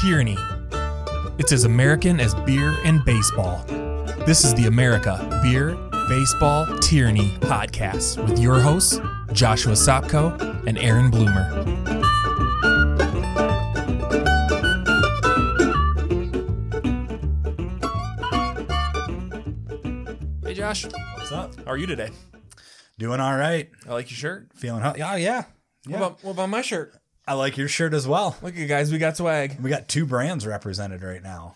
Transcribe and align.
Tyranny. 0.00 0.38
It's 1.38 1.52
as 1.52 1.64
American 1.64 2.20
as 2.20 2.34
beer 2.34 2.74
and 2.84 3.04
baseball. 3.04 3.62
This 4.24 4.46
is 4.46 4.54
the 4.54 4.64
America 4.66 5.18
Beer, 5.42 5.76
Baseball, 6.08 6.64
Tyranny 6.78 7.28
podcast 7.40 8.16
with 8.26 8.38
your 8.38 8.60
hosts, 8.60 8.98
Joshua 9.34 9.74
Sopko 9.74 10.40
and 10.66 10.78
Aaron 10.78 11.10
Bloomer. 11.10 11.52
Hey, 20.42 20.54
Josh. 20.54 20.86
What's 21.16 21.30
up? 21.30 21.54
How 21.66 21.72
are 21.72 21.76
you 21.76 21.86
today? 21.86 22.08
Doing 22.98 23.20
all 23.20 23.36
right. 23.36 23.68
I 23.86 23.92
like 23.92 24.10
your 24.10 24.16
shirt. 24.16 24.48
Feeling 24.54 24.80
hot. 24.80 24.98
Oh, 24.98 25.16
yeah. 25.16 25.44
What, 25.86 25.96
about, 25.96 26.24
what 26.24 26.30
about 26.32 26.48
my 26.48 26.62
shirt? 26.62 26.94
I 27.30 27.34
like 27.34 27.56
your 27.56 27.68
shirt 27.68 27.94
as 27.94 28.08
well. 28.08 28.36
Look 28.42 28.54
at 28.54 28.58
you 28.58 28.66
guys, 28.66 28.90
we 28.90 28.98
got 28.98 29.16
swag. 29.16 29.60
We 29.60 29.70
got 29.70 29.86
two 29.86 30.04
brands 30.04 30.44
represented 30.44 31.00
right 31.00 31.22
now. 31.22 31.54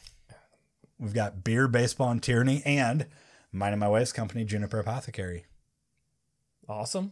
We've 1.01 1.13
got 1.13 1.43
Beer, 1.43 1.67
Baseball, 1.67 2.13
and 2.13 2.23
Tyranny, 2.23 2.63
and 2.65 3.07
mine 3.51 3.73
and 3.73 3.81
my 3.81 3.89
wife's 3.89 4.13
company, 4.13 4.45
Juniper 4.45 4.79
Apothecary. 4.79 5.47
Awesome. 6.69 7.11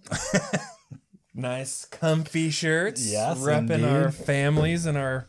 nice, 1.34 1.86
comfy 1.86 2.50
shirts. 2.50 3.04
Yes, 3.04 3.40
repping 3.40 3.70
indeed. 3.70 3.84
our 3.84 4.12
families 4.12 4.86
and 4.86 4.96
our 4.96 5.26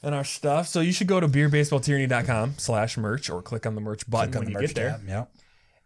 and 0.00 0.14
our 0.14 0.22
stuff. 0.22 0.68
So 0.68 0.78
you 0.78 0.92
should 0.92 1.08
go 1.08 1.18
to 1.18 1.26
beerbaseballtyranny.com 1.26 2.54
slash 2.58 2.96
merch 2.96 3.28
or 3.28 3.42
click 3.42 3.66
on 3.66 3.74
the 3.74 3.80
merch 3.80 4.08
button 4.08 4.30
Click 4.30 4.36
on 4.36 4.44
when 4.44 4.52
the 4.52 4.60
you 4.60 4.62
merch 4.62 4.74
get 4.74 4.76
there 4.76 4.90
tab. 4.90 5.08
Yep. 5.08 5.34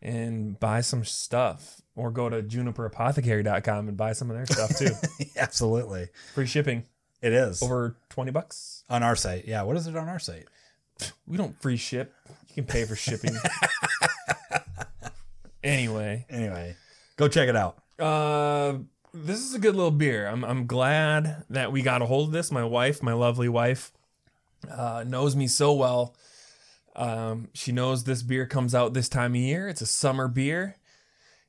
And 0.03 0.59
buy 0.61 0.81
some 0.81 1.05
stuff. 1.05 1.81
Or 1.95 2.11
go 2.11 2.29
to 2.29 2.43
juniperapothecary.com 2.43 3.89
and 3.89 3.97
buy 3.97 4.13
some 4.13 4.31
of 4.31 4.37
their 4.37 4.45
stuff 4.47 4.77
too. 4.79 4.91
Absolutely. 5.37 6.09
Free 6.35 6.47
shipping 6.47 6.85
It 7.23 7.33
is. 7.33 7.63
over 7.63 7.97
20 8.11 8.31
bucks. 8.33 8.85
on 8.91 9.03
our 9.03 9.17
site. 9.17 9.47
Yeah. 9.49 9.63
What 9.63 9.77
is 9.79 9.87
it 9.87 9.97
on 9.97 10.07
our 10.09 10.19
site? 10.19 10.45
We 11.27 11.37
don't 11.39 11.61
free 11.63 11.79
ship. 11.79 12.13
You 12.49 12.55
can 12.57 12.65
pay 12.67 12.85
for 12.85 12.97
shipping. 12.97 13.35
anyway, 15.63 16.27
Anyway, 16.31 16.77
go 17.17 17.29
check 17.29 17.49
it 17.49 17.57
out. 17.57 17.79
Uh, 17.99 18.79
this 19.15 19.39
is 19.41 19.55
a 19.55 19.59
good 19.59 19.75
little 19.75 19.91
beer. 19.91 20.27
I'm 20.27 20.45
I'm 20.45 20.67
glad 20.67 21.45
that 21.51 21.73
we 21.73 21.83
got 21.83 22.03
a 22.03 22.07
hold 22.07 22.29
of 22.29 22.33
this. 22.33 22.51
My 22.53 22.65
wife, 22.65 23.03
my 23.03 23.13
lovely 23.15 23.49
wife, 23.49 23.93
uh, 24.71 25.05
knows 25.07 25.35
me 25.35 25.47
so 25.49 25.73
well. 25.73 26.15
Um, 26.97 27.49
she 27.53 27.73
knows 27.73 28.05
this 28.05 28.23
beer 28.23 28.47
comes 28.47 28.75
out 28.75 28.95
this 28.95 29.09
time 29.09 29.33
of 29.33 29.41
year. 29.41 29.69
It's 29.69 29.83
a 29.83 29.87
summer 29.87 30.29
beer, 30.29 30.77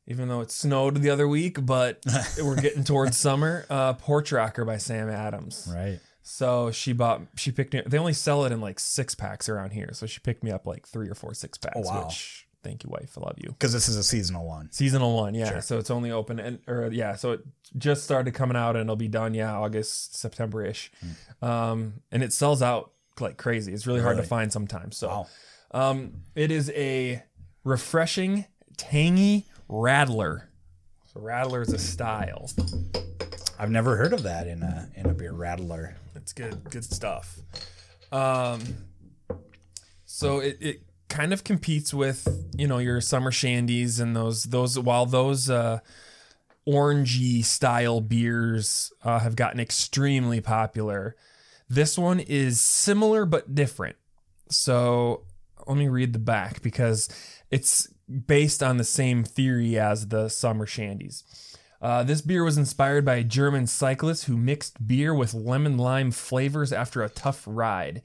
even 0.05 0.27
though 0.27 0.41
it 0.41 0.51
snowed 0.51 0.95
the 1.01 1.09
other 1.09 1.27
week, 1.27 1.65
but 1.65 2.03
we're 2.41 2.61
getting 2.61 2.83
towards 2.83 3.17
summer. 3.17 3.65
Uh, 3.69 3.93
Porch 3.93 4.31
Rocker 4.31 4.65
by 4.65 4.77
Sam 4.77 5.09
Adams. 5.09 5.71
Right. 5.73 5.99
So 6.21 6.71
she 6.71 6.91
bought, 6.91 7.21
she 7.37 7.51
picked 7.51 7.73
me. 7.73 7.81
They 7.85 7.97
only 7.97 8.11
sell 8.13 8.43
it 8.43 8.51
in 8.51 8.59
like 8.59 8.79
six 8.79 9.15
packs 9.15 9.47
around 9.47 9.71
here, 9.71 9.91
so 9.93 10.05
she 10.05 10.19
picked 10.19 10.43
me 10.43 10.51
up 10.51 10.67
like 10.67 10.85
three 10.85 11.07
or 11.09 11.15
four 11.15 11.33
six 11.33 11.57
packs. 11.57 11.77
Oh, 11.77 11.81
wow. 11.81 12.03
Which 12.05 12.45
thank 12.63 12.83
you, 12.83 12.89
wife. 12.89 13.17
I 13.17 13.21
love 13.21 13.35
you. 13.37 13.49
Because 13.49 13.71
this 13.71 13.87
is 13.87 13.95
a 13.95 14.03
seasonal 14.03 14.45
one. 14.45 14.69
Seasonal 14.71 15.15
one, 15.15 15.33
yeah. 15.33 15.51
Sure. 15.51 15.61
So 15.61 15.77
it's 15.77 15.89
only 15.89 16.11
open 16.11 16.39
and 16.39 16.59
or 16.67 16.89
yeah, 16.91 17.15
so 17.15 17.31
it 17.31 17.41
just 17.77 18.03
started 18.03 18.33
coming 18.33 18.57
out 18.57 18.75
and 18.75 18.83
it'll 18.83 18.97
be 18.97 19.07
done, 19.07 19.33
yeah, 19.33 19.57
August, 19.57 20.17
September 20.17 20.65
ish. 20.65 20.91
Um, 21.41 22.01
and 22.11 22.23
it 22.23 22.33
sells 22.33 22.61
out 22.61 22.91
like 23.21 23.37
crazy. 23.37 23.73
It's 23.73 23.87
really, 23.87 24.01
hard 24.01 24.17
to 24.17 24.23
find 24.23 24.51
sometimes. 24.51 24.97
So 24.97 25.07
Wow. 25.07 25.27
um 25.71 26.13
it 26.35 26.51
is 26.51 26.69
a 26.71 27.23
refreshing, 27.63 28.45
tangy 28.77 29.45
rattler. 29.67 30.49
So 31.13 31.21
rattler 31.21 31.61
is 31.61 31.73
a 31.73 31.79
style. 31.79 32.49
I've 33.59 33.71
never 33.71 33.97
heard 33.97 34.13
of 34.13 34.23
that 34.23 34.47
in 34.47 34.61
a 34.63 34.89
in 34.95 35.07
a 35.07 35.13
beer 35.13 35.33
rattler. 35.33 35.95
It's 36.15 36.33
good, 36.33 36.69
good 36.69 36.83
stuff. 36.83 37.39
Um, 38.11 38.61
so 40.05 40.39
it, 40.39 40.57
it 40.61 40.81
kind 41.09 41.33
of 41.33 41.43
competes 41.43 41.93
with 41.93 42.27
you 42.57 42.67
know 42.67 42.77
your 42.77 43.01
summer 43.01 43.31
shandies 43.31 43.99
and 43.99 44.15
those 44.15 44.43
those 44.45 44.77
while 44.77 45.05
those 45.05 45.49
uh, 45.49 45.79
orangey 46.67 47.43
style 47.43 48.01
beers 48.01 48.91
uh, 49.03 49.19
have 49.19 49.35
gotten 49.35 49.59
extremely 49.59 50.41
popular. 50.41 51.15
This 51.69 51.97
one 51.97 52.19
is 52.19 52.61
similar 52.61 53.25
but 53.25 53.53
different. 53.53 53.97
So 54.49 55.23
let 55.67 55.77
me 55.77 55.87
read 55.87 56.13
the 56.13 56.19
back 56.19 56.61
because 56.61 57.09
it's 57.51 57.89
based 58.07 58.63
on 58.63 58.77
the 58.77 58.83
same 58.83 59.23
theory 59.23 59.77
as 59.77 60.07
the 60.07 60.29
summer 60.29 60.65
shandies. 60.65 61.23
Uh, 61.79 62.03
this 62.03 62.21
beer 62.21 62.43
was 62.43 62.57
inspired 62.57 63.05
by 63.05 63.15
a 63.15 63.23
German 63.23 63.67
cyclist 63.67 64.25
who 64.25 64.35
mixed 64.35 64.87
beer 64.87 65.13
with 65.13 65.33
lemon 65.33 65.77
lime 65.77 66.09
flavors 66.11 66.73
after 66.73 67.03
a 67.03 67.09
tough 67.09 67.43
ride. 67.45 68.01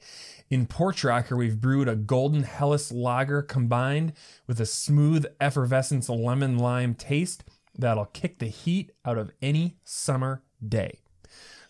In 0.49 0.67
Porch 0.67 1.03
Rocker, 1.03 1.35
we've 1.35 1.59
brewed 1.59 1.87
a 1.87 1.95
golden 1.95 2.43
Helles 2.43 2.91
lager 2.91 3.41
combined 3.41 4.13
with 4.45 4.59
a 4.59 4.65
smooth 4.65 5.25
effervescence 5.41 6.07
lemon 6.09 6.59
lime 6.59 6.93
taste 6.93 7.43
that'll 7.75 8.05
kick 8.05 8.37
the 8.37 8.47
heat 8.47 8.91
out 9.03 9.17
of 9.17 9.31
any 9.41 9.77
summer 9.83 10.43
day. 10.65 11.02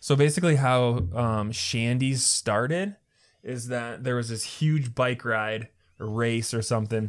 So 0.04 0.16
basically, 0.16 0.56
how 0.56 1.06
um, 1.14 1.50
Shandy's 1.50 2.22
started 2.22 2.96
is 3.42 3.68
that 3.68 4.04
there 4.04 4.16
was 4.16 4.28
this 4.28 4.44
huge 4.44 4.94
bike 4.94 5.24
ride 5.24 5.68
or 5.98 6.06
race 6.06 6.52
or 6.52 6.60
something 6.60 7.08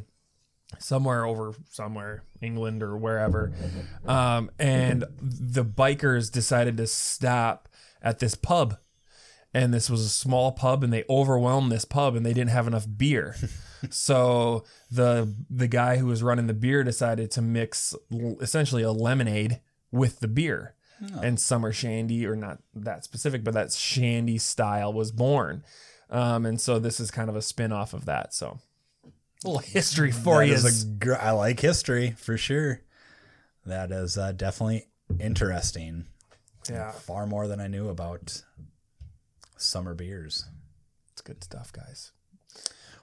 somewhere 0.79 1.25
over 1.25 1.55
somewhere 1.69 2.23
England 2.41 2.81
or 2.81 2.95
wherever, 2.95 3.51
um, 4.05 4.49
and 4.57 5.03
the 5.19 5.65
bikers 5.65 6.31
decided 6.31 6.77
to 6.77 6.87
stop 6.87 7.67
at 8.01 8.19
this 8.19 8.33
pub. 8.33 8.77
And 9.53 9.73
this 9.73 9.89
was 9.89 9.99
a 9.99 10.07
small 10.07 10.53
pub, 10.53 10.81
and 10.81 10.93
they 10.93 11.03
overwhelmed 11.09 11.73
this 11.73 11.83
pub, 11.83 12.15
and 12.15 12.25
they 12.25 12.31
didn't 12.31 12.51
have 12.51 12.65
enough 12.65 12.87
beer. 12.95 13.35
so 13.89 14.63
the 14.89 15.35
the 15.49 15.67
guy 15.67 15.97
who 15.97 16.05
was 16.05 16.23
running 16.23 16.47
the 16.47 16.53
beer 16.53 16.81
decided 16.81 17.29
to 17.31 17.41
mix 17.41 17.93
essentially 18.39 18.83
a 18.83 18.93
lemonade 18.93 19.59
with 19.91 20.21
the 20.21 20.29
beer 20.29 20.75
and 21.21 21.39
summer 21.39 21.71
shandy 21.73 22.25
or 22.25 22.35
not 22.35 22.59
that 22.73 23.03
specific 23.03 23.43
but 23.43 23.53
that 23.53 23.71
shandy 23.71 24.37
style 24.37 24.93
was 24.93 25.11
born 25.11 25.63
um, 26.09 26.45
and 26.45 26.61
so 26.61 26.79
this 26.79 26.99
is 26.99 27.11
kind 27.11 27.29
of 27.29 27.35
a 27.35 27.41
spin-off 27.41 27.93
of 27.93 28.05
that 28.05 28.33
so 28.33 28.59
a 29.43 29.47
little 29.47 29.59
history 29.59 30.11
for 30.11 30.39
That 30.39 30.47
you 30.47 30.53
is 30.53 30.83
gr- 30.85 31.15
I 31.15 31.31
like 31.31 31.59
history 31.59 32.11
for 32.17 32.37
sure. 32.37 32.81
That 33.65 33.91
is 33.91 34.17
uh, 34.17 34.31
definitely 34.31 34.87
interesting. 35.19 36.05
yeah 36.69 36.91
Far 36.91 37.27
more 37.27 37.47
than 37.47 37.59
I 37.59 37.67
knew 37.67 37.89
about 37.89 38.41
summer 39.57 39.93
beers. 39.93 40.45
it's 41.11 41.21
good 41.21 41.43
stuff 41.43 41.71
guys 41.73 42.11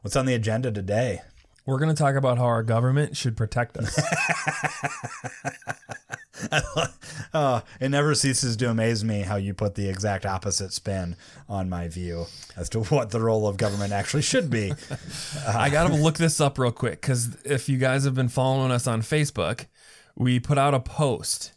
What's 0.01 0.17
on 0.17 0.27
the 0.27 0.35
agenda 0.35 0.73
today? 0.73 1.23
We're 1.67 1.79
going 1.79 1.95
to 1.95 2.01
talk 2.01 2.15
about 2.15 2.39
how 2.39 2.45
our 2.45 2.63
government 2.63 3.17
should 3.17 3.37
protect 3.37 3.77
us 3.77 3.99
oh, 7.35 7.63
it 7.81 7.89
never 7.89 8.15
ceases 8.15 8.57
to 8.57 8.69
amaze 8.69 9.05
me 9.05 9.21
how 9.21 9.37
you 9.37 9.55
put 9.55 9.75
the 9.75 9.89
exact 9.89 10.27
opposite 10.27 10.73
spin 10.73 11.15
on 11.49 11.69
my 11.69 11.89
view 11.89 12.27
as 12.57 12.69
to 12.69 12.81
what 12.85 13.11
the 13.11 13.21
role 13.21 13.47
of 13.47 13.57
government 13.57 13.93
actually 13.93 14.23
should 14.23 14.51
be. 14.51 14.73
i 15.49 15.71
gotta 15.71 15.95
look 15.95 16.17
this 16.17 16.41
up 16.41 16.59
real 16.59 16.73
quick 16.73 17.01
because 17.01 17.37
if 17.45 17.69
you 17.69 17.79
guys 17.79 18.05
have 18.05 18.15
been 18.15 18.29
following 18.29 18.73
us 18.73 18.87
on 18.87 19.03
facebook 19.03 19.67
we 20.17 20.41
put 20.41 20.59
out 20.59 20.75
a 20.75 20.81
post 20.81 21.53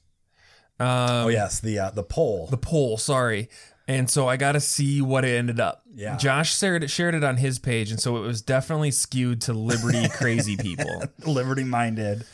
oh 0.79 1.27
yes, 1.27 1.59
the 1.59 1.79
uh, 1.79 1.89
the 1.91 2.03
poll. 2.03 2.47
the 2.47 2.57
poll, 2.57 2.97
sorry. 2.97 3.49
And 3.87 4.09
so 4.09 4.27
I 4.27 4.35
got 4.35 4.53
to 4.53 4.59
see 4.59 5.01
what 5.01 5.25
it 5.25 5.37
ended 5.37 5.59
up. 5.59 5.83
Yeah. 5.93 6.17
Josh 6.17 6.57
shared 6.57 6.83
it, 6.83 6.89
shared 6.89 7.13
it 7.13 7.23
on 7.23 7.37
his 7.37 7.59
page, 7.59 7.91
and 7.91 7.99
so 7.99 8.17
it 8.17 8.21
was 8.21 8.41
definitely 8.41 8.91
skewed 8.91 9.41
to 9.41 9.53
liberty 9.53 10.07
crazy 10.13 10.57
people. 10.57 11.03
liberty 11.25 11.63
minded. 11.63 12.25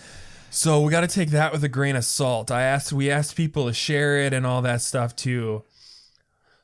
So 0.50 0.82
we 0.82 0.92
got 0.92 1.02
to 1.02 1.08
take 1.08 1.32
that 1.32 1.52
with 1.52 1.64
a 1.64 1.70
grain 1.70 1.96
of 1.96 2.06
salt. 2.06 2.52
I 2.52 2.64
asked, 2.64 2.94
we 2.94 3.12
asked 3.12 3.36
people 3.36 3.68
to 3.68 3.74
share 3.74 4.18
it 4.18 4.34
and 4.34 4.46
all 4.46 4.62
that 4.62 4.82
stuff 4.82 5.16
too. 5.16 5.64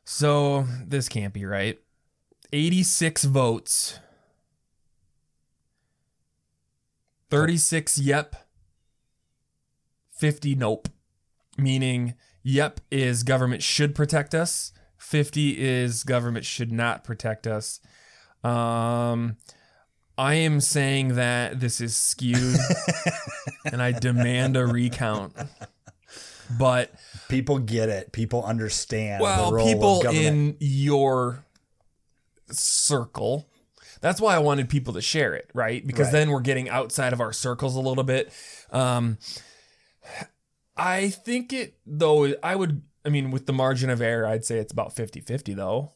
So 0.06 0.66
this 0.86 1.10
can't 1.10 1.34
be 1.34 1.46
right. 1.46 1.80
86 2.54 3.26
votes. 3.26 4.00
36 7.30 8.00
yep. 8.00 8.36
50 10.12 10.56
nope. 10.56 10.88
Meaning 11.58 12.14
yep 12.44 12.80
is 12.90 13.24
government 13.24 13.64
should 13.64 13.94
protect 13.96 14.34
us. 14.34 14.72
50 15.08 15.58
is 15.58 16.04
government 16.04 16.46
should 16.46 16.72
not 16.72 17.04
protect 17.04 17.48
us. 17.48 17.80
Um 18.44 19.38
I 20.18 20.34
am 20.34 20.60
saying 20.62 21.16
that 21.16 21.60
this 21.60 21.80
is 21.80 21.96
skewed 21.96 22.58
and 23.66 23.82
I 23.82 23.92
demand 23.92 24.58
a 24.58 24.66
recount. 24.66 25.36
But 26.58 26.92
People 27.30 27.60
get 27.60 27.90
it. 27.90 28.12
People 28.12 28.44
understand 28.44 29.22
well, 29.22 29.52
the 29.52 29.56
role 29.58 29.68
people 29.68 29.98
of 29.98 30.04
government. 30.04 30.28
in 30.28 30.58
your 30.60 31.46
circle. 32.52 33.48
That's 34.02 34.22
why 34.22 34.36
I 34.36 34.40
wanted 34.40 34.70
people 34.70 34.94
to 34.94 35.02
share 35.02 35.34
it, 35.34 35.50
right? 35.54 35.86
Because 35.86 36.06
Right. 36.08 36.14
then 36.14 36.32
we're 36.32 36.40
getting 36.42 36.70
outside 36.70 37.14
of 37.14 37.20
our 37.22 37.34
circles 37.34 37.76
a 37.76 37.80
little 37.82 38.04
bit. 38.04 38.32
Um, 38.72 39.18
I 40.76 41.10
think 41.10 41.52
it, 41.54 41.78
though, 41.86 42.34
I 42.44 42.56
would, 42.56 42.82
I 43.08 43.10
mean, 43.10 43.32
with 43.32 43.46
the 43.46 43.54
margin 43.54 43.90
of 43.90 44.02
error, 44.02 44.28
I'd 44.28 44.44
say 44.44 44.58
it's 44.60 44.74
about 44.74 44.92
50 44.94 45.22
50, 45.22 45.54
though. 45.54 45.94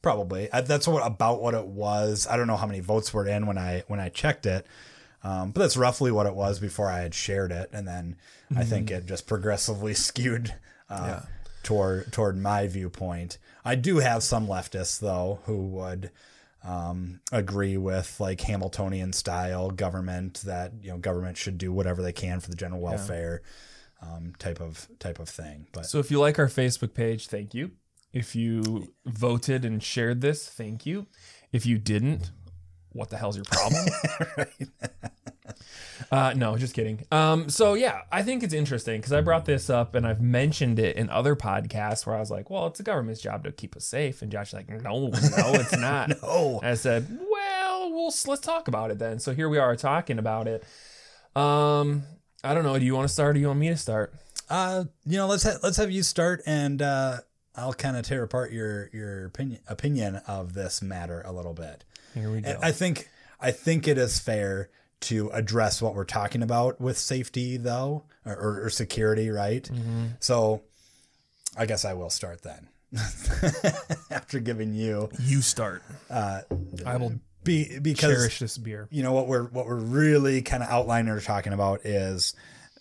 probably. 0.00 0.50
I, 0.50 0.62
that's 0.62 0.88
what 0.88 1.06
about 1.06 1.42
what 1.42 1.52
it 1.52 1.66
was. 1.66 2.26
I 2.28 2.38
don't 2.38 2.46
know 2.46 2.56
how 2.56 2.66
many 2.66 2.80
votes 2.80 3.12
were 3.12 3.26
in 3.26 3.46
when 3.46 3.58
I 3.58 3.84
when 3.88 4.00
I 4.00 4.08
checked 4.08 4.46
it, 4.46 4.66
um, 5.22 5.50
but 5.50 5.60
that's 5.60 5.76
roughly 5.76 6.10
what 6.10 6.26
it 6.26 6.34
was 6.34 6.58
before 6.58 6.90
I 6.90 7.00
had 7.00 7.14
shared 7.14 7.52
it, 7.52 7.68
and 7.74 7.86
then 7.86 8.16
I 8.56 8.64
think 8.64 8.90
it 8.90 9.04
just 9.04 9.26
progressively 9.26 9.92
skewed 10.08 10.54
uh, 10.88 11.20
toward 11.62 12.10
toward 12.10 12.38
my 12.38 12.68
viewpoint. 12.68 13.36
I 13.62 13.74
do 13.74 13.98
have 13.98 14.22
some 14.22 14.46
leftists 14.46 15.00
though 15.00 15.40
who 15.44 15.58
would 15.68 16.10
um, 16.62 17.20
agree 17.32 17.76
with 17.76 18.18
like 18.18 18.40
Hamiltonian 18.40 19.12
style 19.12 19.70
government 19.70 20.42
that 20.46 20.72
you 20.82 20.90
know 20.90 20.96
government 20.96 21.36
should 21.36 21.58
do 21.58 21.70
whatever 21.70 22.02
they 22.02 22.12
can 22.12 22.40
for 22.40 22.48
the 22.48 22.56
general 22.56 22.80
welfare 22.80 23.42
um, 24.04 24.32
type 24.38 24.60
of 24.60 24.88
type 24.98 25.18
of 25.18 25.28
thing. 25.28 25.66
But 25.72 25.86
So 25.86 25.98
if 25.98 26.10
you 26.10 26.20
like 26.20 26.38
our 26.38 26.48
Facebook 26.48 26.94
page, 26.94 27.28
thank 27.28 27.54
you. 27.54 27.72
If 28.12 28.36
you 28.36 28.92
voted 29.04 29.64
and 29.64 29.82
shared 29.82 30.20
this, 30.20 30.48
thank 30.48 30.86
you. 30.86 31.06
If 31.52 31.66
you 31.66 31.78
didn't, 31.78 32.30
what 32.92 33.10
the 33.10 33.16
hell's 33.16 33.36
your 33.36 33.44
problem? 33.44 33.84
uh, 36.12 36.34
no, 36.36 36.56
just 36.56 36.74
kidding. 36.74 37.04
Um, 37.10 37.48
so 37.48 37.74
yeah, 37.74 38.02
I 38.12 38.22
think 38.22 38.42
it's 38.42 38.54
interesting 38.54 39.00
because 39.00 39.12
I 39.12 39.20
brought 39.20 39.44
this 39.44 39.68
up 39.68 39.94
and 39.94 40.06
I've 40.06 40.20
mentioned 40.20 40.78
it 40.78 40.96
in 40.96 41.10
other 41.10 41.36
podcasts 41.36 42.06
where 42.06 42.16
I 42.16 42.20
was 42.20 42.30
like, 42.30 42.50
"Well, 42.50 42.66
it's 42.68 42.78
the 42.78 42.84
government's 42.84 43.20
job 43.20 43.44
to 43.44 43.52
keep 43.52 43.76
us 43.76 43.84
safe," 43.84 44.22
and 44.22 44.30
Josh's 44.30 44.54
like, 44.54 44.68
"No, 44.68 45.08
no, 45.08 45.10
it's 45.12 45.76
not." 45.76 46.12
oh, 46.22 46.58
And 46.60 46.70
I 46.70 46.74
said, 46.74 47.18
"Well, 47.30 47.92
we'll 47.92 48.14
let's 48.26 48.40
talk 48.40 48.68
about 48.68 48.90
it 48.90 48.98
then." 48.98 49.18
So 49.18 49.34
here 49.34 49.48
we 49.48 49.58
are 49.58 49.76
talking 49.76 50.18
about 50.18 50.48
it. 50.48 50.64
Um, 51.36 52.04
I 52.44 52.54
don't 52.54 52.62
know. 52.64 52.78
Do 52.78 52.84
you 52.84 52.94
want 52.94 53.08
to 53.08 53.12
start? 53.12 53.30
or 53.30 53.32
Do 53.34 53.40
you 53.40 53.46
want 53.48 53.58
me 53.58 53.68
to 53.70 53.76
start? 53.76 54.12
uh, 54.50 54.84
you 55.06 55.16
know, 55.16 55.26
let's 55.26 55.42
ha- 55.42 55.58
let's 55.62 55.78
have 55.78 55.90
you 55.90 56.02
start, 56.02 56.42
and 56.46 56.82
uh, 56.82 57.18
I'll 57.56 57.72
kind 57.72 57.96
of 57.96 58.04
tear 58.04 58.22
apart 58.22 58.52
your 58.52 58.90
your 58.92 59.26
opinion 59.26 59.60
opinion 59.68 60.16
of 60.26 60.52
this 60.54 60.82
matter 60.82 61.22
a 61.24 61.32
little 61.32 61.54
bit. 61.54 61.84
Here 62.14 62.30
we 62.30 62.42
go. 62.42 62.58
I 62.62 62.70
think 62.72 63.08
I 63.40 63.50
think 63.50 63.88
it 63.88 63.96
is 63.98 64.18
fair 64.20 64.68
to 65.00 65.30
address 65.30 65.80
what 65.82 65.94
we're 65.94 66.04
talking 66.04 66.42
about 66.42 66.80
with 66.80 66.96
safety, 66.98 67.56
though, 67.56 68.04
or, 68.24 68.34
or, 68.34 68.64
or 68.64 68.70
security, 68.70 69.28
right? 69.30 69.68
So, 70.20 70.62
I 71.58 71.66
guess 71.66 71.84
I 71.84 71.92
will 71.94 72.08
start 72.10 72.42
then. 72.42 72.68
After 74.10 74.38
giving 74.40 74.74
you 74.74 75.08
you 75.20 75.42
start. 75.42 75.82
uh, 76.10 76.42
I 76.86 76.96
will 76.96 77.14
be 77.44 77.78
because 77.78 78.16
cherish 78.16 78.38
this 78.38 78.58
beer. 78.58 78.88
you 78.90 79.02
know 79.02 79.12
what 79.12 79.28
we're 79.28 79.44
what 79.44 79.66
we're 79.66 79.76
really 79.76 80.42
kind 80.42 80.62
of 80.62 80.68
outlining 80.68 81.10
or 81.12 81.20
talking 81.20 81.52
about 81.52 81.84
is 81.84 82.34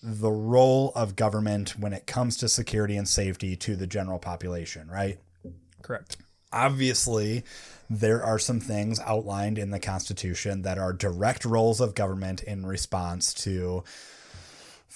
the 0.04 0.31
role 0.31 0.92
of 0.95 1.15
government 1.15 1.80
when 1.80 1.94
it 1.94 2.06
comes 2.06 2.38
to 2.38 2.50
security 2.50 2.98
and 2.98 3.07
safety 3.07 3.56
to 3.56 3.77
the 3.77 3.88
general 3.88 4.19
population, 4.19 4.89
right? 4.92 5.18
Correct. 5.81 6.18
Obviously, 6.51 7.45
there 7.89 8.21
are 8.21 8.38
some 8.38 8.60
things 8.60 9.00
outlined 9.00 9.57
in 9.57 9.71
the 9.71 9.80
Constitution 9.80 10.63
that 10.63 10.77
are 10.77 10.92
direct 10.92 11.45
roles 11.45 11.80
of 11.80 11.95
government 11.95 12.44
in 12.44 12.65
response 12.65 13.33
to 13.33 13.83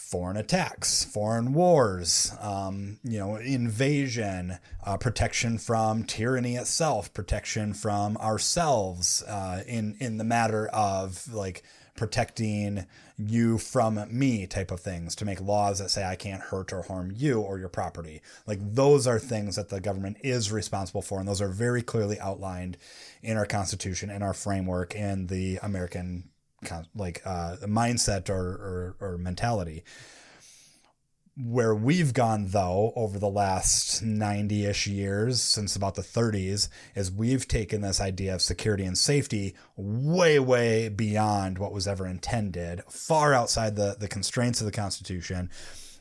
foreign 0.10 0.38
attacks, 0.38 1.04
foreign 1.04 1.54
wars, 1.54 2.32
um, 2.40 2.98
you 3.04 3.20
know, 3.20 3.36
invasion, 3.36 4.58
uh, 4.86 4.96
protection 4.96 5.58
from 5.58 6.06
tyranny 6.06 6.56
itself, 6.56 7.14
protection 7.14 7.74
from 7.74 8.16
ourselves 8.18 9.22
uh, 9.24 9.64
in 9.68 9.98
in 10.00 10.18
the 10.18 10.24
matter 10.24 10.68
of 10.68 11.28
like 11.34 11.62
protecting 11.98 12.86
you 13.18 13.58
from 13.58 14.00
me 14.10 14.46
type 14.46 14.72
of 14.72 14.80
things 14.80 15.16
to 15.16 15.26
make 15.26 15.42
laws 15.42 15.80
that 15.80 15.90
say 15.90 16.06
I 16.06 16.16
can't 16.16 16.42
hurt 16.42 16.72
or 16.72 16.84
harm 16.84 17.12
you 17.14 17.42
or 17.42 17.60
your 17.60 17.68
property. 17.68 18.22
Like 18.46 18.60
those 18.62 19.08
are 19.08 19.20
things 19.20 19.56
that 19.56 19.70
the 19.70 19.82
government 19.82 20.18
is 20.24 20.52
responsible 20.52 21.02
for, 21.02 21.20
and 21.20 21.28
those 21.28 21.42
are 21.42 21.50
very 21.50 21.82
clearly 21.82 22.20
outlined 22.20 22.78
in 23.22 23.36
our 23.36 23.46
Constitution 23.46 24.10
and 24.10 24.24
our 24.24 24.34
framework 24.34 24.96
and 24.96 25.28
the 25.28 25.60
American 25.62 26.30
like 26.96 27.22
uh, 27.26 27.58
mindset 27.64 28.30
or, 28.30 28.36
or 28.40 28.96
or 29.00 29.18
mentality. 29.18 29.84
Where 31.40 31.76
we've 31.76 32.14
gone 32.14 32.48
though 32.48 32.94
over 32.96 33.20
the 33.20 33.30
last 33.30 34.04
90-ish 34.04 34.88
years 34.88 35.40
since 35.40 35.76
about 35.76 35.94
the 35.94 36.02
30s 36.02 36.68
is 36.96 37.12
we've 37.12 37.48
taken 37.48 37.82
this 37.82 38.02
idea 38.02 38.34
of 38.34 38.42
security 38.42 38.84
and 38.84 38.98
safety 38.98 39.54
way 39.76 40.40
way 40.40 40.90
beyond 40.90 41.60
what 41.60 41.72
was 41.72 41.88
ever 41.88 42.08
intended, 42.08 42.82
far 42.90 43.34
outside 43.34 43.76
the 43.76 43.96
the 44.00 44.08
constraints 44.08 44.62
of 44.62 44.66
the 44.66 44.72
constitution. 44.72 45.52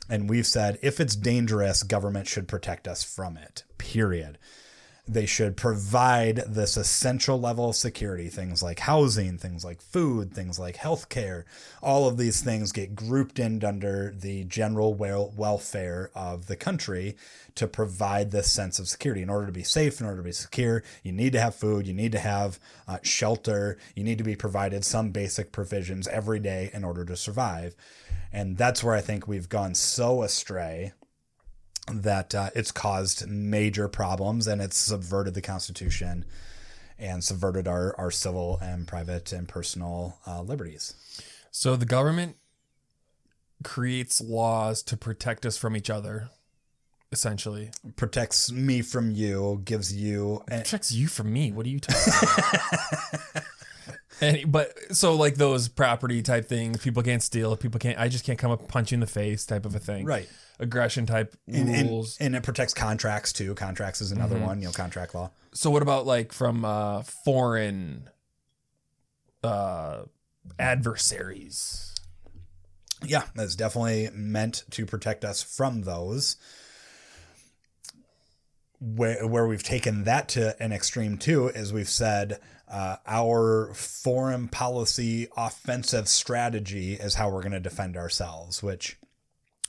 And 0.09 0.29
we've 0.29 0.47
said 0.47 0.79
if 0.81 0.99
it's 0.99 1.15
dangerous, 1.15 1.83
government 1.83 2.27
should 2.27 2.47
protect 2.47 2.87
us 2.87 3.03
from 3.03 3.37
it. 3.37 3.63
Period 3.77 4.39
they 5.07 5.25
should 5.25 5.55
provide 5.55 6.43
this 6.47 6.75
essential 6.75 7.39
level 7.39 7.69
of 7.69 7.75
security 7.75 8.27
things 8.27 8.61
like 8.61 8.79
housing 8.79 9.37
things 9.37 9.63
like 9.63 9.81
food 9.81 10.33
things 10.33 10.59
like 10.59 10.75
healthcare. 10.75 11.43
All 11.81 12.07
of 12.07 12.17
these 12.17 12.41
things 12.41 12.71
get 12.71 12.95
grouped 12.95 13.39
in 13.39 13.63
under 13.63 14.13
the 14.17 14.43
general 14.43 14.93
wel- 14.93 15.33
welfare 15.37 16.11
of 16.13 16.47
the 16.47 16.57
country 16.57 17.15
to 17.55 17.67
provide 17.67 18.31
this 18.31 18.51
sense 18.51 18.79
of 18.79 18.89
security. 18.89 19.21
In 19.21 19.29
order 19.29 19.45
to 19.45 19.51
be 19.51 19.63
safe 19.63 20.01
in 20.01 20.05
order 20.05 20.17
to 20.17 20.23
be 20.23 20.31
secure 20.31 20.83
you 21.03 21.11
need 21.11 21.31
to 21.33 21.39
have 21.39 21.55
food 21.55 21.87
you 21.87 21.93
need 21.93 22.11
to 22.11 22.19
have 22.19 22.59
uh, 22.87 22.97
shelter 23.01 23.77
you 23.95 24.03
need 24.03 24.17
to 24.17 24.23
be 24.23 24.35
provided 24.35 24.83
some 24.83 25.11
basic 25.11 25.51
provisions 25.51 26.07
every 26.09 26.39
day 26.39 26.69
in 26.73 26.83
order 26.83 27.05
to 27.05 27.15
survive. 27.15 27.75
And 28.33 28.57
that's 28.57 28.83
where 28.83 28.95
i 28.95 29.01
think 29.01 29.27
we've 29.27 29.47
gone 29.47 29.73
so 29.73 30.21
astray 30.21 30.91
that 31.91 32.35
uh, 32.35 32.49
it's 32.55 32.71
caused 32.71 33.27
major 33.27 33.87
problems 33.87 34.47
and 34.47 34.61
it's 34.61 34.77
subverted 34.77 35.33
the 35.33 35.41
Constitution 35.41 36.25
and 36.99 37.23
subverted 37.23 37.67
our, 37.67 37.95
our 37.97 38.11
civil 38.11 38.57
and 38.61 38.87
private 38.87 39.31
and 39.31 39.47
personal 39.47 40.17
uh, 40.27 40.41
liberties. 40.41 40.93
So 41.51 41.75
the 41.75 41.85
government 41.85 42.37
creates 43.63 44.21
laws 44.21 44.83
to 44.83 44.97
protect 44.97 45.45
us 45.45 45.57
from 45.57 45.75
each 45.75 45.89
other, 45.89 46.29
essentially. 47.11 47.71
Protects 47.95 48.51
me 48.51 48.81
from 48.81 49.11
you, 49.11 49.61
gives 49.63 49.95
you. 49.95 50.43
And, 50.47 50.63
Protects 50.63 50.91
you 50.91 51.07
from 51.07 51.31
me. 51.31 51.51
What 51.51 51.65
are 51.65 51.69
you 51.69 51.79
talking 51.79 52.13
about? 52.13 53.43
And, 54.21 54.51
but 54.51 54.73
so 54.95 55.15
like 55.15 55.35
those 55.35 55.67
property 55.67 56.21
type 56.21 56.47
things, 56.47 56.81
people 56.81 57.03
can't 57.03 57.21
steal. 57.21 57.55
People 57.55 57.79
can't. 57.79 57.99
I 57.99 58.07
just 58.07 58.25
can't 58.25 58.39
come 58.39 58.51
up 58.51 58.67
punch 58.67 58.91
you 58.91 58.95
in 58.95 58.99
the 58.99 59.07
face, 59.07 59.45
type 59.45 59.65
of 59.65 59.75
a 59.75 59.79
thing. 59.79 60.05
right. 60.05 60.27
Aggression 60.59 61.05
type 61.05 61.35
And, 61.47 61.69
and, 61.69 61.89
rules. 61.89 62.17
and 62.19 62.35
it 62.35 62.41
protects 62.43 62.73
contracts 62.73 63.31
too. 63.31 63.53
Contracts 63.55 64.01
is 64.01 64.11
another 64.11 64.39
one, 64.39 64.59
you 64.59 64.65
know, 64.67 64.71
contract 64.71 65.13
law. 65.13 65.29
so 65.53 65.69
what 65.69 65.81
about 65.83 66.05
like 66.07 66.31
from 66.33 66.65
uh, 66.65 67.03
foreign 67.03 68.09
uh, 69.43 70.03
adversaries? 70.57 71.93
Yeah, 73.05 73.23
that's 73.35 73.55
definitely 73.55 74.09
meant 74.13 74.63
to 74.71 74.85
protect 74.87 75.23
us 75.23 75.43
from 75.43 75.83
those. 75.83 76.37
Where 78.79 79.25
where 79.27 79.47
we've 79.47 79.63
taken 79.63 80.03
that 80.03 80.29
to 80.29 80.55
an 80.61 80.71
extreme 80.71 81.17
too 81.17 81.47
is 81.47 81.73
we've 81.73 81.89
said 81.89 82.39
uh, 82.67 82.97
our 83.07 83.73
foreign 83.73 84.47
policy 84.49 85.27
offensive 85.35 86.07
strategy 86.07 86.93
is 86.93 87.15
how 87.15 87.29
we're 87.29 87.41
going 87.41 87.53
to 87.53 87.59
defend 87.59 87.97
ourselves, 87.97 88.61
which 88.61 88.97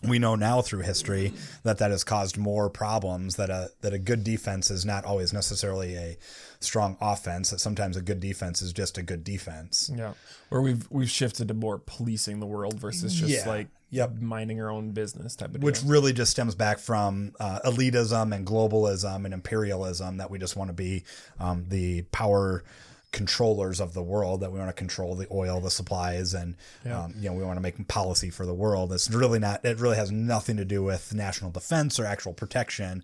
we 0.03 0.19
know 0.19 0.35
now 0.37 0.63
through 0.63 0.81
history 0.83 1.33
that 1.65 1.79
that 1.79 1.91
has 1.91 2.05
caused 2.05 2.37
more 2.39 2.71
problems 2.71 3.37
that 3.37 3.51
a 3.51 3.71
that 3.81 3.93
a 3.93 3.99
good 3.99 4.23
defense 4.23 4.71
is 4.71 4.85
not 4.85 5.05
always 5.05 5.33
necessarily 5.33 5.97
a 5.97 6.17
strong 6.61 6.97
offense 7.01 7.51
that 7.51 7.59
sometimes 7.59 7.97
a 7.97 8.03
good 8.03 8.21
defense 8.21 8.63
is 8.63 8.73
just 8.73 8.97
a 8.99 9.03
good 9.03 9.25
defense 9.25 9.91
Yeah, 9.95 10.13
where 10.51 10.61
we've 10.61 10.87
we've 10.91 11.11
shifted 11.11 11.49
to 11.49 11.55
more 11.55 11.79
policing 11.79 12.39
the 12.41 12.47
world 12.47 12.79
versus 12.79 13.15
just 13.15 13.31
Yeah. 13.33 13.49
like 13.49 13.69
Yep. 13.91 14.21
minding 14.21 14.61
our 14.61 14.69
own 14.71 14.91
business 14.91 15.35
type 15.35 15.55
of 15.55 15.63
which 15.63 15.81
deal. 15.81 15.91
really 15.91 16.13
just 16.13 16.31
stems 16.31 16.55
back 16.55 16.79
from 16.79 17.33
uh, 17.41 17.61
elitism 17.65 18.35
and 18.37 18.47
globalism 18.47 19.25
and 19.25 19.33
imperialism 19.33 20.19
that 20.19 20.31
we 20.31 20.39
just 20.39 20.57
want 20.57 20.69
to 20.69 20.75
be 20.75 21.05
um, 21.41 21.65
the 21.71 22.03
power 22.13 22.63
controllers 23.11 23.81
of 23.81 23.95
the 23.95 24.03
world 24.03 24.41
that 24.41 24.53
we 24.53 24.59
want 24.59 24.69
to 24.69 24.75
control 24.75 25.15
the 25.15 25.27
oil 25.33 25.61
the 25.61 25.71
supplies 25.71 26.35
and 26.35 26.57
um, 26.93 27.15
you 27.19 27.29
know 27.29 27.35
we 27.35 27.43
want 27.43 27.57
to 27.57 27.61
make 27.63 27.89
policy 27.89 28.29
for 28.29 28.45
the 28.45 28.53
world 28.53 28.93
it's 28.93 29.11
really 29.11 29.39
not 29.39 29.65
it 29.65 29.79
really 29.81 29.97
has 29.97 30.11
nothing 30.13 30.59
to 30.59 30.65
do 30.65 30.83
with 30.83 31.15
national 31.15 31.51
defense 31.51 31.99
or 31.99 32.05
actual 32.05 32.35
protection 32.35 33.03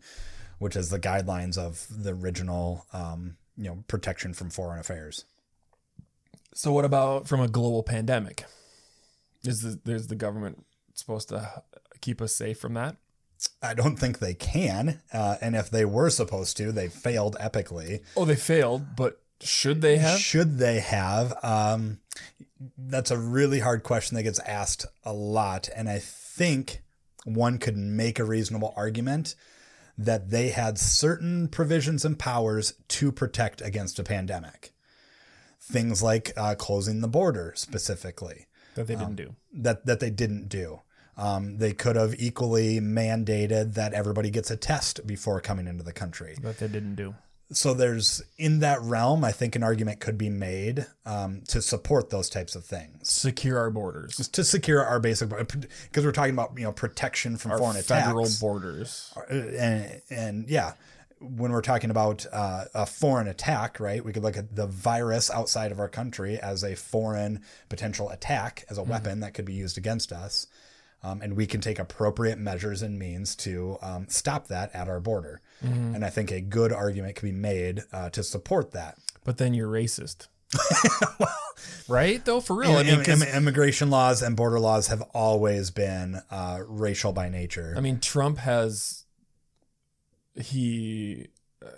which 0.58 0.76
is 0.76 0.90
the 0.90 0.98
guidelines 0.98 1.56
of 1.56 1.86
the 1.90 2.12
original 2.12 2.84
um, 2.92 3.36
you 3.56 3.64
know 3.64 3.82
protection 3.88 4.34
from 4.34 4.50
foreign 4.50 4.78
affairs 4.78 5.24
So 6.52 6.70
what 6.72 6.84
about 6.84 7.26
from 7.26 7.40
a 7.40 7.48
global 7.48 7.82
pandemic? 7.82 8.44
Is 9.44 9.62
the 9.62 9.80
there's 9.84 10.06
the 10.06 10.14
government 10.14 10.64
supposed 10.94 11.28
to 11.30 11.62
keep 12.00 12.20
us 12.22 12.34
safe 12.34 12.58
from 12.60 12.74
that? 12.74 12.96
I 13.60 13.74
don't 13.74 13.96
think 13.96 14.18
they 14.20 14.34
can. 14.34 15.02
Uh, 15.12 15.36
and 15.40 15.56
if 15.56 15.68
they 15.68 15.84
were 15.84 16.08
supposed 16.08 16.56
to, 16.58 16.72
they 16.72 16.88
failed 16.88 17.36
epically. 17.40 18.00
Oh, 18.16 18.24
they 18.24 18.36
failed, 18.36 18.96
but 18.96 19.20
should 19.44 19.80
they 19.80 19.98
have? 19.98 20.18
Should 20.18 20.58
they 20.58 20.80
have? 20.80 21.34
Um, 21.42 22.00
that's 22.78 23.10
a 23.10 23.18
really 23.18 23.60
hard 23.60 23.82
question 23.82 24.16
that 24.16 24.22
gets 24.22 24.38
asked 24.40 24.86
a 25.04 25.12
lot. 25.12 25.68
And 25.74 25.88
I 25.88 25.98
think 25.98 26.82
one 27.24 27.58
could 27.58 27.76
make 27.76 28.18
a 28.18 28.24
reasonable 28.24 28.72
argument 28.76 29.34
that 29.96 30.30
they 30.30 30.48
had 30.48 30.78
certain 30.78 31.48
provisions 31.48 32.04
and 32.04 32.18
powers 32.18 32.74
to 32.88 33.12
protect 33.12 33.60
against 33.60 33.98
a 33.98 34.04
pandemic. 34.04 34.72
Things 35.60 36.02
like 36.02 36.32
uh, 36.36 36.54
closing 36.56 37.00
the 37.00 37.08
border 37.08 37.52
specifically 37.56 38.46
that 38.74 38.86
they 38.86 38.96
didn't 38.96 39.16
do. 39.16 39.34
that 39.52 39.86
that 39.86 40.00
they 40.00 40.10
didn't 40.10 40.48
do. 40.48 40.80
Um, 41.16 41.58
they 41.58 41.72
could 41.72 41.96
have 41.96 42.14
equally 42.18 42.80
mandated 42.80 43.74
that 43.74 43.92
everybody 43.94 44.30
gets 44.30 44.50
a 44.50 44.56
test 44.56 45.06
before 45.06 45.40
coming 45.40 45.68
into 45.68 45.84
the 45.84 45.92
country. 45.92 46.36
That 46.42 46.58
they 46.58 46.66
didn't 46.68 46.96
do. 46.96 47.14
So 47.52 47.74
there's 47.74 48.22
in 48.38 48.60
that 48.60 48.80
realm, 48.82 49.22
I 49.24 49.30
think 49.32 49.54
an 49.54 49.62
argument 49.62 50.00
could 50.00 50.16
be 50.18 50.30
made 50.30 50.86
um, 51.06 51.42
to 51.48 51.60
support 51.62 52.10
those 52.10 52.28
types 52.30 52.56
of 52.56 52.64
things 52.64 53.10
Secure 53.10 53.58
our 53.58 53.70
borders. 53.70 54.28
to 54.28 54.42
secure 54.42 54.82
our 54.84 54.98
basic 54.98 55.28
because 55.28 56.04
we're 56.04 56.12
talking 56.12 56.32
about 56.32 56.52
you 56.56 56.64
know 56.64 56.72
protection 56.72 57.36
from 57.36 57.52
Our 57.52 57.58
foreign 57.58 57.82
federal 57.82 58.24
attacks 58.24 58.40
borders. 58.40 59.14
and 59.30 60.00
and 60.10 60.48
yeah 60.48 60.72
when 61.20 61.52
we're 61.52 61.62
talking 61.62 61.90
about 61.90 62.26
uh, 62.32 62.64
a 62.74 62.86
foreign 62.86 63.28
attack 63.28 63.78
right 63.78 64.04
we 64.04 64.12
could 64.12 64.22
look 64.22 64.36
at 64.36 64.54
the 64.56 64.66
virus 64.66 65.30
outside 65.30 65.70
of 65.70 65.78
our 65.78 65.88
country 65.88 66.38
as 66.38 66.64
a 66.64 66.74
foreign 66.74 67.40
potential 67.68 68.10
attack 68.10 68.64
as 68.68 68.78
a 68.78 68.82
weapon 68.82 69.20
that 69.20 69.32
could 69.34 69.44
be 69.44 69.54
used 69.54 69.78
against 69.78 70.12
us 70.12 70.46
um, 71.02 71.20
and 71.22 71.36
we 71.36 71.46
can 71.46 71.60
take 71.60 71.78
appropriate 71.78 72.38
measures 72.38 72.82
and 72.82 72.98
means 72.98 73.36
to 73.36 73.76
um, 73.82 74.06
stop 74.08 74.48
that 74.48 74.74
at 74.74 74.88
our 74.88 75.00
border 75.00 75.40
and 75.62 76.04
i 76.04 76.10
think 76.10 76.30
a 76.30 76.40
good 76.40 76.72
argument 76.72 77.14
can 77.16 77.28
be 77.28 77.32
made 77.36 77.82
uh, 77.92 78.10
to 78.10 78.22
support 78.22 78.72
that 78.72 78.98
But 79.24 79.38
then 79.38 79.54
you're 79.54 79.70
racist. 79.70 80.28
right? 81.88 82.24
Though, 82.24 82.40
for 82.40 82.54
real. 82.56 82.76
I 82.76 82.82
mean, 82.84 83.00
im- 83.02 83.22
immigration 83.22 83.90
laws 83.90 84.22
and 84.22 84.36
border 84.36 84.60
laws 84.60 84.86
have 84.88 85.02
always 85.14 85.70
been 85.70 86.20
uh, 86.30 86.60
racial 86.66 87.12
by 87.12 87.28
nature 87.28 87.74
I 87.76 87.80
mean, 87.80 87.98
Trump 88.00 88.38
has 88.38 89.04
he 90.40 91.28
uh, 91.64 91.68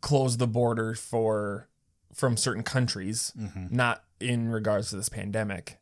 closed 0.00 0.38
the 0.38 0.46
border 0.46 0.94
for 0.94 1.68
from 2.14 2.36
certain 2.36 2.62
countries, 2.62 3.32
Mm-hmm. 3.38 3.66
not 3.76 4.04
in 4.20 4.48
regards 4.48 4.90
to 4.90 4.96
this 4.96 5.08
pandemic, 5.08 5.78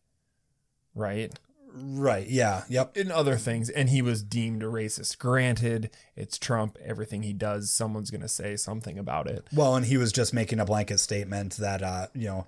right? 0.95 1.33
Right 1.77 2.29
yeah 2.29 2.63
yep 2.69 2.97
In 2.97 3.11
other 3.11 3.37
things, 3.37 3.69
and 3.69 3.91
he 3.91 4.01
was 4.03 4.23
deemed 4.23 4.63
a 4.63 4.67
racist. 4.67 5.19
Granted, 5.19 5.91
it's 6.15 6.39
Trump. 6.39 6.79
Everything 6.85 7.23
he 7.23 7.33
does, 7.33 7.71
someone's 7.71 8.11
going 8.11 8.23
to 8.23 8.29
say 8.29 8.57
something 8.57 8.99
about 8.99 9.27
it. 9.27 9.47
Well, 9.53 9.77
and 9.77 9.87
he 9.87 9.97
was 9.97 10.13
just 10.13 10.33
making 10.33 10.61
a 10.61 10.65
blanket 10.65 10.99
statement 10.99 11.57
that 11.59 11.83
uh, 11.83 12.07
you 12.15 12.27
know 12.27 12.47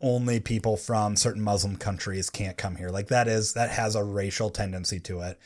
only 0.00 0.40
people 0.40 0.76
from 0.76 1.16
certain 1.16 1.42
Muslim 1.42 1.76
countries 1.76 2.30
can't 2.30 2.56
come 2.56 2.76
here. 2.76 2.88
Like 2.88 3.08
that 3.08 3.28
is 3.28 3.52
that 3.52 3.70
has 3.70 3.94
a 3.94 4.04
racial 4.04 4.50
tendency 4.50 4.98
to 5.00 5.20
it. 5.20 5.38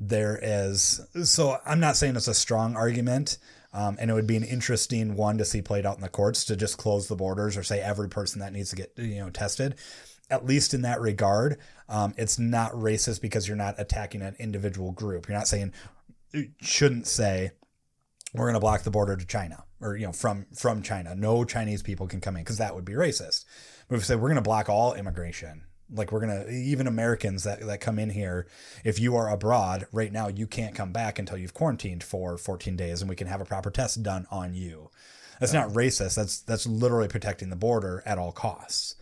There 0.00 0.38
is 0.42 1.00
so 1.24 1.58
I'm 1.64 1.80
not 1.80 1.96
saying 1.96 2.16
it's 2.16 2.28
a 2.28 2.34
strong 2.34 2.76
argument. 2.76 3.38
Um, 3.72 3.98
and 4.00 4.10
it 4.10 4.14
would 4.14 4.26
be 4.26 4.36
an 4.36 4.42
interesting 4.42 5.16
one 5.16 5.36
to 5.36 5.44
see 5.44 5.60
played 5.60 5.84
out 5.84 5.96
in 5.96 6.00
the 6.00 6.08
courts 6.08 6.46
to 6.46 6.56
just 6.56 6.78
close 6.78 7.08
the 7.08 7.16
borders 7.16 7.58
or 7.58 7.62
say 7.62 7.78
every 7.78 8.08
person 8.08 8.40
that 8.40 8.54
needs 8.54 8.70
to 8.70 8.76
get 8.76 8.92
you 8.96 9.18
know 9.18 9.30
tested. 9.30 9.74
At 10.28 10.44
least 10.44 10.74
in 10.74 10.82
that 10.82 11.00
regard, 11.00 11.58
um, 11.88 12.14
it's 12.16 12.38
not 12.38 12.72
racist 12.72 13.20
because 13.20 13.46
you're 13.46 13.56
not 13.56 13.76
attacking 13.78 14.22
an 14.22 14.34
individual 14.38 14.90
group. 14.92 15.28
You're 15.28 15.36
not 15.36 15.46
saying 15.46 15.72
shouldn't 16.60 17.06
say 17.06 17.52
we're 18.34 18.46
going 18.46 18.54
to 18.54 18.60
block 18.60 18.82
the 18.82 18.90
border 18.90 19.16
to 19.16 19.26
China 19.26 19.64
or 19.80 19.96
you 19.96 20.06
know 20.06 20.12
from 20.12 20.46
from 20.54 20.82
China. 20.82 21.14
No 21.14 21.44
Chinese 21.44 21.82
people 21.82 22.06
can 22.06 22.20
come 22.20 22.36
in 22.36 22.42
because 22.42 22.58
that 22.58 22.74
would 22.74 22.84
be 22.84 22.92
racist. 22.92 23.44
But 23.88 23.96
if 23.96 24.02
we 24.02 24.04
say 24.04 24.16
we're 24.16 24.28
going 24.28 24.36
to 24.36 24.42
block 24.42 24.68
all 24.68 24.94
immigration, 24.94 25.64
like 25.92 26.12
we're 26.12 26.26
going 26.26 26.44
to 26.44 26.50
even 26.50 26.86
Americans 26.86 27.44
that 27.44 27.60
that 27.60 27.80
come 27.80 27.98
in 27.98 28.10
here, 28.10 28.46
if 28.84 28.98
you 28.98 29.16
are 29.16 29.30
abroad 29.30 29.86
right 29.92 30.12
now, 30.12 30.28
you 30.28 30.46
can't 30.46 30.74
come 30.74 30.92
back 30.92 31.18
until 31.18 31.38
you've 31.38 31.54
quarantined 31.54 32.02
for 32.02 32.36
14 32.36 32.76
days, 32.76 33.00
and 33.00 33.08
we 33.08 33.16
can 33.16 33.26
have 33.26 33.40
a 33.40 33.46
proper 33.46 33.70
test 33.70 34.02
done 34.02 34.26
on 34.30 34.54
you. 34.54 34.90
That's 35.40 35.52
not 35.52 35.70
racist. 35.70 36.16
That's 36.16 36.40
that's 36.40 36.66
literally 36.66 37.08
protecting 37.08 37.50
the 37.50 37.56
border 37.56 38.02
at 38.06 38.18
all 38.18 38.32
costs, 38.32 38.96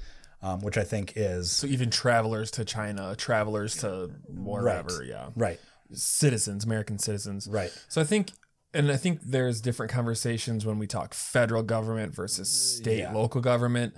um, 0.45 0.61
which 0.61 0.77
I 0.77 0.85
think 0.85 1.15
is 1.17 1.51
So 1.51 1.67
even 1.67 1.91
travelers 1.91 2.51
to 2.53 2.65
China, 2.65 3.17
travelers 3.17 3.77
to 3.79 4.11
wherever, 4.29 5.03
yeah, 5.03 5.31
right, 5.35 5.59
citizens, 5.93 6.65
American 6.65 6.99
citizens, 6.99 7.49
right. 7.51 7.73
So 7.89 8.01
I 8.01 8.05
think, 8.05 8.31
and 8.73 8.91
I 8.93 8.97
think 8.97 9.21
there's 9.23 9.61
different 9.61 9.91
conversations 9.91 10.67
when 10.67 10.79
we 10.79 10.87
talk 10.87 11.15
federal 11.15 11.63
government 11.63 12.15
versus 12.15 12.49
state, 12.77 12.99
Yeah. 13.01 13.13
local 13.13 13.41
government. 13.41 13.95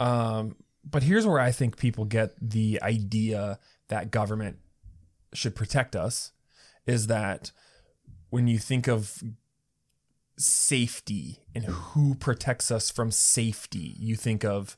Um, 0.00 0.56
but 0.84 1.02
here's 1.04 1.26
where 1.26 1.38
I 1.40 1.52
think 1.52 1.76
people 1.76 2.04
get 2.04 2.32
the 2.40 2.80
idea 2.82 3.58
that 3.88 4.10
government 4.10 4.58
should 5.32 5.54
protect 5.54 5.94
us 5.96 6.32
is 6.86 7.06
that 7.06 7.52
when 8.30 8.46
you 8.48 8.58
think 8.58 8.88
of 8.88 9.22
safety 10.36 11.38
and 11.54 11.64
who 11.64 12.14
protects 12.14 12.70
us 12.70 12.90
from 12.90 13.10
safety, 13.10 13.94
you 13.98 14.16
think 14.16 14.44
of 14.44 14.76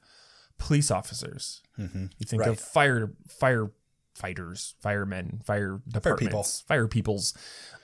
police 0.58 0.90
officers. 0.90 1.62
Mm-hmm. 1.78 2.06
You 2.18 2.26
think 2.26 2.40
Right. 2.42 2.50
of 2.50 2.60
fire 2.60 3.12
firefighters, 3.40 4.74
firemen, 4.80 5.42
fire 5.44 5.80
departments, 5.88 6.62
fire 6.62 6.88
peoples. 6.88 7.34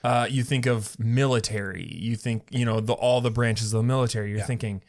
Uh, 0.02 0.26
you 0.30 0.42
think 0.42 0.66
of 0.66 0.98
military. 0.98 1.86
You 1.92 2.16
think 2.16 2.48
you 2.50 2.64
know 2.64 2.80
the 2.80 2.94
all 2.94 3.20
the 3.20 3.30
branches 3.30 3.72
of 3.72 3.78
the 3.78 3.86
military. 3.86 4.30
You're 4.30 4.38
Yeah. 4.38 4.46
thinking, 4.46 4.82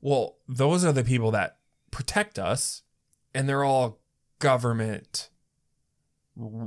well, 0.00 0.36
those 0.48 0.84
are 0.84 0.92
the 0.92 1.04
people 1.04 1.30
that 1.32 1.58
protect 1.90 2.38
us, 2.38 2.82
and 3.34 3.48
they're 3.48 3.64
all 3.64 4.00
government, 4.40 5.30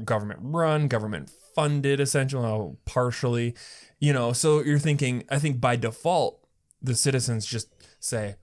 government 0.03 0.39
run, 0.43 0.87
government 0.87 1.29
funded, 1.55 1.99
essentially, 1.99 2.43
well, 2.43 2.77
partially. 2.85 3.55
You 3.99 4.13
know, 4.13 4.33
so 4.33 4.61
you're 4.63 4.79
thinking. 4.79 5.23
I 5.29 5.39
think 5.39 5.61
by 5.61 5.75
default, 5.75 6.45
the 6.81 6.95
citizens 6.95 7.45
just 7.45 7.67
say, 7.99 8.35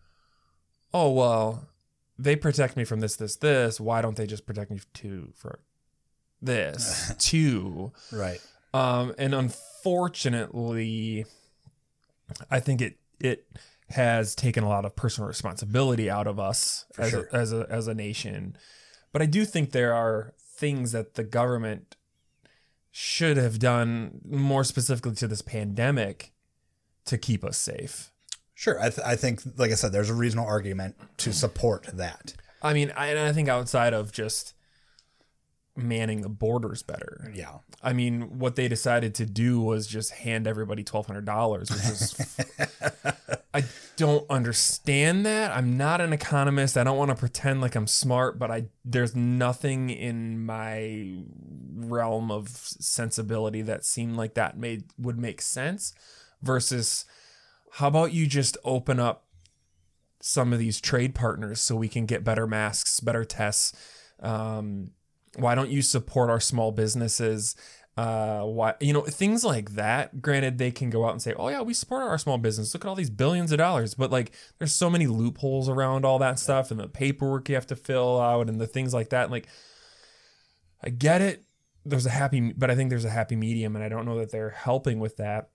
"Oh 0.94 1.10
well, 1.12 1.68
they 2.18 2.36
protect 2.36 2.76
me 2.76 2.84
from 2.84 3.00
this, 3.00 3.16
this, 3.16 3.36
this. 3.36 3.80
Why 3.80 4.02
don't 4.02 4.16
they 4.16 4.26
just 4.26 4.46
protect 4.46 4.70
me 4.70 4.80
too 4.94 5.32
for 5.34 5.60
this 6.42 7.14
too?" 7.18 7.92
Right. 8.12 8.40
Um, 8.74 9.14
and 9.18 9.34
unfortunately, 9.34 11.24
I 12.50 12.60
think 12.60 12.80
it 12.80 12.98
it 13.20 13.46
has 13.90 14.34
taken 14.34 14.64
a 14.64 14.68
lot 14.68 14.84
of 14.84 14.94
personal 14.94 15.28
responsibility 15.28 16.10
out 16.10 16.26
of 16.26 16.38
us 16.38 16.84
For 16.92 17.02
as 17.02 17.10
sure. 17.10 17.28
a, 17.32 17.34
as 17.34 17.52
a 17.52 17.66
as 17.70 17.86
a 17.88 17.94
nation. 17.94 18.56
But 19.12 19.22
I 19.22 19.26
do 19.26 19.44
think 19.44 19.72
there 19.72 19.94
are 19.94 20.34
things 20.38 20.92
that 20.92 21.14
the 21.14 21.24
government 21.24 21.96
should 22.90 23.36
have 23.36 23.58
done 23.58 24.20
more 24.28 24.64
specifically 24.64 25.14
to 25.14 25.28
this 25.28 25.42
pandemic 25.42 26.32
to 27.04 27.16
keep 27.16 27.44
us 27.44 27.56
safe. 27.56 28.12
Sure. 28.58 28.80
I, 28.80 28.90
th- 28.90 29.06
I 29.06 29.14
think, 29.14 29.40
like 29.56 29.70
I 29.70 29.74
said, 29.74 29.92
there's 29.92 30.10
a 30.10 30.14
reasonable 30.14 30.48
argument 30.48 30.96
to 31.18 31.32
support 31.32 31.86
that. 31.94 32.34
I 32.60 32.74
mean, 32.74 32.92
I, 32.96 33.06
and 33.06 33.20
I 33.20 33.32
think 33.32 33.48
outside 33.48 33.94
of 33.94 34.10
just 34.10 34.54
manning 35.76 36.22
the 36.22 36.28
borders 36.28 36.82
better. 36.82 37.30
Yeah. 37.32 37.58
I 37.84 37.92
mean, 37.92 38.40
what 38.40 38.56
they 38.56 38.66
decided 38.66 39.14
to 39.14 39.26
do 39.26 39.60
was 39.60 39.86
just 39.86 40.10
hand 40.10 40.48
everybody 40.48 40.82
twelve 40.82 41.06
hundred 41.06 41.24
dollars, 41.24 41.70
which 41.70 41.78
is 41.84 42.36
I 43.54 43.62
don't 43.96 44.28
understand 44.28 45.24
that. 45.24 45.56
I'm 45.56 45.76
not 45.76 46.00
an 46.00 46.12
economist. 46.12 46.76
I 46.76 46.82
don't 46.82 46.98
want 46.98 47.10
to 47.12 47.16
pretend 47.16 47.60
like 47.60 47.76
I'm 47.76 47.86
smart, 47.86 48.40
but 48.40 48.50
I 48.50 48.64
there's 48.84 49.14
nothing 49.14 49.90
in 49.90 50.44
my 50.44 51.14
realm 51.76 52.32
of 52.32 52.48
sensibility 52.48 53.62
that 53.62 53.84
seemed 53.84 54.16
like 54.16 54.34
that 54.34 54.58
made 54.58 54.86
would 54.98 55.16
make 55.16 55.40
sense. 55.40 55.94
Versus, 56.42 57.04
how 57.78 57.86
about 57.86 58.12
you 58.12 58.26
just 58.26 58.56
open 58.64 58.98
up 58.98 59.28
some 60.20 60.52
of 60.52 60.58
these 60.58 60.80
trade 60.80 61.14
partners 61.14 61.60
so 61.60 61.76
we 61.76 61.86
can 61.86 62.06
get 62.06 62.24
better 62.24 62.44
masks, 62.44 62.98
better 62.98 63.24
tests. 63.24 63.72
Um, 64.20 64.90
why 65.36 65.54
don't 65.54 65.70
you 65.70 65.80
support 65.80 66.28
our 66.28 66.40
small 66.40 66.72
businesses? 66.72 67.54
Uh, 67.96 68.42
why 68.42 68.74
you 68.80 68.92
know 68.92 69.02
things 69.02 69.44
like 69.44 69.70
that? 69.74 70.20
Granted, 70.20 70.58
they 70.58 70.72
can 70.72 70.90
go 70.90 71.04
out 71.04 71.12
and 71.12 71.22
say, 71.22 71.34
"Oh 71.34 71.48
yeah, 71.50 71.62
we 71.62 71.72
support 71.72 72.02
our 72.02 72.18
small 72.18 72.36
business. 72.36 72.74
Look 72.74 72.84
at 72.84 72.88
all 72.88 72.96
these 72.96 73.10
billions 73.10 73.52
of 73.52 73.58
dollars." 73.58 73.94
But 73.94 74.10
like, 74.10 74.32
there's 74.58 74.74
so 74.74 74.90
many 74.90 75.06
loopholes 75.06 75.68
around 75.68 76.04
all 76.04 76.18
that 76.18 76.40
stuff, 76.40 76.72
and 76.72 76.80
the 76.80 76.88
paperwork 76.88 77.48
you 77.48 77.54
have 77.54 77.66
to 77.68 77.76
fill 77.76 78.20
out, 78.20 78.48
and 78.48 78.60
the 78.60 78.66
things 78.66 78.92
like 78.92 79.10
that. 79.10 79.30
Like, 79.30 79.46
I 80.82 80.90
get 80.90 81.20
it. 81.20 81.44
There's 81.84 82.06
a 82.06 82.10
happy, 82.10 82.52
but 82.56 82.72
I 82.72 82.74
think 82.74 82.90
there's 82.90 83.04
a 83.04 83.10
happy 83.10 83.36
medium, 83.36 83.76
and 83.76 83.84
I 83.84 83.88
don't 83.88 84.04
know 84.04 84.18
that 84.18 84.32
they're 84.32 84.50
helping 84.50 84.98
with 84.98 85.16
that. 85.18 85.50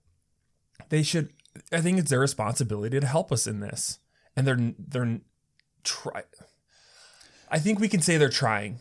They 0.88 1.02
should. 1.02 1.30
I 1.72 1.80
think 1.80 1.98
it's 1.98 2.10
their 2.10 2.20
responsibility 2.20 2.98
to 3.00 3.06
help 3.06 3.30
us 3.32 3.46
in 3.46 3.60
this, 3.60 3.98
and 4.36 4.46
they're 4.46 4.72
they're 4.78 5.20
try. 5.82 6.22
I 7.50 7.58
think 7.58 7.78
we 7.78 7.88
can 7.88 8.00
say 8.00 8.16
they're 8.16 8.28
trying. 8.28 8.80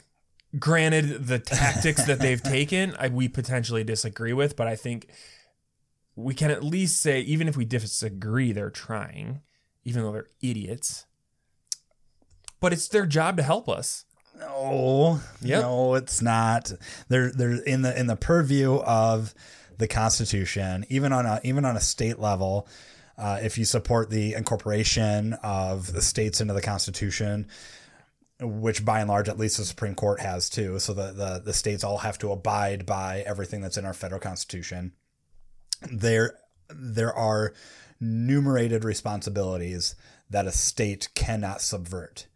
Granted, 0.60 1.28
the 1.28 1.40
tactics 1.40 2.06
that 2.06 2.20
they've 2.20 2.42
taken, 2.58 2.96
I, 3.00 3.08
we 3.10 3.28
potentially 3.28 3.84
disagree 3.84 4.34
with, 4.34 4.56
but 4.56 4.68
I 4.68 4.76
think 4.76 5.08
we 6.16 6.34
can 6.36 6.52
at 6.52 6.64
least 6.64 7.02
say, 7.02 7.22
even 7.22 7.48
if 7.48 7.58
we 7.58 7.66
disagree, 7.66 8.52
they're 8.52 8.70
trying, 8.70 9.42
even 9.84 10.04
though 10.04 10.12
they're 10.12 10.30
idiots. 10.42 11.06
But 12.60 12.72
it's 12.72 12.88
their 12.88 13.06
job 13.06 13.38
to 13.38 13.44
help 13.44 13.68
us. 13.68 14.06
No, 14.40 15.20
Yep. 15.42 15.62
no, 15.62 15.96
it's 15.96 16.22
not. 16.22 16.72
They're 17.08 17.32
they're 17.32 17.62
in 17.64 17.82
the 17.84 17.98
in 18.00 18.08
the 18.08 18.16
purview 18.16 18.76
of 18.78 19.34
the 19.78 19.88
Constitution, 19.88 20.86
even 20.90 21.12
on 21.14 21.26
a 21.26 21.40
even 21.44 21.66
on 21.66 21.76
a 21.76 21.82
state 21.82 22.20
level. 22.20 22.68
Uh, 23.16 23.40
if 23.44 23.60
you 23.60 23.66
support 23.66 24.10
the 24.10 24.34
incorporation 24.34 25.34
of 25.44 25.94
the 25.94 26.02
states 26.02 26.42
into 26.42 26.54
the 26.54 26.62
Constitution, 26.64 27.48
which 28.42 28.84
by 28.84 29.02
and 29.02 29.10
large, 29.10 29.30
at 29.30 29.38
least 29.38 29.58
the 29.58 29.66
Supreme 29.66 29.94
Court 29.94 30.20
has 30.20 30.50
too, 30.50 30.80
so 30.80 30.94
the, 30.94 31.12
the, 31.12 31.42
the 31.46 31.54
states 31.54 31.84
all 31.84 32.00
have 32.00 32.18
to 32.18 32.32
abide 32.32 32.88
by 32.88 33.24
everything 33.28 33.62
that's 33.62 33.78
in 33.78 33.86
our 33.86 33.94
federal 33.94 34.20
Constitution. 34.20 34.94
There, 35.92 36.34
there 36.70 37.14
are 37.14 37.54
numerated 38.00 38.84
responsibilities 38.84 39.96
that 40.30 40.48
a 40.48 40.52
state 40.52 41.10
cannot 41.14 41.62
subvert. 41.62 42.28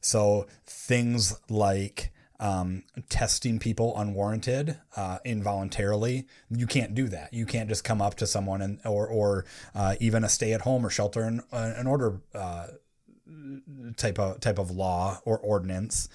So 0.00 0.46
things 0.64 1.38
like 1.50 2.12
um, 2.38 2.82
testing 3.08 3.58
people 3.58 3.96
unwarranted, 3.96 4.78
uh, 4.96 5.18
involuntarily, 5.24 6.26
you 6.50 6.66
can't 6.66 6.94
do 6.94 7.08
that. 7.08 7.32
You 7.32 7.46
can't 7.46 7.68
just 7.68 7.84
come 7.84 8.02
up 8.02 8.14
to 8.16 8.26
someone 8.26 8.60
and 8.60 8.80
or 8.84 9.06
or 9.06 9.46
uh, 9.74 9.96
even 10.00 10.24
a 10.24 10.28
stay 10.28 10.52
at 10.52 10.62
home 10.62 10.84
or 10.84 10.90
shelter 10.90 11.24
in, 11.24 11.40
uh, 11.52 11.72
an 11.76 11.86
order 11.86 12.20
uh, 12.34 12.66
type 13.96 14.18
of 14.18 14.40
type 14.40 14.58
of 14.58 14.70
law 14.70 15.20
or 15.24 15.38
ordinance. 15.38 16.08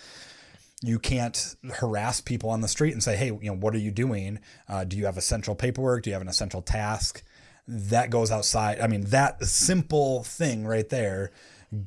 You 0.83 0.99
can't 0.99 1.55
harass 1.75 2.21
people 2.21 2.49
on 2.49 2.61
the 2.61 2.67
street 2.67 2.93
and 2.93 3.03
say, 3.03 3.15
"Hey, 3.15 3.27
you 3.27 3.39
know, 3.43 3.55
what 3.55 3.73
are 3.75 3.79
you 3.79 3.91
doing? 3.91 4.39
Uh, 4.67 4.83
do 4.83 4.97
you 4.97 5.05
have 5.05 5.17
essential 5.17 5.55
paperwork? 5.55 6.03
Do 6.03 6.09
you 6.09 6.13
have 6.13 6.21
an 6.21 6.27
essential 6.27 6.61
task?" 6.61 7.23
That 7.67 8.09
goes 8.09 8.31
outside. 8.31 8.79
I 8.79 8.87
mean, 8.87 9.05
that 9.05 9.43
simple 9.45 10.23
thing 10.23 10.65
right 10.65 10.89
there 10.89 11.31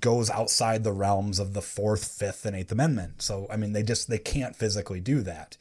goes 0.00 0.30
outside 0.30 0.82
the 0.82 0.92
realms 0.92 1.38
of 1.38 1.52
the 1.52 1.62
Fourth, 1.62 2.04
Fifth, 2.06 2.46
and 2.46 2.56
Eighth 2.56 2.72
Amendment. 2.72 3.22
So, 3.22 3.46
I 3.50 3.56
mean, 3.56 3.72
they 3.72 3.82
just 3.82 4.08
they 4.08 4.18
can't 4.18 4.56
physically 4.56 5.00
do 5.00 5.20
that. 5.22 5.56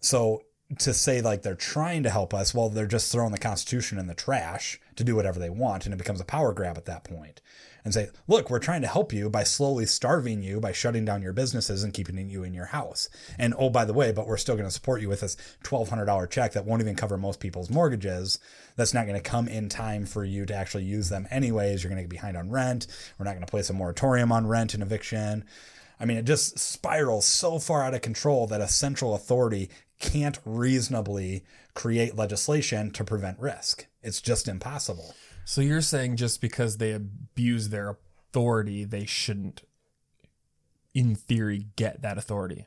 So 0.00 0.42
to 0.78 0.92
say 0.92 1.22
like 1.22 1.42
they're 1.42 1.54
trying 1.54 2.02
to 2.02 2.10
help 2.10 2.34
us, 2.34 2.54
well, 2.54 2.68
they're 2.68 2.86
just 2.86 3.10
throwing 3.10 3.32
the 3.32 3.38
Constitution 3.38 3.98
in 3.98 4.06
the 4.06 4.14
trash 4.14 4.80
to 4.96 5.04
do 5.04 5.16
whatever 5.16 5.38
they 5.38 5.50
want, 5.50 5.86
and 5.86 5.94
it 5.94 5.98
becomes 5.98 6.20
a 6.20 6.24
power 6.24 6.52
grab 6.52 6.76
at 6.76 6.84
that 6.84 7.04
point 7.04 7.40
and 7.88 7.94
say, 7.94 8.10
look, 8.26 8.50
we're 8.50 8.58
trying 8.58 8.82
to 8.82 8.86
help 8.86 9.14
you 9.14 9.30
by 9.30 9.42
slowly 9.44 9.86
starving 9.86 10.42
you 10.42 10.60
by 10.60 10.72
shutting 10.72 11.06
down 11.06 11.22
your 11.22 11.32
businesses 11.32 11.82
and 11.82 11.94
keeping 11.94 12.28
you 12.28 12.44
in 12.44 12.52
your 12.52 12.66
house. 12.66 13.08
And 13.38 13.54
oh, 13.58 13.70
by 13.70 13.86
the 13.86 13.94
way, 13.94 14.12
but 14.12 14.26
we're 14.26 14.36
still 14.36 14.56
going 14.56 14.68
to 14.68 14.70
support 14.70 15.00
you 15.00 15.08
with 15.08 15.20
this 15.20 15.38
$1,200 15.64 16.28
check 16.28 16.52
that 16.52 16.66
won't 16.66 16.82
even 16.82 16.96
cover 16.96 17.16
most 17.16 17.40
people's 17.40 17.70
mortgages. 17.70 18.38
That's 18.76 18.92
not 18.92 19.06
going 19.06 19.18
to 19.18 19.30
come 19.30 19.48
in 19.48 19.70
time 19.70 20.04
for 20.04 20.22
you 20.22 20.44
to 20.44 20.54
actually 20.54 20.84
use 20.84 21.08
them 21.08 21.26
anyways. 21.30 21.82
You're 21.82 21.90
going 21.90 21.96
to 21.96 22.02
get 22.02 22.10
behind 22.10 22.36
on 22.36 22.50
rent. 22.50 22.86
We're 23.18 23.24
not 23.24 23.32
going 23.32 23.46
to 23.46 23.50
place 23.50 23.70
a 23.70 23.72
moratorium 23.72 24.32
on 24.32 24.46
rent 24.46 24.74
and 24.74 24.82
eviction. 24.82 25.44
I 25.98 26.04
mean, 26.04 26.18
it 26.18 26.26
just 26.26 26.58
spirals 26.58 27.24
so 27.24 27.58
far 27.58 27.82
out 27.82 27.94
of 27.94 28.02
control 28.02 28.46
that 28.48 28.60
a 28.60 28.68
central 28.68 29.14
authority 29.14 29.70
can't 29.98 30.38
reasonably 30.44 31.42
create 31.74 32.16
legislation 32.16 32.90
to 32.92 33.02
prevent 33.02 33.40
risk. 33.40 33.86
It's 34.02 34.20
just 34.20 34.46
impossible. 34.46 35.14
So 35.48 35.62
you're 35.62 35.80
saying 35.80 36.16
just 36.16 36.42
because 36.42 36.76
they 36.76 36.92
abuse 36.92 37.70
their 37.70 37.96
authority, 38.28 38.84
they 38.84 39.06
shouldn't, 39.06 39.62
in 40.92 41.14
theory, 41.14 41.68
get 41.74 42.02
that 42.02 42.18
authority. 42.18 42.66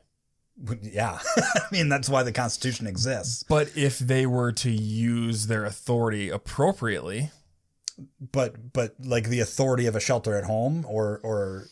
Yeah. 0.82 1.20
I 1.36 1.60
mean, 1.70 1.88
that's 1.88 2.08
why 2.08 2.24
the 2.24 2.32
Constitution 2.32 2.88
exists. 2.88 3.44
But 3.44 3.70
if 3.76 4.00
they 4.00 4.26
were 4.26 4.50
to 4.50 4.70
use 4.72 5.46
their 5.46 5.64
authority 5.64 6.28
appropriately, 6.28 7.30
but 8.20 8.72
but 8.72 8.96
like 9.00 9.28
the 9.28 9.38
authority 9.38 9.86
of 9.86 9.94
a 9.94 10.00
shelter 10.00 10.34
at 10.34 10.46
home 10.46 10.84
or 10.88 11.20
or 11.22 11.68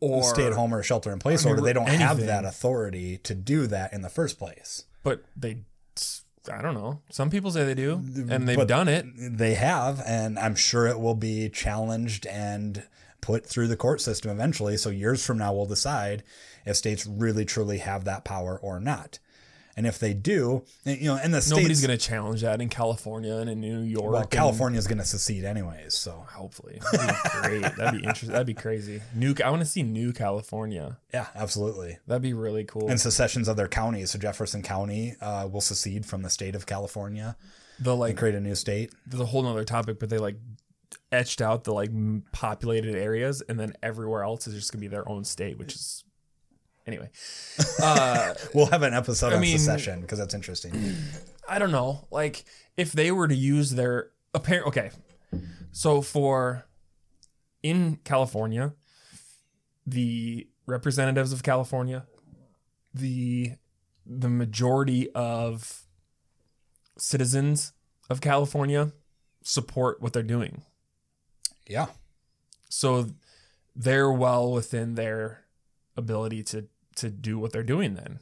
or 0.00 0.22
stay 0.22 0.46
at 0.46 0.52
home 0.52 0.74
or 0.74 0.80
a 0.80 0.84
shelter 0.84 1.10
in 1.12 1.18
place 1.18 1.46
I 1.46 1.48
mean, 1.48 1.52
order, 1.52 1.62
they 1.62 1.72
don't 1.72 1.88
anything. 1.88 2.06
have 2.06 2.26
that 2.26 2.44
authority 2.44 3.16
to 3.22 3.34
do 3.34 3.66
that 3.68 3.94
in 3.94 4.02
the 4.02 4.10
first 4.10 4.38
place. 4.38 4.84
But 5.02 5.24
they 5.34 5.62
I 6.50 6.62
don't 6.62 6.74
know. 6.74 7.00
Some 7.10 7.30
people 7.30 7.50
say 7.50 7.64
they 7.64 7.74
do, 7.74 7.94
and 7.94 8.48
they've 8.48 8.56
but 8.56 8.68
done 8.68 8.88
it. 8.88 9.06
They 9.16 9.54
have, 9.54 10.02
and 10.04 10.38
I'm 10.38 10.54
sure 10.54 10.86
it 10.86 10.98
will 10.98 11.14
be 11.14 11.48
challenged 11.48 12.26
and 12.26 12.84
put 13.20 13.46
through 13.46 13.68
the 13.68 13.76
court 13.76 14.00
system 14.00 14.30
eventually. 14.30 14.76
So 14.76 14.90
years 14.90 15.24
from 15.24 15.38
now, 15.38 15.54
we'll 15.54 15.66
decide 15.66 16.24
if 16.66 16.76
states 16.76 17.06
really 17.06 17.44
truly 17.44 17.78
have 17.78 18.04
that 18.04 18.24
power 18.24 18.58
or 18.60 18.80
not. 18.80 19.18
And 19.76 19.86
if 19.86 19.98
they 19.98 20.12
do, 20.12 20.64
you 20.84 21.04
know, 21.04 21.16
and 21.16 21.32
the 21.32 21.40
states, 21.40 21.56
nobody's 21.56 21.80
going 21.84 21.96
to 21.96 22.04
challenge 22.04 22.42
that 22.42 22.60
in 22.60 22.68
California 22.68 23.34
and 23.36 23.48
in 23.48 23.60
New 23.60 23.80
York. 23.80 24.12
Well, 24.12 24.24
California 24.26 24.78
is 24.78 24.86
going 24.86 24.98
to 24.98 25.04
secede 25.04 25.44
anyways, 25.44 25.94
so 25.94 26.26
hopefully, 26.28 26.80
that'd 26.92 27.08
be 27.22 27.40
great. 27.40 27.76
that'd 27.76 28.00
be 28.00 28.06
interesting. 28.06 28.30
That'd 28.32 28.46
be 28.46 28.54
crazy. 28.54 29.00
New, 29.14 29.34
I 29.42 29.48
want 29.48 29.60
to 29.60 29.66
see 29.66 29.82
New 29.82 30.12
California. 30.12 30.98
Yeah, 31.14 31.26
absolutely. 31.34 31.98
That'd 32.06 32.22
be 32.22 32.34
really 32.34 32.64
cool. 32.64 32.88
And 32.88 33.00
secessions 33.00 33.48
of 33.48 33.56
their 33.56 33.68
counties. 33.68 34.10
So 34.10 34.18
Jefferson 34.18 34.62
County 34.62 35.16
uh, 35.20 35.48
will 35.50 35.62
secede 35.62 36.04
from 36.04 36.22
the 36.22 36.30
state 36.30 36.54
of 36.54 36.66
California. 36.66 37.36
They'll 37.80 37.96
like 37.96 38.16
create 38.16 38.34
a 38.34 38.40
new 38.40 38.54
state. 38.54 38.92
There's 39.06 39.22
a 39.22 39.26
whole 39.26 39.46
other 39.46 39.64
topic, 39.64 39.98
but 39.98 40.10
they 40.10 40.18
like 40.18 40.36
etched 41.10 41.40
out 41.40 41.64
the 41.64 41.72
like 41.72 41.90
populated 42.32 42.94
areas, 42.94 43.42
and 43.48 43.58
then 43.58 43.72
everywhere 43.82 44.22
else 44.22 44.46
is 44.46 44.54
just 44.54 44.72
gonna 44.72 44.80
be 44.80 44.88
their 44.88 45.08
own 45.08 45.24
state, 45.24 45.58
which 45.58 45.74
is 45.74 46.04
Anyway, 46.86 47.10
uh, 47.80 48.34
we'll 48.54 48.66
have 48.66 48.82
an 48.82 48.94
episode 48.94 49.32
I 49.32 49.36
on 49.36 49.40
mean, 49.40 49.58
secession 49.58 50.00
because 50.00 50.18
that's 50.18 50.34
interesting. 50.34 50.94
I 51.48 51.58
don't 51.58 51.70
know, 51.70 52.06
like 52.10 52.44
if 52.76 52.92
they 52.92 53.12
were 53.12 53.28
to 53.28 53.34
use 53.34 53.70
their 53.70 54.10
apparent. 54.34 54.66
Okay, 54.68 54.90
so 55.70 56.02
for 56.02 56.66
in 57.62 57.98
California, 58.04 58.74
the 59.86 60.48
representatives 60.66 61.32
of 61.32 61.42
California, 61.42 62.06
the 62.92 63.52
the 64.04 64.28
majority 64.28 65.10
of 65.12 65.82
citizens 66.98 67.72
of 68.10 68.20
California 68.20 68.92
support 69.42 70.00
what 70.00 70.12
they're 70.12 70.22
doing. 70.22 70.62
Yeah. 71.66 71.86
So 72.68 73.10
they're 73.74 74.12
well 74.12 74.52
within 74.52 74.94
their 74.94 75.41
ability 75.96 76.42
to 76.44 76.66
to 76.96 77.10
do 77.10 77.38
what 77.38 77.52
they're 77.52 77.62
doing 77.62 77.94
then. 77.94 78.18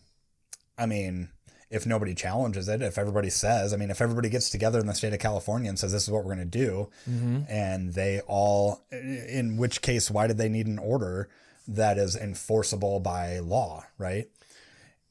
I 0.79 0.87
mean, 0.87 1.29
if 1.71 1.87
nobody 1.87 2.15
challenges 2.15 2.69
it, 2.69 2.83
if 2.83 2.99
everybody 2.99 3.31
says, 3.31 3.73
I 3.73 3.77
mean, 3.77 3.91
if 3.91 4.01
everybody 4.01 4.29
gets 4.29 4.51
together 4.51 4.81
in 4.81 4.87
the 4.87 4.95
state 4.95 5.13
of 5.13 5.21
California 5.21 5.69
and 5.69 5.79
says 5.79 5.93
this 5.93 6.05
is 6.05 6.11
what 6.11 6.25
we're 6.25 6.35
going 6.35 6.51
to 6.51 6.59
do, 6.59 6.89
mm-hmm. 7.09 7.43
and 7.49 7.95
they 7.95 8.21
all, 8.27 8.85
in 8.91 9.57
which 9.57 9.83
case, 9.83 10.11
why 10.11 10.27
did 10.27 10.39
they 10.39 10.49
need 10.49 10.67
an 10.67 10.79
order 10.79 11.29
that 11.69 11.97
is 11.97 12.17
enforceable 12.17 12.99
by 12.99 13.39
law, 13.39 13.85
right? 13.99 14.29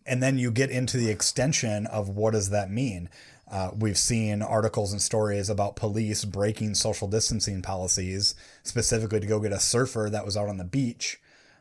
And 0.05 0.21
then 0.21 0.37
you 0.37 0.51
get 0.51 0.69
into 0.69 0.97
the 0.97 1.09
extension 1.09 1.85
of 1.87 2.09
what 2.09 2.31
does 2.31 2.49
that 2.49 2.69
mean? 2.69 3.09
Uh, 3.49 3.71
we've 3.77 3.97
seen 3.97 4.41
articles 4.41 4.91
and 4.91 5.01
stories 5.01 5.49
about 5.49 5.75
police 5.75 6.25
breaking 6.25 6.75
social 6.75 7.07
distancing 7.07 7.61
policies 7.61 8.35
specifically 8.63 9.19
to 9.19 9.27
go 9.27 9.39
get 9.39 9.51
a 9.51 9.59
surfer 9.59 10.09
that 10.11 10.25
was 10.25 10.35
out 10.35 10.49
on 10.49 10.57
the 10.57 10.63
beach 10.63 11.19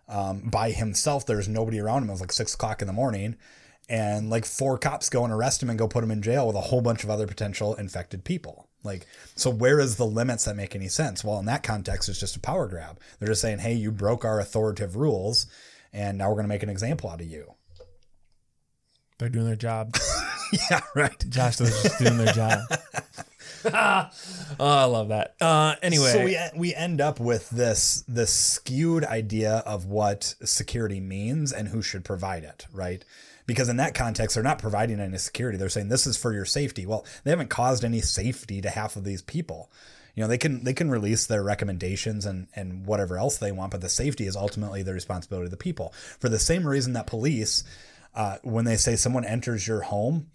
um, 0.09 0.41
by 0.41 0.71
himself. 0.71 1.27
There's 1.27 1.49
nobody 1.49 1.81
around 1.81 2.03
him. 2.03 2.09
It 2.09 2.13
was 2.13 2.21
like 2.21 2.33
six 2.33 2.55
o'clock 2.55 2.81
in 2.81 2.87
the 2.87 2.93
morning. 2.93 3.37
And 3.89 4.29
like 4.29 4.45
four 4.45 4.77
cops 4.79 5.09
go 5.09 5.25
and 5.25 5.33
arrest 5.33 5.63
him 5.63 5.71
and 5.71 5.79
go 5.79 5.89
put 5.89 6.05
him 6.05 6.11
in 6.11 6.21
jail 6.21 6.47
with 6.47 6.57
a 6.57 6.61
whole 6.61 6.83
bunch 6.83 7.05
of 7.05 7.11
other 7.11 7.27
potential 7.27 7.75
infected 7.75 8.23
people. 8.23 8.69
Like, 8.85 9.07
so 9.35 9.51
where 9.51 9.81
is 9.81 9.97
the 9.97 10.07
limits 10.07 10.45
that 10.45 10.57
make 10.57 10.75
any 10.75 10.89
sense? 10.89 11.25
Well, 11.25 11.39
in 11.39 11.47
that 11.47 11.63
context, 11.63 12.09
it's 12.09 12.21
just 12.21 12.37
a 12.37 12.41
power 12.41 12.69
grab. 12.69 13.01
They're 13.19 13.29
just 13.29 13.41
saying, 13.41 13.59
hey, 13.59 13.75
you 13.75 13.91
broke 13.91 14.25
our 14.25 14.41
authoritative 14.41 14.97
rules, 14.97 15.47
and 15.93 16.19
now 16.19 16.29
we're 16.29 16.35
going 16.35 16.45
to 16.45 16.49
make 16.49 16.63
an 16.63 16.69
example 16.69 17.11
out 17.11 17.21
of 17.21 17.27
you. 17.27 17.55
They're 19.19 19.29
doing 19.29 19.47
their 19.47 19.57
job. 19.57 19.97
yeah, 20.71 20.81
right. 20.95 21.25
Josh, 21.29 21.57
they're 21.57 21.69
just 21.69 21.99
doing 21.99 22.19
their 22.19 22.33
job. 22.33 22.61
oh, 23.75 24.11
I 24.61 24.85
love 24.85 25.09
that. 25.09 25.35
Uh, 25.41 25.75
anyway, 25.83 26.13
so 26.13 26.25
we 26.25 26.39
we 26.57 26.75
end 26.75 27.01
up 27.01 27.21
with 27.21 27.51
this 27.51 28.05
this 28.07 28.31
skewed 28.31 29.05
idea 29.05 29.63
of 29.67 29.87
what 29.87 30.35
security 30.45 31.01
means 31.01 31.53
and 31.53 31.69
who 31.69 31.83
should 31.83 32.05
provide 32.05 32.45
it, 32.45 32.67
right? 32.73 33.05
Because 33.47 33.69
in 33.69 33.79
that 33.79 33.95
context, 33.95 34.35
they're 34.35 34.45
not 34.45 34.59
providing 34.59 35.01
any 35.01 35.17
security. 35.17 35.57
They're 35.57 35.71
saying 35.71 35.89
this 35.89 36.07
is 36.07 36.17
for 36.17 36.33
your 36.35 36.45
safety. 36.45 36.85
Well, 36.85 37.07
they 37.25 37.31
haven't 37.31 37.49
caused 37.49 37.85
any 37.85 38.01
safety 38.01 38.61
to 38.61 38.69
half 38.69 38.95
of 38.97 39.05
these 39.05 39.23
people. 39.23 39.71
You 40.15 40.23
know, 40.23 40.29
they 40.29 40.39
can 40.39 40.65
they 40.65 40.75
can 40.75 40.91
release 40.91 41.27
their 41.27 41.43
recommendations 41.43 42.27
and 42.27 42.49
and 42.55 42.85
whatever 42.87 43.17
else 43.19 43.39
they 43.39 43.53
want, 43.53 43.71
but 43.71 43.81
the 43.81 43.89
safety 43.89 44.27
is 44.27 44.37
ultimately 44.37 44.83
the 44.83 44.93
responsibility 44.93 45.47
of 45.47 45.51
the 45.51 45.57
people. 45.57 45.95
For 46.21 46.29
the 46.29 46.39
same 46.39 46.67
reason 46.67 46.93
that 46.93 47.07
police, 47.07 47.65
uh, 48.15 48.37
when 48.43 48.65
they 48.65 48.77
say 48.77 48.97
someone 48.97 49.25
enters 49.25 49.67
your 49.67 49.83
home, 49.83 50.27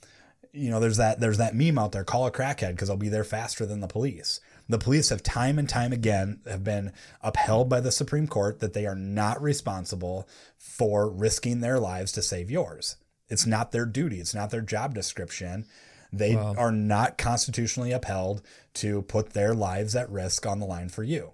you 0.54 0.70
know, 0.70 0.80
there's 0.80 0.98
that 0.98 1.20
there's 1.20 1.40
that 1.40 1.56
meme 1.56 1.80
out 1.80 1.92
there, 1.92 2.04
call 2.04 2.28
a 2.28 2.32
crackhead 2.32 2.72
because 2.72 2.90
I'll 2.90 2.96
be 2.96 3.10
there 3.10 3.24
faster 3.24 3.66
than 3.66 3.82
the 3.82 3.88
police. 3.88 4.40
The 4.70 4.78
police 4.78 5.10
have 5.10 5.24
time 5.24 5.60
and 5.60 5.68
time 5.68 5.92
again 5.92 6.40
have 6.48 6.64
been 6.64 6.94
upheld 7.22 7.68
by 7.68 7.82
the 7.82 7.92
Supreme 7.92 8.28
Court 8.28 8.60
that 8.60 8.74
they 8.74 8.86
are 8.86 8.96
not 8.96 9.42
responsible 9.42 10.28
for 10.58 11.10
risking 11.10 11.60
their 11.60 11.80
lives 11.80 12.12
to 12.14 12.22
save 12.22 12.50
yours. 12.50 12.96
It's 13.28 13.46
not 13.48 13.72
their 13.72 13.86
duty. 13.86 14.20
It's 14.20 14.36
not 14.36 14.52
their 14.52 14.62
job 14.62 14.94
description. 14.94 15.66
They 16.14 16.36
are 16.36 16.72
not 16.72 17.18
constitutionally 17.18 17.92
upheld 17.92 18.44
to 18.76 19.02
put 19.02 19.32
their 19.32 19.56
lives 19.56 19.96
at 19.96 20.12
risk 20.12 20.46
on 20.46 20.60
the 20.60 20.68
line 20.68 20.90
for 20.90 21.02
you. 21.04 21.32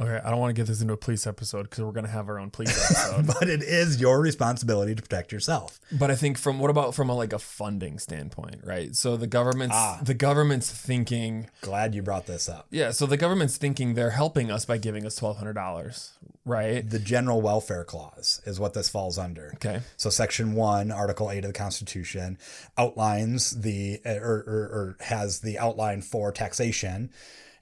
Okay, 0.00 0.18
I 0.24 0.30
don't 0.30 0.38
want 0.40 0.54
to 0.54 0.58
get 0.58 0.66
this 0.66 0.80
into 0.80 0.94
a 0.94 0.96
police 0.96 1.26
episode 1.26 1.64
because 1.64 1.84
we're 1.84 1.92
gonna 1.92 2.08
have 2.08 2.28
our 2.28 2.38
own 2.38 2.50
police 2.50 2.70
episode. 2.90 3.26
But 3.38 3.48
it 3.50 3.62
is 3.62 4.00
your 4.00 4.20
responsibility 4.20 4.94
to 4.94 5.02
protect 5.02 5.30
yourself. 5.30 5.78
but 5.92 6.10
I 6.10 6.14
think 6.14 6.38
from 6.38 6.58
what 6.58 6.70
about 6.70 6.94
from 6.94 7.10
a 7.10 7.14
like 7.14 7.32
a 7.34 7.38
funding 7.38 7.98
standpoint, 7.98 8.60
right? 8.64 8.96
So 8.96 9.16
the 9.16 9.26
government's 9.26 9.74
Ah. 9.76 10.00
the 10.02 10.14
government's 10.14 10.70
thinking, 10.70 11.48
Glad 11.60 11.94
you 11.94 12.02
brought 12.02 12.26
this 12.26 12.48
up. 12.48 12.66
yeah. 12.70 12.92
So 12.92 13.04
the 13.04 13.18
government's 13.18 13.58
thinking 13.58 13.94
they're 13.94 14.10
helping 14.10 14.50
us 14.50 14.64
by 14.64 14.78
giving 14.78 15.04
us 15.04 15.16
twelve 15.16 15.36
hundred 15.36 15.52
dollars, 15.54 16.12
right? 16.46 16.88
The 16.88 16.98
general 16.98 17.42
welfare 17.42 17.84
clause 17.84 18.40
is 18.46 18.58
what 18.58 18.72
this 18.72 18.88
falls 18.88 19.18
under. 19.18 19.52
Okay. 19.56 19.80
So, 19.98 20.08
Section 20.08 20.54
1, 20.54 20.90
Article 20.90 21.30
8 21.30 21.44
of 21.44 21.52
the 21.52 21.58
Constitution 21.58 22.38
outlines 22.78 23.50
the, 23.60 24.00
or, 24.06 24.44
or, 24.46 24.62
or 24.72 24.96
has 25.00 25.40
the 25.40 25.58
outline 25.58 26.00
for 26.02 26.32
taxation 26.32 27.10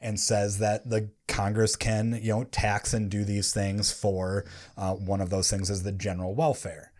and 0.00 0.18
says 0.18 0.58
that 0.58 0.88
the 0.88 1.10
Congress 1.26 1.76
can, 1.76 2.18
you 2.22 2.32
know, 2.32 2.44
tax 2.44 2.94
and 2.94 3.10
do 3.10 3.24
these 3.24 3.52
things 3.52 3.92
for 3.92 4.44
uh, 4.76 4.94
one 4.94 5.20
of 5.20 5.30
those 5.30 5.50
things 5.50 5.70
is 5.70 5.82
the 5.82 5.92
general 5.92 6.34
welfare. 6.34 6.92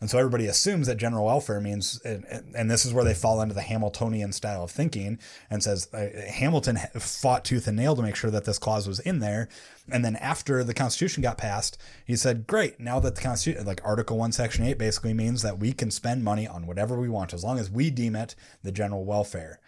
And 0.00 0.08
so 0.08 0.18
everybody 0.18 0.46
assumes 0.46 0.86
that 0.86 0.96
general 0.96 1.26
welfare 1.26 1.60
means, 1.60 2.00
and, 2.04 2.24
and 2.54 2.70
this 2.70 2.84
is 2.84 2.94
where 2.94 3.04
they 3.04 3.14
fall 3.14 3.40
into 3.40 3.54
the 3.54 3.62
Hamiltonian 3.62 4.32
style 4.32 4.62
of 4.62 4.70
thinking 4.70 5.18
and 5.50 5.60
says 5.60 5.92
uh, 5.92 6.06
Hamilton 6.30 6.78
fought 6.98 7.44
tooth 7.44 7.66
and 7.66 7.76
nail 7.76 7.96
to 7.96 8.02
make 8.02 8.14
sure 8.14 8.30
that 8.30 8.44
this 8.44 8.60
clause 8.60 8.86
was 8.86 9.00
in 9.00 9.18
there. 9.18 9.48
And 9.90 10.04
then 10.04 10.14
after 10.16 10.62
the 10.62 10.74
Constitution 10.74 11.22
got 11.22 11.36
passed, 11.36 11.78
he 12.04 12.14
said, 12.14 12.46
great, 12.46 12.78
now 12.78 13.00
that 13.00 13.16
the 13.16 13.22
Constitution, 13.22 13.66
like 13.66 13.80
Article 13.84 14.18
1, 14.18 14.30
Section 14.32 14.64
8 14.66 14.78
basically 14.78 15.14
means 15.14 15.42
that 15.42 15.58
we 15.58 15.72
can 15.72 15.90
spend 15.90 16.22
money 16.22 16.46
on 16.46 16.66
whatever 16.66 16.98
we 17.00 17.08
want 17.08 17.34
as 17.34 17.42
long 17.42 17.58
as 17.58 17.68
we 17.68 17.90
deem 17.90 18.14
it 18.14 18.36
the 18.62 18.70
general 18.70 19.04
welfare. 19.04 19.58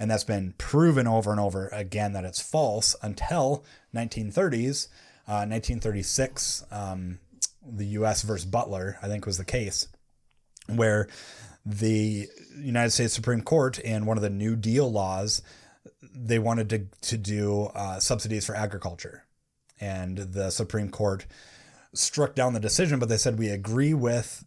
And 0.00 0.10
that's 0.10 0.24
been 0.24 0.54
proven 0.58 1.06
over 1.06 1.30
and 1.30 1.38
over 1.38 1.68
again 1.68 2.14
that 2.14 2.24
it's 2.24 2.40
false 2.40 2.96
until 3.02 3.64
1930s, 3.94 4.88
uh, 5.28 5.44
1936. 5.46 6.64
Um, 6.72 7.20
the 7.62 7.84
U.S. 7.86 8.22
versus 8.22 8.46
Butler, 8.46 8.98
I 9.02 9.08
think 9.08 9.26
was 9.26 9.38
the 9.38 9.44
case, 9.44 9.86
where 10.66 11.08
the 11.64 12.26
United 12.56 12.90
States 12.90 13.12
Supreme 13.12 13.42
Court 13.42 13.78
in 13.78 14.06
one 14.06 14.16
of 14.16 14.22
the 14.22 14.30
New 14.30 14.56
Deal 14.56 14.90
laws, 14.90 15.42
they 16.02 16.38
wanted 16.38 16.70
to 16.70 16.86
to 17.08 17.18
do 17.18 17.64
uh, 17.74 18.00
subsidies 18.00 18.46
for 18.46 18.54
agriculture, 18.54 19.24
and 19.80 20.16
the 20.16 20.50
Supreme 20.50 20.90
Court 20.90 21.26
struck 21.92 22.34
down 22.34 22.54
the 22.54 22.60
decision, 22.60 22.98
but 22.98 23.08
they 23.08 23.16
said 23.16 23.38
we 23.38 23.48
agree 23.48 23.94
with 23.94 24.44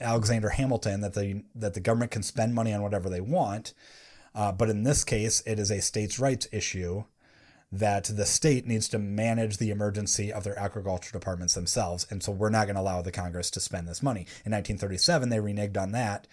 Alexander 0.00 0.50
Hamilton 0.50 1.00
that 1.00 1.14
the 1.14 1.44
that 1.54 1.74
the 1.74 1.80
government 1.80 2.10
can 2.10 2.22
spend 2.22 2.54
money 2.54 2.72
on 2.72 2.82
whatever 2.82 3.08
they 3.08 3.20
want, 3.20 3.72
uh, 4.40 4.50
but 4.50 4.70
in 4.70 4.84
this 4.84 5.04
case, 5.04 5.42
it 5.44 5.58
is 5.58 5.70
a 5.70 5.82
states' 5.82 6.18
rights 6.18 6.48
issue 6.50 7.04
that 7.70 8.04
the 8.04 8.24
state 8.24 8.66
needs 8.66 8.88
to 8.88 8.98
manage 8.98 9.58
the 9.58 9.68
emergency 9.68 10.32
of 10.32 10.44
their 10.44 10.58
agriculture 10.58 11.12
departments 11.12 11.52
themselves. 11.52 12.06
And 12.08 12.22
so 12.22 12.32
we're 12.32 12.48
not 12.48 12.64
going 12.64 12.76
to 12.76 12.80
allow 12.80 13.02
the 13.02 13.12
Congress 13.12 13.50
to 13.50 13.60
spend 13.60 13.86
this 13.86 14.02
money. 14.02 14.20
In 14.46 14.52
1937, 14.52 15.28
they 15.28 15.36
reneged 15.36 15.76
on 15.76 15.92
that. 15.92 16.26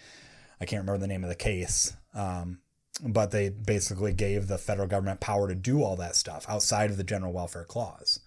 I 0.58 0.64
can't 0.64 0.80
remember 0.80 1.02
the 1.02 1.06
name 1.06 1.22
of 1.22 1.28
the 1.28 1.36
case. 1.36 1.98
Um, 2.14 2.60
but 3.06 3.30
they 3.30 3.50
basically 3.50 4.14
gave 4.14 4.48
the 4.48 4.56
federal 4.56 4.88
government 4.88 5.20
power 5.20 5.46
to 5.46 5.54
do 5.54 5.82
all 5.82 5.96
that 5.96 6.16
stuff 6.16 6.46
outside 6.48 6.90
of 6.90 6.96
the 6.96 7.04
general 7.04 7.34
welfare 7.34 7.64
clause. 7.64 8.20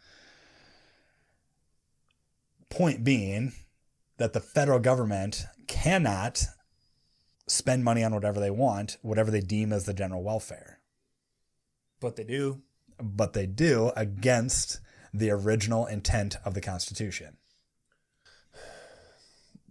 Point 2.69 3.03
being 3.03 3.53
that 4.17 4.33
the 4.33 4.41
federal 4.41 4.77
government 4.77 5.45
cannot 5.65 6.43
spend 7.51 7.83
money 7.83 8.03
on 8.03 8.13
whatever 8.13 8.39
they 8.39 8.49
want, 8.49 8.97
whatever 9.01 9.29
they 9.31 9.41
deem 9.41 9.73
as 9.73 9.85
the 9.85 9.93
general 9.93 10.23
welfare 10.23 10.79
But 11.99 12.15
they 12.15 12.23
do. 12.23 12.61
but 13.01 13.33
they 13.33 13.45
do 13.45 13.91
against 13.95 14.79
the 15.13 15.29
original 15.31 15.85
intent 15.85 16.37
of 16.45 16.53
the 16.53 16.61
Constitution. 16.61 17.35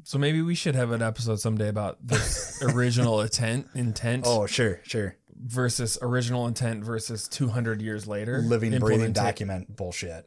So 0.05 0.19
maybe 0.19 0.43
we 0.43 0.55
should 0.55 0.75
have 0.75 0.90
an 0.93 1.01
episode 1.03 1.40
someday 1.40 1.69
about 1.69 1.99
this 2.07 2.62
original 2.75 3.21
intent 3.21 3.66
intent 3.75 4.25
Oh, 4.27 4.47
sure, 4.47 4.81
sure. 4.83 5.16
versus 5.35 5.97
original 6.03 6.47
intent 6.47 6.85
versus 6.85 7.29
200 7.29 7.81
years 7.81 8.07
later. 8.07 8.38
Living, 8.40 8.79
breathing 8.79 9.12
document 9.12 9.75
bullshit. 9.77 10.27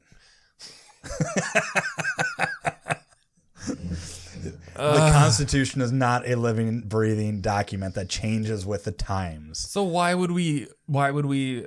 the 4.75 5.11
Constitution 5.11 5.81
is 5.81 5.91
not 5.91 6.27
a 6.27 6.35
living, 6.35 6.81
breathing 6.81 7.41
document 7.41 7.95
that 7.95 8.09
changes 8.09 8.65
with 8.65 8.83
the 8.83 8.91
times. 8.91 9.59
So 9.59 9.83
why 9.83 10.13
would 10.13 10.31
we 10.31 10.67
why 10.85 11.11
would 11.11 11.25
we 11.25 11.65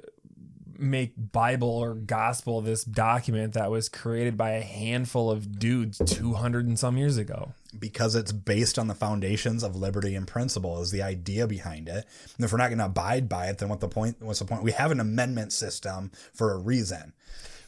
make 0.78 1.14
Bible 1.16 1.70
or 1.70 1.94
gospel 1.94 2.60
this 2.60 2.84
document 2.84 3.54
that 3.54 3.70
was 3.70 3.88
created 3.88 4.36
by 4.36 4.50
a 4.50 4.62
handful 4.62 5.30
of 5.30 5.58
dudes 5.58 5.98
200 6.04 6.66
and 6.66 6.78
some 6.78 6.96
years 6.96 7.16
ago? 7.16 7.52
Because 7.78 8.14
it's 8.14 8.32
based 8.32 8.78
on 8.78 8.88
the 8.88 8.94
foundations 8.94 9.62
of 9.62 9.76
liberty 9.76 10.14
and 10.14 10.26
principle 10.26 10.80
is 10.80 10.90
the 10.90 11.02
idea 11.02 11.46
behind 11.46 11.88
it. 11.88 12.06
And 12.36 12.44
if 12.44 12.52
we're 12.52 12.58
not 12.58 12.68
going 12.68 12.78
to 12.78 12.86
abide 12.86 13.28
by 13.28 13.46
it, 13.46 13.58
then 13.58 13.68
what 13.68 13.80
the 13.80 13.88
point? 13.88 14.16
What's 14.20 14.38
the 14.38 14.44
point? 14.44 14.62
We 14.62 14.72
have 14.72 14.90
an 14.90 15.00
amendment 15.00 15.52
system 15.52 16.10
for 16.32 16.52
a 16.52 16.58
reason. 16.58 17.12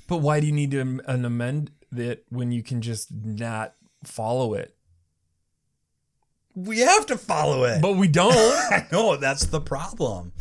But 0.07 0.19
why 0.19 0.41
do 0.41 0.47
you 0.47 0.53
need 0.53 0.71
to 0.73 0.81
an 0.81 1.25
amend 1.25 1.71
it 1.95 2.25
when 2.31 2.53
you 2.53 2.63
can 2.63 2.81
just 2.81 3.13
not 3.13 3.75
follow 4.05 4.55
it? 4.55 4.75
We 6.67 6.81
have 6.81 7.07
to 7.07 7.17
follow 7.17 7.65
it. 7.65 7.81
But 7.81 7.93
we 7.97 8.09
don't. 8.09 8.33
I 8.71 8.87
know 8.91 9.17
that's 9.17 9.47
the 9.47 9.61
problem. 9.61 10.33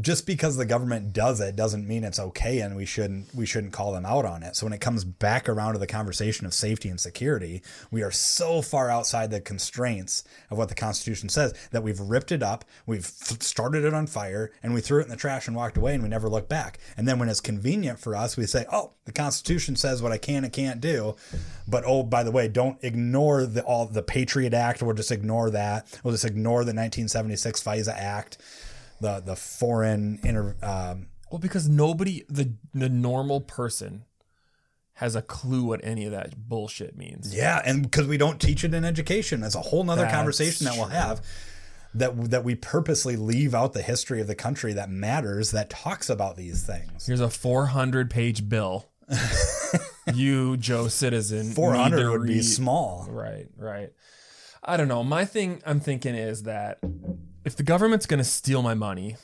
Just 0.00 0.26
because 0.26 0.56
the 0.56 0.64
government 0.64 1.12
does 1.12 1.40
it 1.40 1.56
doesn't 1.56 1.86
mean 1.86 2.04
it's 2.04 2.18
okay 2.18 2.60
and 2.60 2.76
we 2.76 2.86
shouldn't 2.86 3.34
we 3.34 3.46
shouldn't 3.46 3.72
call 3.72 3.92
them 3.92 4.06
out 4.06 4.24
on 4.24 4.42
it. 4.42 4.56
So 4.56 4.66
when 4.66 4.72
it 4.72 4.80
comes 4.80 5.04
back 5.04 5.48
around 5.48 5.74
to 5.74 5.78
the 5.78 5.86
conversation 5.86 6.46
of 6.46 6.54
safety 6.54 6.88
and 6.88 7.00
security, 7.00 7.62
we 7.90 8.02
are 8.02 8.10
so 8.10 8.62
far 8.62 8.90
outside 8.90 9.30
the 9.30 9.40
constraints 9.40 10.24
of 10.50 10.58
what 10.58 10.68
the 10.68 10.74
Constitution 10.74 11.28
says 11.28 11.54
that 11.70 11.82
we've 11.82 12.00
ripped 12.00 12.32
it 12.32 12.42
up, 12.42 12.64
we've 12.86 13.06
started 13.06 13.84
it 13.84 13.94
on 13.94 14.06
fire, 14.06 14.52
and 14.62 14.74
we 14.74 14.80
threw 14.80 15.00
it 15.00 15.04
in 15.04 15.10
the 15.10 15.16
trash 15.16 15.46
and 15.46 15.56
walked 15.56 15.76
away 15.76 15.94
and 15.94 16.02
we 16.02 16.08
never 16.08 16.28
look 16.28 16.48
back. 16.48 16.78
And 16.96 17.06
then 17.06 17.18
when 17.18 17.28
it's 17.28 17.40
convenient 17.40 17.98
for 17.98 18.14
us, 18.14 18.36
we 18.36 18.46
say, 18.46 18.66
"Oh, 18.72 18.92
the 19.04 19.12
Constitution 19.12 19.76
says 19.76 20.02
what 20.02 20.12
I 20.12 20.18
can 20.18 20.44
and 20.44 20.52
can't 20.52 20.80
do." 20.80 21.16
But 21.66 21.84
oh, 21.86 22.02
by 22.02 22.22
the 22.22 22.30
way, 22.30 22.48
don't 22.48 22.78
ignore 22.82 23.46
the 23.46 23.62
all 23.62 23.86
the 23.86 24.02
Patriot 24.02 24.54
Act. 24.54 24.82
We'll 24.82 24.94
just 24.94 25.12
ignore 25.12 25.50
that. 25.50 25.86
We'll 26.02 26.14
just 26.14 26.24
ignore 26.24 26.60
the 26.60 26.74
1976 26.74 27.62
FISA 27.62 27.96
Act, 27.96 28.38
the 29.00 29.20
the 29.20 29.36
foreign 29.36 30.20
inter. 30.22 30.56
Um, 30.62 31.08
well, 31.30 31.38
because 31.38 31.68
nobody 31.68 32.24
the 32.28 32.52
the 32.74 32.88
normal 32.88 33.40
person 33.40 34.04
has 34.94 35.16
a 35.16 35.22
clue 35.22 35.64
what 35.64 35.80
any 35.82 36.04
of 36.04 36.12
that 36.12 36.48
bullshit 36.48 36.96
means. 36.96 37.34
yeah, 37.34 37.62
and 37.64 37.82
because 37.82 38.06
we 38.06 38.18
don't 38.18 38.38
teach 38.40 38.64
it 38.64 38.74
in 38.74 38.84
education, 38.84 39.40
that's 39.40 39.54
a 39.54 39.60
whole 39.60 39.82
nother 39.82 40.02
That's 40.02 40.14
conversation 40.14 40.66
that 40.66 40.74
we'll 40.76 40.86
true. 40.86 40.94
have. 40.94 41.24
That 41.94 42.30
that 42.30 42.44
we 42.44 42.54
purposely 42.54 43.16
leave 43.16 43.54
out 43.54 43.72
the 43.72 43.82
history 43.82 44.20
of 44.20 44.26
the 44.26 44.34
country 44.34 44.72
that 44.74 44.90
matters 44.90 45.50
that 45.52 45.70
talks 45.70 46.08
about 46.10 46.36
these 46.36 46.62
things. 46.62 47.06
Here's 47.06 47.20
a 47.20 47.30
400 47.30 48.10
page 48.10 48.48
bill. 48.48 48.86
you, 50.14 50.56
Joe 50.56 50.86
Citizen, 50.88 51.50
400 51.50 52.10
would 52.10 52.28
be 52.28 52.42
small. 52.42 53.08
Right, 53.10 53.48
right. 53.56 53.92
I 54.62 54.76
don't 54.76 54.86
know. 54.88 55.02
My 55.02 55.24
thing 55.24 55.62
I'm 55.66 55.80
thinking 55.80 56.14
is 56.14 56.44
that 56.44 56.78
if 57.44 57.56
the 57.56 57.62
government's 57.62 58.06
going 58.06 58.18
to 58.18 58.24
steal 58.24 58.62
my 58.62 58.74
money, 58.74 59.16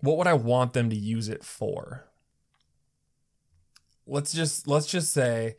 what 0.00 0.18
would 0.18 0.26
I 0.26 0.34
want 0.34 0.72
them 0.72 0.90
to 0.90 0.96
use 0.96 1.28
it 1.28 1.42
for? 1.42 2.06
Let's 4.06 4.32
just 4.32 4.68
let's 4.68 4.86
just 4.86 5.12
say 5.12 5.56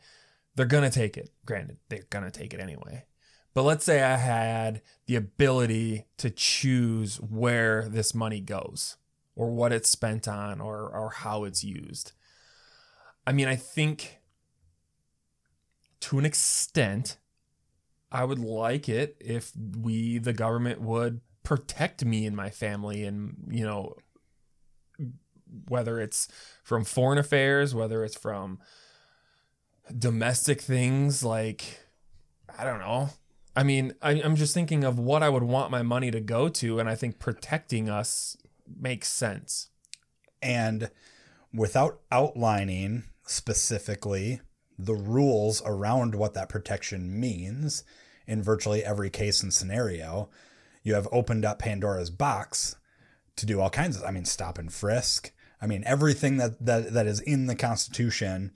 they're 0.54 0.66
going 0.66 0.88
to 0.88 0.94
take 0.94 1.16
it. 1.16 1.30
Granted, 1.44 1.78
they're 1.88 2.04
going 2.10 2.24
to 2.24 2.30
take 2.30 2.54
it 2.54 2.60
anyway. 2.60 3.04
But 3.52 3.62
let's 3.62 3.84
say 3.84 4.02
I 4.02 4.16
had 4.16 4.82
the 5.06 5.16
ability 5.16 6.06
to 6.18 6.30
choose 6.30 7.16
where 7.16 7.88
this 7.88 8.14
money 8.14 8.40
goes 8.40 8.96
or 9.34 9.50
what 9.50 9.72
it's 9.72 9.90
spent 9.90 10.28
on 10.28 10.60
or 10.60 10.88
or 10.88 11.10
how 11.10 11.44
it's 11.44 11.64
used. 11.64 12.12
I 13.26 13.32
mean, 13.32 13.48
I 13.48 13.56
think 13.56 14.20
to 16.00 16.18
an 16.18 16.24
extent 16.24 17.18
I 18.10 18.24
would 18.24 18.38
like 18.38 18.88
it 18.88 19.16
if 19.20 19.52
we, 19.56 20.18
the 20.18 20.32
government, 20.32 20.80
would 20.80 21.20
protect 21.42 22.04
me 22.04 22.26
and 22.26 22.36
my 22.36 22.50
family, 22.50 23.04
and 23.04 23.36
you 23.50 23.64
know, 23.64 23.96
whether 25.68 26.00
it's 26.00 26.28
from 26.62 26.84
foreign 26.84 27.18
affairs, 27.18 27.74
whether 27.74 28.04
it's 28.04 28.16
from 28.16 28.58
domestic 29.96 30.60
things, 30.60 31.24
like 31.24 31.80
I 32.58 32.64
don't 32.64 32.80
know. 32.80 33.10
I 33.56 33.62
mean, 33.62 33.94
I, 34.02 34.12
I'm 34.22 34.36
just 34.36 34.54
thinking 34.54 34.84
of 34.84 34.98
what 34.98 35.22
I 35.22 35.28
would 35.28 35.42
want 35.42 35.70
my 35.70 35.82
money 35.82 36.10
to 36.10 36.20
go 36.20 36.48
to, 36.48 36.78
and 36.78 36.88
I 36.88 36.94
think 36.94 37.18
protecting 37.18 37.88
us 37.88 38.36
makes 38.80 39.08
sense. 39.08 39.68
and 40.42 40.90
without 41.52 42.00
outlining 42.12 43.04
specifically 43.26 44.40
the 44.78 44.94
rules 44.94 45.62
around 45.64 46.14
what 46.14 46.34
that 46.34 46.48
protection 46.48 47.18
means 47.18 47.84
in 48.26 48.42
virtually 48.42 48.84
every 48.84 49.10
case 49.10 49.42
and 49.42 49.52
scenario, 49.52 50.28
you 50.82 50.94
have 50.94 51.08
opened 51.10 51.44
up 51.44 51.58
Pandora's 51.58 52.10
box 52.10 52.76
to 53.36 53.46
do 53.46 53.60
all 53.60 53.70
kinds 53.70 53.96
of 53.96 54.04
I 54.04 54.10
mean 54.10 54.24
stop 54.24 54.58
and 54.58 54.72
frisk. 54.72 55.32
I 55.60 55.66
mean 55.66 55.82
everything 55.86 56.36
that 56.36 56.64
that, 56.64 56.92
that 56.92 57.06
is 57.06 57.20
in 57.20 57.46
the 57.46 57.56
Constitution 57.56 58.52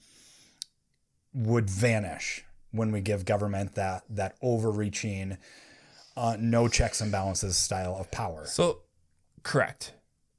would 1.34 1.68
vanish 1.68 2.44
when 2.70 2.92
we 2.92 3.00
give 3.00 3.24
government 3.24 3.74
that 3.74 4.04
that 4.08 4.36
overreaching 4.42 5.38
uh, 6.16 6.36
no 6.38 6.68
checks 6.68 7.00
and 7.00 7.10
balances 7.10 7.56
style 7.56 7.96
of 7.96 8.10
power. 8.10 8.44
So, 8.46 8.80
correct. 9.42 9.94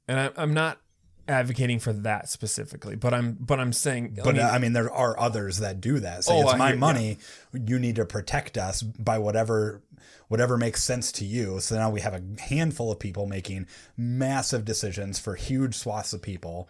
And 0.06 0.20
I, 0.20 0.30
I'm 0.36 0.54
not 0.54 0.80
advocating 1.28 1.78
for 1.78 1.92
that 1.92 2.28
specifically, 2.28 2.96
but 2.96 3.14
I'm 3.14 3.36
but 3.40 3.58
I'm 3.60 3.72
saying. 3.72 4.18
But 4.22 4.28
I 4.28 4.32
mean, 4.32 4.42
uh, 4.42 4.48
I 4.48 4.58
mean, 4.58 4.72
there 4.72 4.92
are 4.92 5.18
others 5.18 5.58
that 5.58 5.80
do 5.80 6.00
that. 6.00 6.24
Say 6.24 6.34
Oh, 6.34 6.42
it's 6.48 6.58
my 6.58 6.68
hear- 6.68 6.76
money. 6.76 7.18
You 7.52 7.78
need 7.78 7.96
to 7.96 8.04
protect 8.04 8.56
us 8.58 8.82
by 8.82 9.18
whatever 9.18 9.82
whatever 10.28 10.56
makes 10.56 10.82
sense 10.82 11.12
to 11.12 11.24
you. 11.24 11.60
So 11.60 11.76
now 11.76 11.90
we 11.90 12.00
have 12.00 12.14
a 12.14 12.22
handful 12.42 12.90
of 12.90 12.98
people 12.98 13.26
making 13.26 13.66
massive 13.96 14.64
decisions 14.64 15.18
for 15.18 15.34
huge 15.34 15.74
swaths 15.74 16.12
of 16.12 16.22
people, 16.22 16.68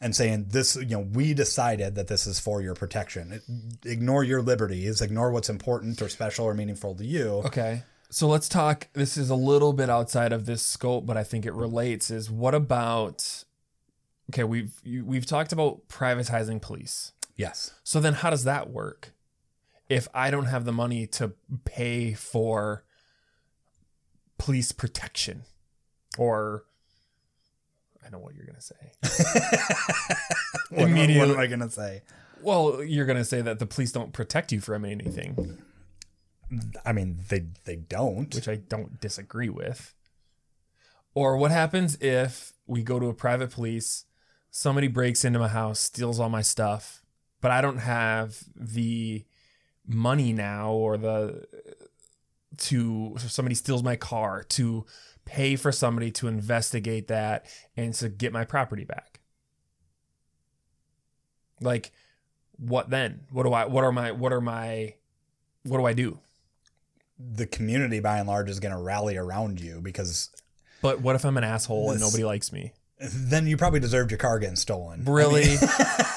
and 0.00 0.14
saying 0.14 0.46
this. 0.50 0.76
You 0.76 0.84
know, 0.86 1.00
we 1.12 1.34
decided 1.34 1.94
that 1.96 2.08
this 2.08 2.26
is 2.26 2.40
for 2.40 2.62
your 2.62 2.74
protection. 2.74 3.40
Ignore 3.84 4.24
your 4.24 4.42
liberties. 4.42 5.00
Ignore 5.00 5.30
what's 5.32 5.50
important 5.50 6.00
or 6.02 6.08
special 6.08 6.46
or 6.46 6.54
meaningful 6.54 6.94
to 6.96 7.04
you. 7.04 7.42
okay. 7.46 7.82
So 8.10 8.28
let's 8.28 8.48
talk. 8.48 8.86
This 8.92 9.16
is 9.16 9.28
a 9.28 9.34
little 9.34 9.72
bit 9.72 9.90
outside 9.90 10.32
of 10.32 10.46
this 10.46 10.62
scope, 10.62 11.04
but 11.04 11.16
I 11.16 11.24
think 11.24 11.46
it 11.46 11.52
relates. 11.52 12.12
Is 12.12 12.30
what 12.30 12.54
about? 12.54 13.43
Okay, 14.30 14.44
we've 14.44 14.72
you, 14.82 15.04
we've 15.04 15.26
talked 15.26 15.52
about 15.52 15.88
privatizing 15.88 16.60
police. 16.60 17.12
Yes. 17.36 17.74
So 17.82 18.00
then, 18.00 18.14
how 18.14 18.30
does 18.30 18.44
that 18.44 18.70
work? 18.70 19.12
If 19.88 20.08
I 20.14 20.30
don't 20.30 20.46
have 20.46 20.64
the 20.64 20.72
money 20.72 21.06
to 21.08 21.32
pay 21.64 22.14
for 22.14 22.84
police 24.38 24.72
protection, 24.72 25.42
or 26.16 26.64
I 28.04 28.08
know 28.10 28.18
what 28.18 28.34
you're 28.34 28.46
gonna 28.46 28.60
say. 28.60 28.92
What, 30.70 30.80
what 30.80 30.90
Immediately- 30.90 31.34
am 31.34 31.38
I 31.38 31.46
gonna 31.46 31.70
say? 31.70 32.02
Well, 32.42 32.82
you're 32.82 33.06
gonna 33.06 33.24
say 33.24 33.40
that 33.42 33.58
the 33.60 33.66
police 33.66 33.92
don't 33.92 34.12
protect 34.12 34.50
you 34.50 34.60
from 34.60 34.84
anything, 34.84 35.58
I 36.84 36.92
mean, 36.92 37.18
they 37.28 37.46
they 37.64 37.76
don't. 37.76 38.34
which 38.34 38.48
I 38.48 38.56
don't 38.56 39.00
disagree 39.00 39.48
with. 39.48 39.94
Or 41.14 41.36
what 41.36 41.50
happens 41.52 41.96
if 42.00 42.52
we 42.66 42.82
go 42.82 42.98
to 42.98 43.06
a 43.06 43.14
private 43.14 43.50
police, 43.52 44.04
somebody 44.56 44.86
breaks 44.86 45.24
into 45.24 45.40
my 45.40 45.48
house, 45.48 45.80
steals 45.80 46.20
all 46.20 46.28
my 46.28 46.40
stuff, 46.40 47.02
but 47.40 47.50
I 47.50 47.60
don't 47.60 47.78
have 47.78 48.38
the 48.54 49.24
money 49.84 50.32
now 50.32 50.70
or 50.70 50.96
the 50.96 51.44
to 52.56 53.16
so 53.18 53.26
somebody 53.26 53.56
steals 53.56 53.82
my 53.82 53.96
car 53.96 54.44
to 54.44 54.86
pay 55.24 55.56
for 55.56 55.72
somebody 55.72 56.12
to 56.12 56.28
investigate 56.28 57.08
that 57.08 57.46
and 57.76 57.92
to 57.94 58.08
get 58.08 58.32
my 58.32 58.44
property 58.44 58.84
back. 58.84 59.18
Like 61.60 61.90
what 62.56 62.90
then? 62.90 63.22
What 63.32 63.42
do 63.42 63.52
I 63.52 63.64
what 63.64 63.82
are 63.82 63.90
my 63.90 64.12
what 64.12 64.32
are 64.32 64.40
my 64.40 64.94
what 65.64 65.78
do 65.78 65.84
I 65.84 65.94
do? 65.94 66.20
the 67.16 67.46
community 67.46 68.00
by 68.00 68.18
and 68.18 68.28
large 68.28 68.50
is 68.50 68.58
going 68.58 68.74
to 68.74 68.80
rally 68.80 69.16
around 69.16 69.60
you 69.60 69.80
because 69.80 70.30
But 70.82 71.00
what 71.00 71.16
if 71.16 71.24
I'm 71.24 71.36
an 71.36 71.44
asshole 71.44 71.92
and 71.92 72.00
nobody 72.00 72.24
likes 72.24 72.52
me? 72.52 72.72
Then 72.98 73.46
you 73.46 73.56
probably 73.56 73.80
deserved 73.80 74.10
your 74.10 74.18
car 74.18 74.38
getting 74.38 74.56
stolen. 74.56 75.04
Really? 75.04 75.56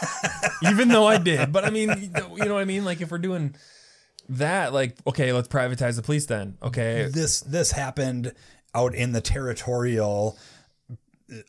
Even 0.70 0.88
though 0.90 1.08
I 1.08 1.18
did. 1.18 1.52
But 1.52 1.66
I 1.66 1.70
mean, 1.70 1.90
you 2.36 2.46
know 2.46 2.54
what 2.54 2.62
I 2.62 2.66
mean? 2.66 2.86
Like 2.86 3.02
if 3.02 3.12
we're 3.12 3.18
doing 3.18 3.56
that, 4.30 4.74
like, 4.74 4.98
okay, 5.08 5.34
let's 5.34 5.48
privatize 5.48 5.96
the 5.96 6.02
police 6.02 6.26
then. 6.26 6.58
Okay. 6.62 7.10
This 7.12 7.42
this 7.42 7.72
happened 7.72 8.34
out 8.76 8.94
in 8.94 9.12
the 9.12 9.22
territorial 9.22 10.38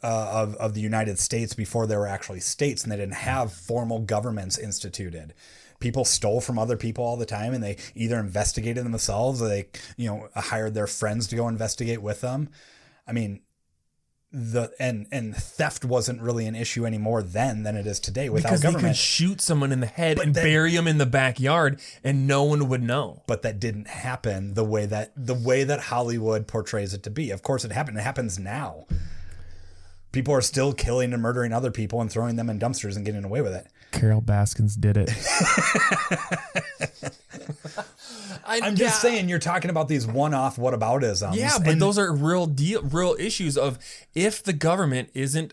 uh, 0.03 0.31
of 0.33 0.55
of 0.57 0.75
the 0.75 0.81
United 0.81 1.19
States 1.19 1.55
before 1.55 1.87
there 1.87 1.99
were 1.99 2.09
actually 2.09 2.41
states, 2.41 2.83
and 2.83 2.93
they 2.93 2.97
didn't 2.97 3.15
have 3.15 3.53
formal 3.53 4.01
governments 4.01 4.59
instituted. 4.59 5.35
People 5.81 6.05
stole 6.05 6.41
from 6.41 6.59
other 6.59 6.77
people 6.77 7.05
all 7.05 7.17
the 7.17 7.27
time, 7.27 7.55
and 7.55 7.63
they 7.63 7.77
either 7.95 8.19
investigated 8.19 8.85
themselves 8.85 9.41
or 9.41 9.49
they, 9.49 9.69
you 9.97 10.09
know, 10.09 10.29
hired 10.35 10.75
their 10.75 10.89
friends 10.89 11.29
to 11.29 11.37
go 11.37 11.47
investigate 11.47 12.03
with 12.03 12.21
them. 12.21 12.49
I 13.07 13.13
mean, 13.13 13.41
the 14.31 14.71
and 14.79 15.07
and 15.11 15.35
theft 15.35 15.87
wasn't 15.87 16.21
really 16.21 16.47
an 16.47 16.55
issue 16.55 16.85
anymore 16.85 17.23
then 17.23 17.63
than 17.63 17.77
it 17.77 17.87
is 17.87 17.99
today 17.99 18.29
without 18.29 18.49
Because 18.51 18.61
they 18.61 18.67
government. 18.69 18.89
could 18.95 18.97
shoot 18.99 19.41
someone 19.41 19.73
in 19.73 19.81
the 19.81 19.87
head 19.87 20.19
and 20.19 20.35
then- 20.35 20.45
bury 20.45 20.73
him 20.77 20.87
in 20.87 20.99
the 20.99 21.07
backyard 21.07 21.81
and 22.05 22.27
no 22.27 22.45
one 22.45 22.69
would 22.69 22.83
know. 22.83 23.23
but 23.27 23.41
that 23.43 23.59
didn't 23.59 23.89
happen 23.89 24.53
the 24.53 24.65
way 24.65 24.85
that 24.85 25.13
the 25.17 25.33
way 25.35 25.65
that 25.65 25.81
Hollywood 25.81 26.47
portrays 26.47 26.93
it 26.93 27.03
to 27.05 27.11
be. 27.11 27.31
Of 27.31 27.43
course, 27.43 27.65
it 27.65 27.73
happened. 27.73 27.97
It 27.99 28.03
happens 28.03 28.39
now. 28.39 28.85
People 30.13 30.35
are 30.35 30.41
still 30.43 30.73
killing 30.73 31.13
and 31.13 31.23
murdering 31.23 31.53
other 31.53 31.71
people 31.71 32.01
and 32.01 32.11
throwing 32.11 32.37
them 32.37 32.51
in 32.51 32.59
dumpsters 32.59 32.97
and 32.97 33.05
getting 33.05 33.25
away 33.25 33.41
with 33.41 33.55
it. 33.55 33.67
Carol 33.93 34.21
Baskins 34.21 34.77
did 34.77 34.97
it. 34.97 35.11
I, 38.45 38.61
I'm 38.63 38.77
just 38.77 39.03
saying, 39.03 39.29
you're 39.29 39.39
talking 39.39 39.71
about 39.71 39.89
these 39.89 40.07
one-off 40.07 40.57
whataboutisms. 40.57 41.35
Yeah, 41.35 41.59
but 41.59 41.69
and 41.69 41.83
those 41.83 41.99
are 41.99 42.13
real 42.13 42.47
deal, 42.47 42.83
real 42.83 43.15
issues 43.19 43.59
of 43.59 43.79
if 44.15 44.43
the 44.43 44.55
government 44.55 45.11
isn't 45.15 45.53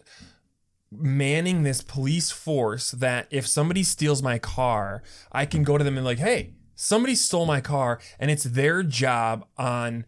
manning 0.91 1.63
this 1.63 1.81
police 1.81 2.31
force 2.31 2.91
that 2.91 3.27
if 3.31 3.47
somebody 3.47 3.83
steals 3.83 4.23
my 4.23 4.37
car, 4.37 5.03
I 5.31 5.45
can 5.45 5.63
go 5.63 5.77
to 5.77 5.83
them 5.83 5.97
and 5.97 6.05
like, 6.05 6.19
hey, 6.19 6.53
somebody 6.75 7.15
stole 7.15 7.45
my 7.45 7.61
car, 7.61 7.99
and 8.19 8.31
it's 8.31 8.43
their 8.43 8.83
job 8.83 9.45
on 9.57 10.05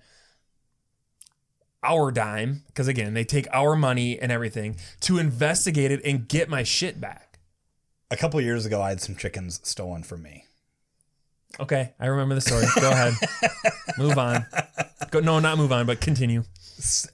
our 1.83 2.11
dime 2.11 2.63
because 2.67 2.87
again 2.87 3.13
they 3.13 3.23
take 3.23 3.47
our 3.53 3.75
money 3.75 4.19
and 4.19 4.31
everything 4.31 4.75
to 4.99 5.19
investigate 5.19 5.91
it 5.91 6.01
and 6.03 6.27
get 6.27 6.49
my 6.49 6.63
shit 6.63 6.99
back 6.99 7.26
a 8.11 8.17
couple 8.17 8.39
years 8.41 8.65
ago, 8.65 8.81
I 8.81 8.89
had 8.89 9.01
some 9.01 9.15
chickens 9.15 9.59
stolen 9.63 10.03
from 10.03 10.21
me. 10.23 10.45
okay 11.59 11.93
i 11.99 12.05
remember 12.07 12.35
the 12.35 12.41
story 12.41 12.65
go 12.79 12.91
ahead 12.91 13.13
move 13.97 14.17
on 14.17 14.45
go 15.11 15.19
no 15.21 15.39
not 15.39 15.57
move 15.57 15.71
on 15.71 15.85
but 15.85 15.99
continue 16.01 16.43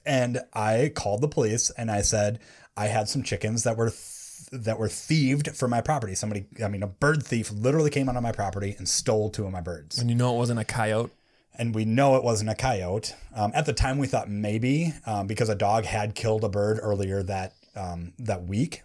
and 0.04 0.40
I 0.52 0.92
called 0.94 1.22
the 1.22 1.28
police 1.28 1.70
and 1.70 1.90
I 1.90 2.02
said 2.02 2.40
I 2.76 2.88
had 2.88 3.08
some 3.08 3.22
chickens 3.22 3.62
that 3.64 3.76
were 3.78 3.88
th- 3.90 4.64
that 4.64 4.78
were 4.78 4.88
thieved 4.90 5.56
from 5.56 5.70
my 5.70 5.80
property. 5.80 6.14
Somebody, 6.14 6.44
I 6.62 6.68
mean, 6.68 6.82
a 6.82 6.86
bird 6.86 7.22
thief 7.22 7.50
literally 7.50 7.88
came 7.88 8.08
onto 8.10 8.20
my 8.20 8.32
property 8.32 8.74
and 8.76 8.86
stole 8.86 9.30
two 9.30 9.46
of 9.46 9.52
my 9.52 9.62
birds. 9.62 9.98
and 9.98 10.10
you 10.10 10.16
know 10.16 10.34
it 10.34 10.38
wasn't 10.38 10.60
a 10.60 10.64
coyote 10.64 11.10
And 11.58 11.74
we 11.74 11.84
know 11.86 12.16
it 12.16 12.24
wasn't 12.24 12.50
a 12.50 12.54
coyote. 12.54 13.14
Um, 13.34 13.52
at 13.54 13.64
the 13.64 13.72
time, 13.72 13.96
we 13.98 14.06
thought 14.06 14.28
maybe 14.28 14.92
um, 15.06 15.26
because 15.26 15.48
a 15.48 15.54
dog 15.54 15.84
had 15.86 16.14
killed 16.14 16.44
a 16.44 16.48
bird 16.50 16.78
earlier 16.82 17.22
that 17.22 17.54
um, 17.74 18.12
that 18.18 18.42
week. 18.44 18.82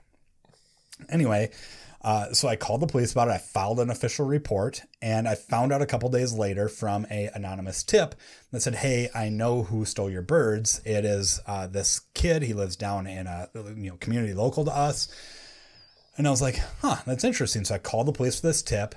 Anyway, 1.10 1.52
uh, 2.02 2.32
so 2.34 2.48
I 2.48 2.56
called 2.56 2.82
the 2.82 2.88
police 2.88 3.12
about 3.12 3.28
it. 3.28 3.32
I 3.32 3.38
filed 3.38 3.80
an 3.80 3.90
official 3.90 4.26
report, 4.26 4.84
and 5.02 5.28
I 5.28 5.36
found 5.36 5.74
out 5.74 5.82
a 5.82 5.86
couple 5.86 6.10
days 6.10 6.34
later 6.34 6.70
from 6.70 7.06
a 7.12 7.30
anonymous 7.34 7.84
tip 7.84 8.16
that 8.52 8.62
said, 8.62 8.76
"Hey, 8.76 9.10
I 9.14 9.28
know 9.30 9.64
who 9.64 9.84
stole 9.84 10.10
your 10.10 10.22
birds. 10.22 10.82
It 10.86 11.04
is 11.04 11.42
uh, 11.46 11.68
this 11.68 12.02
kid. 12.14 12.44
He 12.44 12.54
lives 12.54 12.78
down 12.78 13.06
in 13.06 13.28
a 13.28 13.50
you 13.54 13.90
know 13.90 13.98
community 13.98 14.34
local 14.34 14.64
to 14.66 14.76
us." 14.76 15.10
And 16.18 16.26
I 16.26 16.32
was 16.32 16.42
like, 16.42 16.62
"Huh, 16.82 16.98
that's 17.06 17.26
interesting." 17.26 17.66
So 17.66 17.76
I 17.76 17.80
called 17.80 18.08
the 18.08 18.14
police 18.14 18.40
for 18.40 18.48
this 18.48 18.62
tip, 18.62 18.96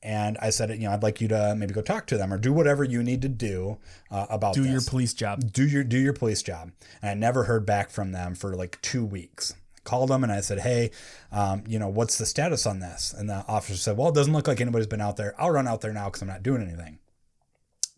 and 0.00 0.38
I 0.40 0.50
said, 0.50 0.70
"You 0.70 0.86
know, 0.86 0.92
I'd 0.92 1.02
like 1.02 1.20
you 1.20 1.26
to 1.28 1.56
maybe 1.58 1.74
go 1.74 1.82
talk 1.82 2.06
to 2.08 2.16
them 2.16 2.32
or 2.32 2.38
do 2.38 2.52
whatever 2.52 2.84
you 2.84 3.02
need 3.02 3.22
to 3.22 3.28
do 3.28 3.78
uh, 4.12 4.26
about 4.30 4.54
do 4.54 4.62
this. 4.62 4.70
your 4.70 4.80
police 4.82 5.12
job 5.12 5.52
do 5.52 5.66
your 5.66 5.82
do 5.82 5.98
your 5.98 6.12
police 6.12 6.42
job." 6.42 6.70
And 7.02 7.10
I 7.10 7.14
never 7.14 7.44
heard 7.44 7.66
back 7.66 7.90
from 7.90 8.12
them 8.12 8.36
for 8.36 8.54
like 8.54 8.80
two 8.80 9.04
weeks. 9.04 9.54
Called 9.84 10.10
them 10.10 10.22
and 10.22 10.32
I 10.32 10.40
said, 10.40 10.60
"Hey, 10.60 10.90
um, 11.30 11.62
you 11.66 11.78
know, 11.78 11.88
what's 11.88 12.18
the 12.18 12.26
status 12.26 12.66
on 12.66 12.80
this?" 12.80 13.14
And 13.16 13.28
the 13.28 13.44
officer 13.46 13.76
said, 13.76 13.96
"Well, 13.96 14.08
it 14.08 14.14
doesn't 14.14 14.32
look 14.32 14.48
like 14.48 14.60
anybody's 14.60 14.86
been 14.86 15.00
out 15.00 15.16
there. 15.16 15.34
I'll 15.38 15.50
run 15.50 15.68
out 15.68 15.80
there 15.80 15.92
now 15.92 16.06
because 16.06 16.22
I'm 16.22 16.28
not 16.28 16.42
doing 16.42 16.62
anything." 16.62 16.98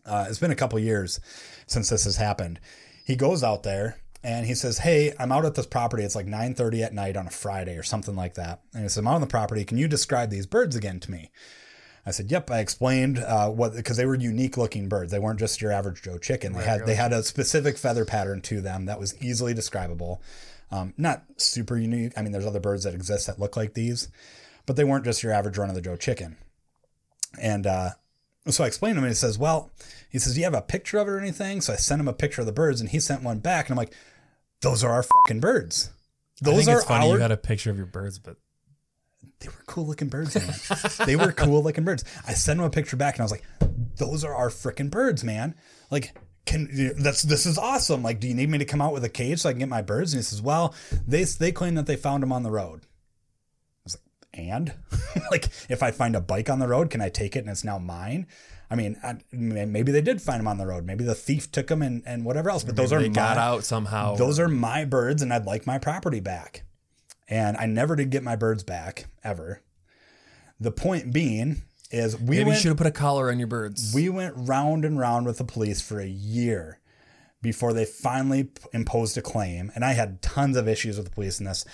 Uh, 0.05 0.25
it's 0.29 0.39
been 0.39 0.51
a 0.51 0.55
couple 0.55 0.79
years 0.79 1.19
since 1.65 1.89
this 1.89 2.05
has 2.05 2.15
happened. 2.17 2.59
He 3.05 3.15
goes 3.15 3.43
out 3.43 3.63
there 3.63 3.97
and 4.23 4.45
he 4.45 4.55
says, 4.55 4.79
"Hey, 4.79 5.13
I'm 5.19 5.31
out 5.31 5.45
at 5.45 5.55
this 5.55 5.65
property. 5.65 6.03
It's 6.03 6.15
like 6.15 6.27
9:30 6.27 6.83
at 6.83 6.93
night 6.93 7.17
on 7.17 7.27
a 7.27 7.31
Friday 7.31 7.77
or 7.77 7.83
something 7.83 8.15
like 8.15 8.33
that." 8.35 8.61
And 8.73 8.83
he 8.83 8.89
says, 8.89 8.97
"I'm 8.97 9.07
out 9.07 9.15
on 9.15 9.21
the 9.21 9.27
property. 9.27 9.63
Can 9.63 9.77
you 9.77 9.87
describe 9.87 10.29
these 10.29 10.45
birds 10.45 10.75
again 10.75 10.99
to 11.01 11.11
me?" 11.11 11.31
I 12.05 12.11
said, 12.11 12.31
"Yep." 12.31 12.49
I 12.51 12.59
explained 12.59 13.19
uh, 13.19 13.49
what 13.49 13.75
because 13.75 13.97
they 13.97 14.05
were 14.05 14.15
unique 14.15 14.57
looking 14.57 14.87
birds. 14.87 15.11
They 15.11 15.19
weren't 15.19 15.39
just 15.39 15.61
your 15.61 15.73
average 15.73 16.01
Joe 16.01 16.17
chicken. 16.17 16.53
They 16.53 16.63
had 16.63 16.85
they 16.85 16.95
had 16.95 17.11
a 17.11 17.21
specific 17.21 17.77
feather 17.77 18.05
pattern 18.05 18.41
to 18.43 18.61
them 18.61 18.85
that 18.85 18.99
was 18.99 19.13
easily 19.21 19.53
describable. 19.53 20.21
Um, 20.71 20.93
not 20.97 21.23
super 21.37 21.77
unique. 21.77 22.13
I 22.17 22.21
mean, 22.21 22.31
there's 22.31 22.45
other 22.45 22.59
birds 22.59 22.83
that 22.83 22.93
exist 22.93 23.27
that 23.27 23.39
look 23.39 23.55
like 23.55 23.73
these, 23.73 24.09
but 24.65 24.75
they 24.75 24.83
weren't 24.83 25.05
just 25.05 25.23
your 25.23 25.31
average 25.31 25.57
run 25.57 25.69
of 25.69 25.75
the 25.75 25.81
Joe 25.81 25.95
chicken. 25.95 26.37
And 27.41 27.65
uh, 27.65 27.91
so 28.47 28.63
I 28.63 28.67
explained 28.67 28.95
to 28.95 28.99
him, 28.99 29.05
and 29.05 29.11
he 29.11 29.15
says, 29.15 29.37
"Well," 29.37 29.71
he 30.09 30.19
says, 30.19 30.33
"Do 30.33 30.39
you 30.39 30.45
have 30.45 30.53
a 30.53 30.61
picture 30.61 30.97
of 30.97 31.07
it 31.07 31.11
or 31.11 31.19
anything?" 31.19 31.61
So 31.61 31.73
I 31.73 31.77
sent 31.77 32.01
him 32.01 32.07
a 32.07 32.13
picture 32.13 32.41
of 32.41 32.47
the 32.47 32.53
birds, 32.53 32.81
and 32.81 32.89
he 32.89 32.99
sent 32.99 33.23
one 33.23 33.39
back, 33.39 33.67
and 33.67 33.73
I'm 33.73 33.77
like, 33.77 33.93
"Those 34.61 34.83
are 34.83 34.91
our 34.91 35.03
fucking 35.03 35.39
birds. 35.39 35.91
Those 36.41 36.67
are 36.67 36.77
it's 36.77 36.85
funny 36.85 37.09
our 37.09 37.15
you 37.15 37.21
had 37.21 37.31
a 37.31 37.37
picture 37.37 37.71
of 37.71 37.77
your 37.77 37.85
birds, 37.85 38.19
but 38.19 38.37
they 39.39 39.47
were 39.47 39.63
cool 39.67 39.85
looking 39.85 40.09
birds, 40.09 40.35
man. 40.35 40.53
they 41.05 41.15
were 41.15 41.31
cool 41.31 41.63
looking 41.63 41.83
birds. 41.83 42.03
I 42.27 42.33
sent 42.33 42.59
him 42.59 42.65
a 42.65 42.69
picture 42.69 42.97
back 42.97 43.15
and 43.15 43.21
I 43.21 43.23
was 43.25 43.31
like, 43.31 43.43
those 43.97 44.23
are 44.23 44.33
our 44.33 44.49
freaking 44.49 44.89
birds, 44.89 45.23
man. 45.23 45.55
Like, 45.91 46.15
can 46.47 46.93
that's 46.97 47.21
this 47.21 47.45
is 47.45 47.57
awesome. 47.57 48.01
Like, 48.01 48.19
do 48.19 48.27
you 48.27 48.33
need 48.33 48.49
me 48.49 48.57
to 48.57 48.65
come 48.65 48.81
out 48.81 48.93
with 48.93 49.03
a 49.03 49.09
cage 49.09 49.39
so 49.39 49.49
I 49.49 49.51
can 49.51 49.59
get 49.59 49.69
my 49.69 49.81
birds? 49.81 50.13
And 50.13 50.19
he 50.19 50.23
says, 50.23 50.41
well, 50.41 50.73
they 51.07 51.23
they 51.23 51.51
claim 51.51 51.75
that 51.75 51.85
they 51.85 51.95
found 51.95 52.23
them 52.23 52.31
on 52.31 52.43
the 52.43 52.51
road. 52.51 52.81
I 52.83 53.83
was 53.83 53.95
like, 53.95 54.39
and 54.39 54.73
like, 55.31 55.49
if 55.69 55.83
I 55.83 55.91
find 55.91 56.15
a 56.15 56.21
bike 56.21 56.49
on 56.49 56.59
the 56.59 56.67
road, 56.67 56.89
can 56.89 57.01
I 57.01 57.09
take 57.09 57.35
it 57.35 57.39
and 57.39 57.49
it's 57.49 57.63
now 57.63 57.77
mine? 57.77 58.27
I 58.69 58.75
mean, 58.75 58.97
I, 59.01 59.15
maybe 59.31 59.91
they 59.93 60.01
did 60.01 60.21
find 60.21 60.41
them 60.41 60.47
on 60.47 60.57
the 60.57 60.65
road. 60.65 60.85
Maybe 60.85 61.05
the 61.05 61.15
thief 61.15 61.51
took 61.51 61.67
them 61.67 61.81
and, 61.81 62.03
and 62.05 62.25
whatever 62.25 62.49
else. 62.49 62.65
But 62.65 62.75
those 62.75 62.91
are 62.91 62.99
they 62.99 63.07
my, 63.07 63.15
got 63.15 63.37
out 63.37 63.63
somehow. 63.63 64.15
those 64.15 64.39
are 64.39 64.49
my 64.49 64.83
birds, 64.83 65.21
and 65.21 65.31
I'd 65.31 65.45
like 65.45 65.65
my 65.65 65.77
property 65.77 66.19
back. 66.19 66.63
And 67.29 67.55
I 67.57 67.65
never 67.65 67.95
did 67.95 68.09
get 68.09 68.23
my 68.23 68.35
birds 68.35 68.63
back 68.63 69.07
ever. 69.23 69.61
The 70.59 70.71
point 70.71 71.13
being 71.13 71.61
is 71.91 72.19
we 72.19 72.37
Maybe 72.37 72.51
you 72.51 72.55
should 72.55 72.69
have 72.69 72.77
put 72.77 72.87
a 72.87 72.91
collar 72.91 73.29
on 73.31 73.39
your 73.39 73.47
birds. 73.47 73.93
we 73.93 74.09
went 74.09 74.33
round 74.35 74.85
and 74.85 74.99
round 74.99 75.25
with 75.25 75.37
the 75.37 75.43
police 75.43 75.81
for 75.81 75.99
a 75.99 76.07
year 76.07 76.79
before 77.41 77.73
they 77.73 77.85
finally 77.85 78.45
p- 78.45 78.63
imposed 78.73 79.17
a 79.17 79.21
claim. 79.21 79.71
And 79.75 79.85
I 79.85 79.93
had 79.93 80.21
tons 80.21 80.57
of 80.57 80.67
issues 80.67 80.97
with 80.97 81.05
the 81.05 81.11
police 81.11 81.39
in 81.39 81.45
this. 81.45 81.65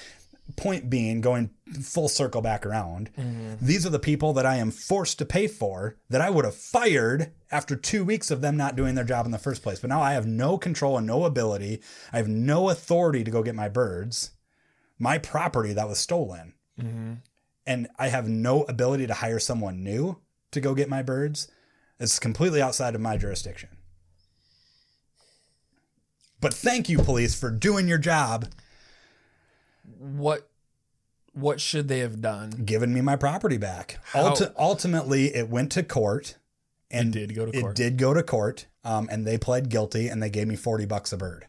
Point 0.58 0.90
being, 0.90 1.22
going 1.22 1.52
full 1.82 2.10
circle 2.10 2.42
back 2.42 2.66
around, 2.66 3.10
mm-hmm. 3.18 3.66
these 3.66 3.86
are 3.86 3.90
the 3.90 3.98
people 3.98 4.34
that 4.34 4.46
I 4.46 4.58
am 4.58 4.72
forced 4.72 5.18
to 5.20 5.26
pay 5.26 5.48
for 5.48 5.96
that 6.10 6.20
I 6.20 6.30
would 6.30 6.44
have 6.44 6.54
fired 6.54 7.32
after 7.50 7.78
two 7.78 8.04
weeks 8.04 8.30
of 8.30 8.42
them 8.42 8.58
not 8.58 8.76
doing 8.76 8.94
their 8.94 9.06
job 9.06 9.26
in 9.26 9.32
the 9.32 9.38
first 9.38 9.64
place. 9.64 9.80
But 9.80 9.90
now 9.90 10.02
I 10.02 10.14
have 10.14 10.28
no 10.28 10.58
control 10.58 10.98
and 10.98 11.08
no 11.08 11.24
ability. 11.24 11.82
I 12.12 12.18
have 12.18 12.28
no 12.28 12.70
authority 12.70 13.24
to 13.24 13.32
go 13.32 13.42
get 13.42 13.56
my 13.56 13.70
birds, 13.70 14.32
my 15.00 15.18
property 15.18 15.72
that 15.72 15.88
was 15.88 15.98
stolen. 15.98 16.54
Mm-hmm. 16.78 17.14
And 17.66 17.88
I 17.98 18.10
have 18.10 18.28
no 18.28 18.64
ability 18.64 19.08
to 19.08 19.14
hire 19.14 19.40
someone 19.40 19.84
new 19.84 20.20
to 20.52 20.60
go 20.60 20.76
get 20.76 20.90
my 20.90 21.02
birds. 21.02 21.48
It's 22.00 22.20
completely 22.20 22.62
outside 22.62 22.96
of 22.96 23.02
my 23.02 23.18
jurisdiction. 23.18 23.70
But 26.42 26.54
thank 26.54 26.90
you, 26.90 27.00
police, 27.00 27.40
for 27.40 27.50
doing 27.50 27.88
your 27.88 27.98
job, 27.98 28.48
what 29.98 30.50
what 31.32 31.62
should 31.62 31.88
they 31.88 32.00
have 32.00 32.22
done? 32.22 32.50
Given 32.66 32.94
me 32.94 33.00
my 33.02 33.16
property 33.16 33.58
back. 33.58 34.00
Ulti- 34.12 34.54
ultimately, 34.58 35.34
it 35.34 35.50
went 35.50 35.72
to 35.72 35.84
court, 35.84 36.36
and 36.92 37.14
did 37.14 37.34
go 37.34 37.46
to 37.46 37.60
court. 37.62 37.72
it 37.72 37.82
did 37.82 37.98
go 37.98 38.14
to 38.14 38.22
court, 38.22 38.68
um, 38.84 39.08
and 39.10 39.26
they 39.26 39.38
pled 39.38 39.70
guilty, 39.70 40.10
and 40.10 40.22
they 40.22 40.30
gave 40.30 40.48
me 40.48 40.58
forty 40.58 40.86
bucks 40.86 41.14
a 41.14 41.18
bird. 41.18 41.48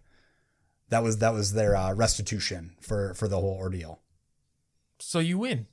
That 0.90 1.02
was 1.02 1.18
that 1.18 1.34
was 1.34 1.54
their 1.54 1.74
uh, 1.74 1.92
restitution 1.92 2.76
for 2.80 3.14
for 3.14 3.26
the 3.26 3.40
whole 3.40 3.56
ordeal. 3.58 4.00
So 5.00 5.18
you 5.18 5.38
win. 5.38 5.66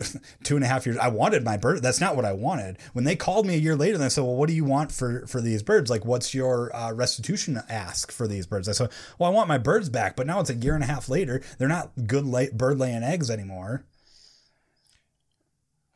two 0.44 0.54
and 0.56 0.64
a 0.64 0.68
half 0.68 0.86
years. 0.86 0.96
I 0.98 1.08
wanted 1.08 1.44
my 1.44 1.56
bird. 1.56 1.82
That's 1.82 2.00
not 2.00 2.14
what 2.16 2.24
I 2.24 2.32
wanted. 2.32 2.78
When 2.92 3.04
they 3.04 3.16
called 3.16 3.46
me 3.46 3.54
a 3.54 3.58
year 3.58 3.74
later, 3.76 3.98
they 3.98 4.08
said, 4.08 4.22
"Well, 4.24 4.36
what 4.36 4.48
do 4.48 4.54
you 4.54 4.64
want 4.64 4.92
for 4.92 5.26
for 5.26 5.40
these 5.40 5.62
birds? 5.62 5.90
Like, 5.90 6.04
what's 6.04 6.34
your 6.34 6.74
uh, 6.74 6.92
restitution 6.92 7.60
ask 7.68 8.12
for 8.12 8.28
these 8.28 8.46
birds?" 8.46 8.68
I 8.68 8.72
said, 8.72 8.90
"Well, 9.18 9.30
I 9.30 9.34
want 9.34 9.48
my 9.48 9.58
birds 9.58 9.88
back." 9.88 10.14
But 10.16 10.26
now 10.26 10.40
it's 10.40 10.50
a 10.50 10.54
year 10.54 10.74
and 10.74 10.84
a 10.84 10.86
half 10.86 11.08
later. 11.08 11.42
They're 11.58 11.68
not 11.68 11.90
good 12.06 12.24
lay- 12.26 12.50
bird 12.50 12.78
laying 12.78 13.02
eggs 13.02 13.30
anymore. 13.30 13.84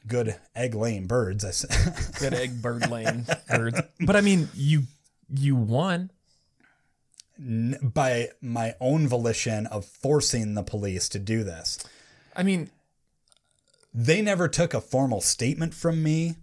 Good 0.06 0.34
egg 0.56 0.74
laying 0.74 1.06
birds. 1.06 1.44
I 1.44 1.52
said. 1.52 1.70
Good 2.18 2.34
egg 2.34 2.60
bird 2.60 2.90
laying 2.90 3.24
birds. 3.48 3.80
But 4.00 4.16
I 4.16 4.20
mean, 4.20 4.48
you 4.54 4.82
you 5.32 5.54
won. 5.54 6.10
N- 7.38 7.78
by 7.82 8.30
my 8.40 8.74
own 8.80 9.06
volition 9.08 9.66
of 9.66 9.84
forcing 9.84 10.54
the 10.54 10.62
police 10.62 11.08
to 11.10 11.18
do 11.18 11.44
this. 11.44 11.78
I 12.36 12.42
mean, 12.42 12.70
they 13.94 14.22
never 14.22 14.48
took 14.48 14.74
a 14.74 14.80
formal 14.80 15.20
statement 15.20 15.74
from 15.74 16.02
me 16.02 16.36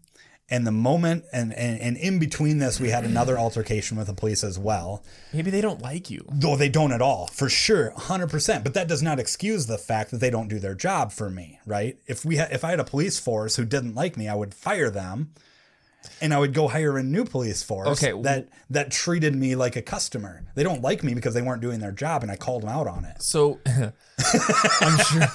and 0.52 0.66
the 0.66 0.72
moment 0.72 1.26
and, 1.32 1.54
and 1.54 1.80
and 1.80 1.96
in 1.98 2.18
between 2.20 2.58
this 2.58 2.80
we 2.80 2.90
had 2.90 3.04
another 3.06 3.38
altercation 3.46 3.98
with 3.98 4.08
the 4.08 4.14
police 4.14 4.44
as 4.44 4.58
well 4.58 5.04
maybe 5.34 5.52
they 5.52 5.62
don't 5.62 5.82
like 5.82 6.10
you. 6.10 6.26
though 6.32 6.56
they 6.56 6.70
don't 6.70 6.92
at 6.92 7.02
all 7.02 7.28
for 7.28 7.50
sure 7.50 7.92
100% 7.98 8.64
but 8.64 8.74
that 8.74 8.88
does 8.88 9.02
not 9.04 9.20
excuse 9.20 9.68
the 9.68 9.78
fact 9.78 10.12
that 10.12 10.18
they 10.18 10.30
don't 10.32 10.48
do 10.48 10.60
their 10.60 10.74
job 10.76 11.12
for 11.12 11.30
me 11.30 11.60
right 11.66 11.98
if 12.08 12.26
we 12.26 12.38
had 12.38 12.52
if 12.52 12.64
i 12.64 12.70
had 12.72 12.80
a 12.80 12.84
police 12.84 13.20
force 13.20 13.56
who 13.58 13.66
didn't 13.66 13.94
like 13.96 14.18
me 14.18 14.28
i 14.28 14.34
would 14.36 14.54
fire 14.54 14.90
them 14.90 15.32
and 16.22 16.34
i 16.34 16.40
would 16.40 16.54
go 16.54 16.68
hire 16.68 16.98
a 16.98 17.04
new 17.04 17.26
police 17.26 17.62
force 17.62 17.88
Okay. 18.04 18.20
that 18.24 18.48
that 18.72 18.90
treated 18.90 19.36
me 19.36 19.56
like 19.56 19.76
a 19.76 19.82
customer 19.84 20.44
they 20.56 20.64
don't 20.64 20.82
like 20.82 21.04
me 21.04 21.14
because 21.14 21.34
they 21.36 21.42
weren't 21.44 21.62
doing 21.62 21.80
their 21.80 21.92
job 21.92 22.24
and 22.24 22.32
i 22.32 22.36
called 22.36 22.64
them 22.64 22.70
out 22.70 22.88
on 22.88 23.06
it 23.06 23.22
So 23.22 23.60
I'm 23.68 24.98
sure. 25.00 25.28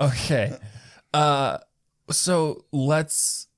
Okay. 0.00 0.56
Uh, 1.12 1.58
so 2.10 2.64
let's 2.72 3.48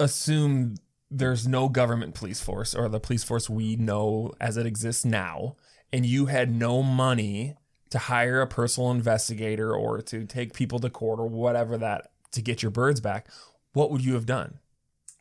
assume 0.00 0.76
there's 1.10 1.46
no 1.46 1.68
government 1.68 2.14
police 2.14 2.40
force 2.40 2.74
or 2.74 2.88
the 2.88 3.00
police 3.00 3.24
force 3.24 3.50
we 3.50 3.76
know 3.76 4.32
as 4.40 4.56
it 4.56 4.66
exists 4.66 5.04
now, 5.04 5.56
and 5.92 6.06
you 6.06 6.26
had 6.26 6.54
no 6.54 6.82
money 6.82 7.54
to 7.90 7.98
hire 7.98 8.40
a 8.40 8.46
personal 8.46 8.90
investigator 8.90 9.74
or 9.74 10.00
to 10.00 10.24
take 10.24 10.54
people 10.54 10.78
to 10.78 10.88
court 10.88 11.20
or 11.20 11.28
whatever 11.28 11.76
that 11.76 12.10
to 12.32 12.40
get 12.40 12.62
your 12.62 12.70
birds 12.70 13.00
back. 13.00 13.28
What 13.74 13.90
would 13.90 14.04
you 14.04 14.14
have 14.14 14.26
done? 14.26 14.58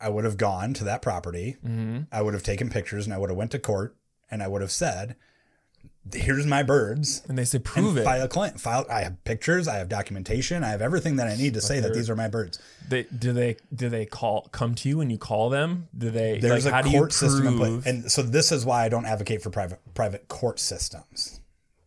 i 0.03 0.09
would 0.09 0.25
have 0.25 0.37
gone 0.37 0.73
to 0.73 0.83
that 0.83 1.01
property 1.03 1.57
Mm-hmm. 1.63 1.99
I 2.11 2.23
would 2.23 2.33
have 2.33 2.41
taken 2.41 2.71
pictures 2.71 3.05
and 3.05 3.13
I 3.13 3.19
would 3.19 3.29
have 3.29 3.37
went 3.37 3.51
to 3.51 3.59
court 3.59 3.95
and 4.31 4.41
I 4.41 4.47
would 4.47 4.61
have 4.61 4.71
said, 4.71 5.15
"Here's 6.13 6.45
my 6.45 6.63
birds." 6.63 7.23
And 7.27 7.37
they 7.37 7.45
say, 7.45 7.59
prove 7.59 7.97
it. 7.97 8.03
file 8.03 8.23
a 8.23 8.27
claim. 8.27 8.53
File. 8.53 8.85
I 8.89 9.01
have 9.01 9.23
pictures. 9.23 9.67
I 9.67 9.77
have 9.77 9.89
documentation. 9.89 10.63
I 10.63 10.69
have 10.69 10.81
everything 10.81 11.17
that 11.17 11.27
I 11.27 11.35
need 11.35 11.53
to 11.55 11.61
say 11.61 11.79
that 11.79 11.93
these 11.93 12.09
are 12.09 12.15
my 12.15 12.27
birds. 12.27 12.59
They, 12.87 13.03
do 13.03 13.33
they 13.33 13.57
do 13.73 13.89
they 13.89 14.05
call 14.05 14.49
come 14.51 14.75
to 14.75 14.89
you 14.89 15.01
and 15.01 15.11
you 15.11 15.17
call 15.17 15.49
them? 15.49 15.87
Do 15.97 16.09
they 16.09 16.39
There's 16.39 16.65
like, 16.65 16.71
a 16.71 16.75
how 16.75 16.81
do 16.81 16.89
you 16.89 16.97
court 16.97 17.13
system 17.13 17.47
in 17.47 17.57
place, 17.57 17.85
and 17.85 18.11
so 18.11 18.21
this 18.21 18.51
is 18.51 18.65
why 18.65 18.85
I 18.85 18.89
don't 18.89 19.05
advocate 19.05 19.41
for 19.41 19.49
private 19.49 19.79
private 19.93 20.27
court 20.27 20.59
systems. 20.59 21.40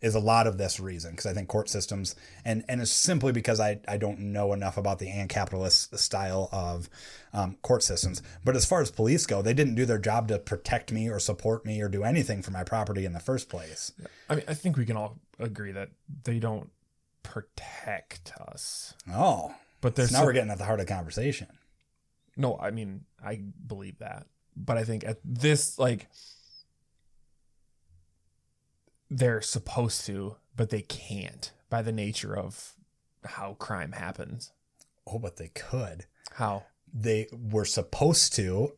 Is 0.04 0.14
a 0.14 0.20
lot 0.20 0.46
of 0.46 0.58
this 0.58 0.78
reason 0.78 1.12
because 1.12 1.24
I 1.24 1.32
think 1.32 1.48
court 1.48 1.70
systems, 1.70 2.14
and 2.44 2.62
and 2.68 2.82
it's 2.82 2.90
simply 2.90 3.32
because 3.32 3.58
I 3.58 3.80
I 3.88 3.96
don't 3.96 4.18
know 4.18 4.52
enough 4.52 4.76
about 4.76 4.98
the 4.98 5.08
and 5.08 5.30
capitalist 5.30 5.96
style 5.98 6.50
of 6.52 6.90
um, 7.32 7.56
court 7.62 7.82
systems. 7.82 8.20
But 8.44 8.54
as 8.54 8.66
far 8.66 8.82
as 8.82 8.90
police 8.90 9.24
go, 9.24 9.40
they 9.40 9.54
didn't 9.54 9.76
do 9.76 9.86
their 9.86 9.98
job 9.98 10.28
to 10.28 10.38
protect 10.38 10.92
me 10.92 11.08
or 11.08 11.18
support 11.18 11.64
me 11.64 11.80
or 11.80 11.88
do 11.88 12.04
anything 12.04 12.42
for 12.42 12.50
my 12.50 12.64
property 12.64 13.06
in 13.06 13.14
the 13.14 13.18
first 13.20 13.48
place. 13.48 13.92
I 14.28 14.34
mean, 14.34 14.44
I 14.46 14.52
think 14.52 14.76
we 14.76 14.84
can 14.84 14.96
all 14.98 15.18
agree 15.38 15.72
that 15.72 15.88
they 16.24 16.38
don't 16.38 16.68
protect 17.22 18.32
us. 18.48 18.94
Oh, 19.10 19.54
But 19.80 19.96
there's 19.96 20.12
now 20.12 20.18
some- 20.18 20.26
we're 20.26 20.32
getting 20.34 20.50
at 20.50 20.58
the 20.58 20.64
heart 20.64 20.80
of 20.80 20.86
the 20.86 20.92
conversation. 20.92 21.48
no. 22.36 22.58
I 22.58 22.70
mean, 22.70 23.04
I 23.24 23.36
believe 23.66 23.98
that, 24.00 24.26
but 24.56 24.76
I 24.76 24.84
think 24.84 25.02
at 25.04 25.18
this 25.24 25.78
like 25.78 26.08
they're 29.18 29.40
supposed 29.42 30.04
to, 30.06 30.36
but 30.56 30.70
they 30.70 30.82
can't 30.82 31.52
by 31.70 31.82
the 31.82 31.92
nature 31.92 32.36
of 32.36 32.72
how 33.24 33.54
crime 33.54 33.92
happens. 33.92 34.52
Oh, 35.06 35.18
but 35.18 35.36
they 35.36 35.48
could. 35.48 36.06
How 36.32 36.64
They 36.92 37.28
were 37.32 37.64
supposed 37.64 38.34
to 38.36 38.72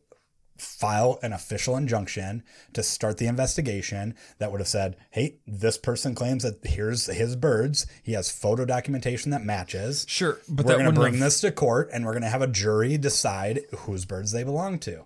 file 0.57 1.19
an 1.21 1.33
official 1.33 1.77
injunction 1.77 2.43
to 2.73 2.81
start 2.81 3.17
the 3.19 3.27
investigation 3.27 4.15
that 4.39 4.51
would 4.51 4.59
have 4.59 4.67
said, 4.67 4.97
hey, 5.11 5.37
this 5.45 5.77
person 5.77 6.15
claims 6.15 6.41
that 6.43 6.59
here's 6.65 7.05
his 7.05 7.35
birds. 7.35 7.85
He 8.01 8.13
has 8.13 8.31
photo 8.31 8.65
documentation 8.65 9.29
that 9.31 9.43
matches. 9.43 10.03
sure, 10.09 10.39
but 10.49 10.65
we're 10.65 10.73
going 10.73 10.85
to 10.85 10.91
bring 10.91 11.13
have- 11.13 11.21
this 11.21 11.41
to 11.41 11.51
court 11.51 11.89
and 11.93 12.05
we're 12.05 12.13
going 12.13 12.23
to 12.23 12.29
have 12.29 12.41
a 12.41 12.47
jury 12.47 12.97
decide 12.97 13.61
whose 13.79 14.05
birds 14.05 14.31
they 14.31 14.43
belong 14.43 14.79
to. 14.79 15.05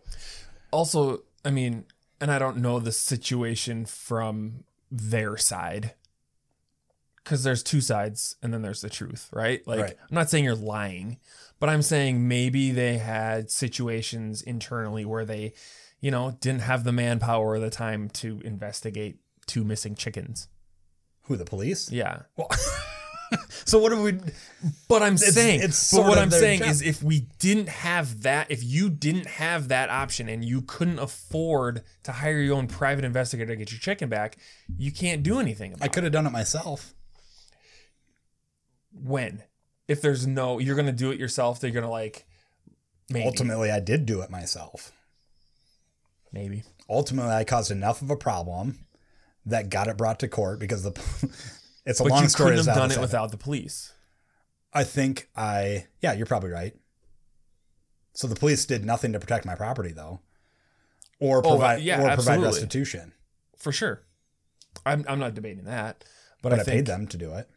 also 0.72 1.24
i 1.44 1.50
mean 1.52 1.84
and 2.22 2.32
i 2.32 2.38
don't 2.40 2.56
know 2.58 2.80
the 2.80 2.92
situation 2.92 3.86
from 3.86 4.64
their 4.92 5.38
side 5.38 5.94
because 7.24 7.44
there's 7.44 7.64
two 7.64 7.80
sides 7.82 8.36
and 8.44 8.54
then 8.54 8.62
there's 8.62 8.82
the 8.82 8.90
truth 8.90 9.30
right 9.32 9.66
like 9.66 9.80
Right. 9.80 9.96
i'm 10.10 10.16
not 10.16 10.30
saying 10.30 10.44
you're 10.44 10.56
lying 10.56 11.18
but 11.60 11.70
i'm 11.70 11.82
saying 11.82 12.28
maybe 12.28 12.72
they 12.72 12.98
had 12.98 13.50
situations 13.50 14.42
internally 14.42 15.06
where 15.06 15.24
they 15.26 15.54
you 16.02 16.12
know 16.12 16.38
didn't 16.42 16.62
have 16.62 16.84
the 16.84 16.92
manpower 16.92 17.52
or 17.52 17.60
the 17.60 17.70
time 17.70 18.10
to 18.10 18.42
investigate 18.44 19.20
two 19.48 19.64
missing 19.64 19.96
chickens 19.96 20.48
Who, 21.24 21.38
the 21.38 21.46
police? 21.46 21.92
yeah 21.92 22.24
Well, 22.36 22.50
so 23.66 23.80
what 23.80 23.90
do 23.90 24.02
we. 24.02 24.12
But 24.88 25.02
I'm 25.04 25.14
It's- 25.16 25.34
saying, 25.34 25.62
it's 25.64 25.92
but 25.94 26.06
what 26.06 26.18
I'm 26.18 26.32
saying 26.32 26.60
job. 26.60 26.70
is, 26.70 26.82
if 26.82 27.02
we 27.02 27.28
didn't 27.40 27.70
have 27.70 28.22
that, 28.24 28.52
if 28.52 28.64
you 28.64 28.90
didn't 28.90 29.28
have 29.28 29.70
that 29.70 29.90
option, 29.90 30.28
and 30.30 30.44
you 30.44 30.62
couldn't 30.62 31.00
afford 31.00 31.84
to 32.04 32.12
hire 32.12 32.40
your 32.40 32.56
own 32.58 32.68
private 32.68 33.06
investigator 33.06 33.54
to 33.54 33.56
get 33.56 33.72
your 33.72 33.80
chicken 33.80 34.10
back, 34.10 34.38
you 34.78 34.92
can't 34.92 35.24
do 35.24 35.40
anything 35.40 35.74
about 35.74 35.86
I 35.86 35.88
could 35.88 36.04
have 36.04 36.12
done 36.14 36.26
it 36.28 36.32
myself. 36.32 36.94
When, 38.94 39.44
if 39.88 40.02
there's 40.02 40.28
no, 40.28 40.60
you're 40.60 40.76
gonna 40.76 40.92
do 40.92 41.12
it 41.12 41.20
yourself. 41.20 41.60
They're 41.60 41.72
gonna 41.72 41.90
like, 41.90 42.26
maybe, 43.10 43.26
Ultimately, 43.26 43.72
I 43.72 43.80
did 43.80 44.06
do 44.06 44.22
it 44.22 44.30
myself. 44.30 44.92
maybe. 46.32 46.64
ultimately 46.90 47.32
I 47.34 47.44
caused 47.46 47.72
enough 47.72 48.02
of 48.02 48.10
a 48.10 48.18
problem 48.18 48.86
that 49.46 49.70
got 49.70 49.88
it 49.88 49.98
brought 49.98 50.20
to 50.20 50.28
court 50.28 50.60
because 50.60 50.84
the 50.84 50.92
it's 51.86 52.00
a 52.00 52.04
But 52.04 52.12
long 52.12 52.24
you 52.24 52.30
story. 52.30 52.52
couldn't 52.52 52.66
have 52.68 52.76
done 52.76 52.92
it 52.92 53.00
without 53.00 53.32
the 53.32 53.38
police. 53.38 53.94
I 54.74 54.84
think 54.84 55.30
I 55.36 55.88
yeah, 56.02 56.14
you're 56.14 56.26
probably 56.26 56.52
right. 56.52 56.76
So 58.14 58.28
the 58.28 58.36
police 58.36 58.66
did 58.66 58.84
nothing 58.86 59.14
to 59.14 59.20
protect 59.20 59.46
my 59.46 59.56
property 59.56 59.92
though. 59.92 60.20
or 61.20 61.40
Oh, 61.46 61.50
provide 61.52 61.82
yeah, 61.82 61.96
or 61.98 62.06
provide 62.16 62.18
absolutely. 62.18 62.46
restitution. 62.48 63.14
for 63.58 63.72
sure. 63.72 64.04
I'm 64.86 65.06
I'm 65.08 65.20
not 65.20 65.34
debating 65.34 65.66
that, 65.66 66.04
but, 66.42 66.50
But 66.52 66.60
I, 66.60 66.62
I, 66.62 66.64
think 66.64 66.76
paid 66.76 66.86
them 66.86 67.08
to 67.08 67.18
do 67.18 67.34
it. 67.34 67.50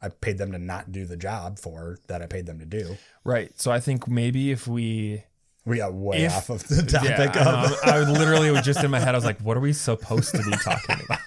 I 0.00 0.08
paid 0.08 0.36
them 0.38 0.52
to 0.52 0.58
not 0.58 0.90
do 0.92 1.04
the 1.06 1.16
job 1.16 1.58
for 1.58 1.98
that 2.08 2.20
I 2.22 2.26
paid 2.26 2.46
them 2.46 2.58
to 2.58 2.66
do. 2.66 2.96
right. 3.24 3.52
So 3.60 3.70
I 3.70 3.80
think 3.80 4.08
maybe 4.08 4.50
if 4.50 4.66
we 4.66 5.24
We 5.64 5.76
got 5.76 5.94
way 5.94 6.24
If- 6.24 6.32
off 6.32 6.50
of 6.50 6.66
the 6.68 6.82
topic 6.82 7.36
I, 7.36 7.64
of 7.64 7.78
I 7.84 7.98
was 8.00 8.08
literally 8.18 8.50
was 8.50 8.62
just 8.62 8.82
in 8.82 8.90
my 8.90 8.98
head. 8.98 9.14
I 9.14 9.18
was 9.18 9.24
like, 9.24 9.40
what 9.40 9.56
are 9.56 9.60
we 9.60 9.72
supposed 9.72 10.32
to 10.34 10.42
be 10.42 10.50
talking 10.50 10.96
about? 11.04 11.20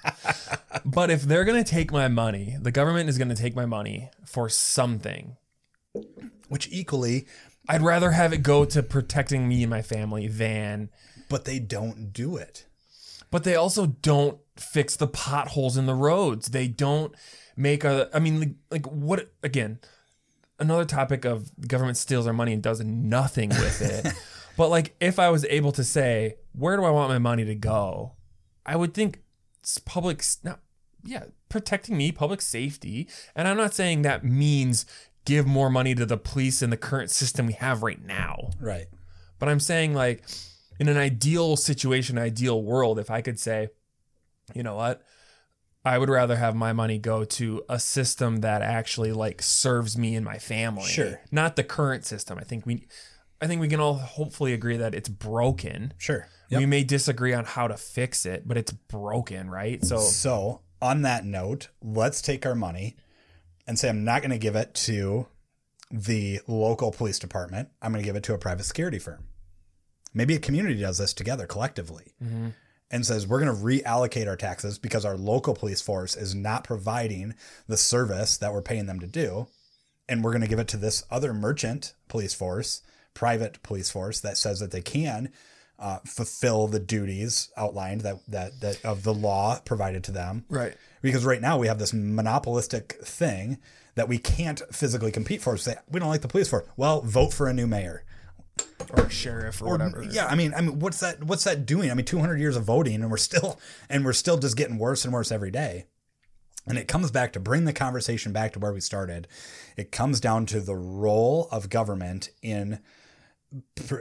but 0.86 1.10
if 1.10 1.22
they're 1.24 1.46
gonna 1.46 1.64
take 1.64 1.92
my 1.92 2.08
money, 2.10 2.58
the 2.62 2.72
government 2.72 3.08
is 3.10 3.18
gonna 3.18 3.36
take 3.36 3.56
my 3.56 3.66
money 3.66 4.10
for 4.26 4.50
something. 4.50 5.38
which 6.50 6.68
equally, 6.72 7.28
I'd 7.70 7.82
rather 7.82 8.12
have 8.12 8.34
it 8.34 8.40
go 8.44 8.66
to 8.66 8.84
protecting 8.84 9.48
me 9.48 9.64
and 9.64 9.70
my 9.70 9.82
family 9.82 10.28
than 10.28 10.90
but 11.30 11.46
they 11.46 11.58
don't 11.60 12.12
do 12.14 12.36
it. 12.36 12.66
but 13.32 13.44
they 13.46 13.56
also 13.56 13.88
don't 13.88 14.38
fix 14.58 14.96
the 14.96 15.08
potholes 15.08 15.76
in 15.78 15.86
the 15.86 15.96
roads. 15.96 16.50
They 16.50 16.68
don't 16.68 17.16
make 17.56 17.84
a. 17.84 18.10
I 18.14 18.20
mean, 18.20 18.40
like, 18.40 18.54
like 18.70 18.86
what? 18.86 19.32
Again, 19.44 19.80
another 20.60 20.86
topic 20.86 21.26
of 21.26 21.52
government 21.68 21.98
steals 21.98 22.28
our 22.28 22.34
money 22.34 22.54
and 22.54 22.62
does 22.62 22.82
nothing 22.82 23.50
with 23.50 23.82
it. 23.82 24.14
but 24.58 24.70
like, 24.70 24.96
if 25.00 25.20
I 25.20 25.30
was 25.30 25.46
able 25.46 25.72
to 25.74 25.84
say, 25.84 26.36
where 26.54 26.78
do 26.78 26.84
I 26.84 26.90
want 26.90 27.10
my 27.10 27.20
money 27.20 27.46
to 27.46 27.56
go? 27.56 28.14
I 28.66 28.76
would 28.76 28.94
think 28.94 29.22
it's 29.60 29.78
public. 29.78 30.24
Not, 30.44 30.60
yeah, 31.04 31.26
protecting 31.50 31.98
me, 31.98 32.12
public 32.12 32.42
safety, 32.42 33.08
and 33.36 33.48
I'm 33.48 33.58
not 33.58 33.74
saying 33.74 34.02
that 34.02 34.24
means 34.24 34.86
give 35.26 35.46
more 35.46 35.70
money 35.70 35.96
to 35.96 36.06
the 36.06 36.18
police 36.18 36.62
in 36.62 36.70
the 36.70 36.78
current 36.78 37.12
system 37.12 37.48
we 37.48 37.54
have 37.54 37.84
right 37.84 38.04
now. 38.04 38.52
Right. 38.60 38.88
But 39.40 39.50
I'm 39.50 39.60
saying 39.60 39.94
like 39.94 40.24
in 40.80 40.88
an 40.88 40.98
ideal 40.98 41.56
situation, 41.56 42.18
ideal 42.18 42.62
world, 42.62 43.00
if 43.00 43.10
I 43.10 43.22
could 43.22 43.40
say, 43.40 43.70
you 44.54 44.64
know 44.64 44.76
what? 44.76 45.02
I 45.86 46.00
would 46.00 46.10
rather 46.10 46.36
have 46.36 46.56
my 46.56 46.74
money 46.74 46.98
go 46.98 47.24
to 47.24 47.64
a 47.70 47.80
system 47.80 48.38
that 48.38 48.64
actually 48.64 49.12
like 49.12 49.44
serves 49.44 49.96
me 49.96 50.16
and 50.16 50.26
my 50.26 50.40
family. 50.40 50.90
Sure. 50.90 51.22
Not 51.32 51.56
the 51.56 51.64
current 51.64 52.06
system. 52.06 52.40
I 52.40 52.44
think 52.44 52.66
we 52.66 52.88
I 53.40 53.48
think 53.48 53.62
we 53.62 53.68
can 53.68 53.80
all 53.80 53.94
hopefully 53.94 54.54
agree 54.54 54.78
that 54.78 54.96
it's 54.96 55.10
broken. 55.10 55.94
Sure. 56.00 56.28
We 56.50 56.66
may 56.66 56.84
disagree 56.84 57.34
on 57.34 57.44
how 57.44 57.68
to 57.68 57.76
fix 57.76 58.26
it, 58.26 58.48
but 58.48 58.58
it's 58.58 58.72
broken, 58.72 59.50
right? 59.50 59.84
So 59.84 59.98
So, 59.98 60.62
on 60.82 61.02
that 61.02 61.26
note, 61.26 61.70
let's 61.82 62.22
take 62.22 62.46
our 62.46 62.56
money 62.56 62.96
and 63.68 63.78
say 63.78 63.90
I'm 63.90 64.04
not 64.04 64.22
going 64.22 64.32
to 64.32 64.38
give 64.38 64.56
it 64.56 64.74
to 64.76 65.28
the 65.92 66.40
local 66.48 66.92
police 66.92 67.20
department. 67.20 67.70
I'm 67.82 67.92
going 67.92 68.02
to 68.02 68.08
give 68.08 68.16
it 68.16 68.24
to 68.24 68.34
a 68.34 68.38
private 68.38 68.64
security 68.64 69.00
firm. 69.00 69.26
Maybe 70.14 70.36
a 70.36 70.40
community 70.40 70.80
does 70.80 70.98
this 70.98 71.14
together 71.14 71.46
collectively 71.46 72.14
mm-hmm. 72.24 72.50
And 72.92 73.06
says 73.06 73.28
we're 73.28 73.44
going 73.44 73.56
to 73.56 73.64
reallocate 73.64 74.28
our 74.28 74.36
taxes 74.38 74.78
because 74.78 75.06
our 75.06 75.18
local 75.18 75.54
police 75.56 75.82
force 75.82 76.16
is 76.16 76.36
not 76.36 76.64
providing 76.64 77.34
the 77.68 77.78
service 77.78 78.38
that 78.38 78.54
we're 78.54 78.62
paying 78.62 78.86
them 78.86 79.00
to 79.00 79.08
do. 79.08 79.48
And 80.08 80.24
we're 80.24 80.32
going 80.32 80.44
to 80.44 80.48
give 80.48 80.60
it 80.60 80.68
to 80.70 80.78
this 80.78 81.04
other 81.10 81.34
merchant 81.34 81.96
police 82.08 82.34
force, 82.36 82.84
private 83.16 83.64
police 83.64 83.90
force 83.90 84.20
that 84.20 84.38
says 84.38 84.60
that 84.60 84.70
they 84.72 84.82
can 84.82 85.32
uh, 85.80 85.98
fulfill 86.06 86.68
the 86.68 86.80
duties 86.80 87.52
outlined 87.58 88.02
that, 88.02 88.18
that 88.28 88.62
that 88.62 88.86
of 88.86 89.04
the 89.04 89.14
law 89.14 89.60
provided 89.66 90.04
to 90.06 90.12
them 90.12 90.46
Right. 90.48 90.74
because 91.02 91.26
right 91.26 91.42
now 91.42 91.58
we 91.58 91.68
have 91.68 91.80
this 91.80 91.92
monopolistic 91.94 92.94
thing 93.04 93.58
that 93.96 94.08
we 94.08 94.18
can't 94.18 94.62
physically 94.74 95.12
compete 95.12 95.42
for. 95.42 95.58
Say 95.58 95.76
we 95.90 96.00
don't 96.00 96.10
like 96.10 96.22
the 96.22 96.28
police 96.28 96.50
force. 96.50 96.66
Well, 96.78 97.02
vote 97.02 97.34
for 97.34 97.48
a 97.48 97.54
new 97.54 97.68
mayor. 97.68 98.04
Or 98.92 99.10
sheriff 99.10 99.62
or, 99.62 99.72
whatever. 99.72 100.04
Yeah, 100.04 100.28
I 100.28 100.36
mean, 100.36 100.54
I 100.54 100.62
mean, 100.62 100.80
what's 100.80 101.00
that? 101.00 101.24
What's 101.24 101.44
that 101.46 101.66
doing? 101.66 101.92
I 101.92 101.94
mean, 101.94 102.06
200 102.06 102.40
years 102.40 102.56
of 102.56 102.64
voting, 102.64 103.02
and 103.02 103.10
we're 103.10 103.18
still 103.18 103.60
and 103.90 104.06
we're 104.06 104.14
still 104.14 104.38
just 104.38 104.56
getting 104.56 104.78
worse 104.78 105.04
and 105.06 105.14
worse 105.14 105.32
every 105.32 105.52
day. 105.52 105.86
And 106.68 106.78
it 106.78 106.88
comes 106.88 107.12
back 107.12 107.34
to 107.34 107.40
bring 107.40 107.66
the 107.66 107.74
conversation 107.74 108.32
back 108.32 108.54
to 108.54 108.60
where 108.60 108.74
we 108.74 108.80
started. 108.80 109.28
It 109.78 109.92
comes 109.92 110.20
down 110.20 110.46
to 110.48 110.60
the 110.60 110.76
role 110.76 111.48
of 111.52 111.70
government 111.70 112.30
in 112.42 112.80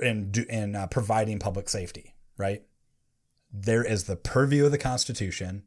in 0.03 0.33
in 0.49 0.77
uh, 0.77 0.87
providing 0.87 1.39
public 1.39 1.69
safety. 1.69 2.15
Right 2.37 2.63
there 3.55 3.85
is 3.85 4.05
the 4.05 4.17
purview 4.17 4.67
of 4.67 4.73
the 4.73 4.79
Constitution 4.79 5.63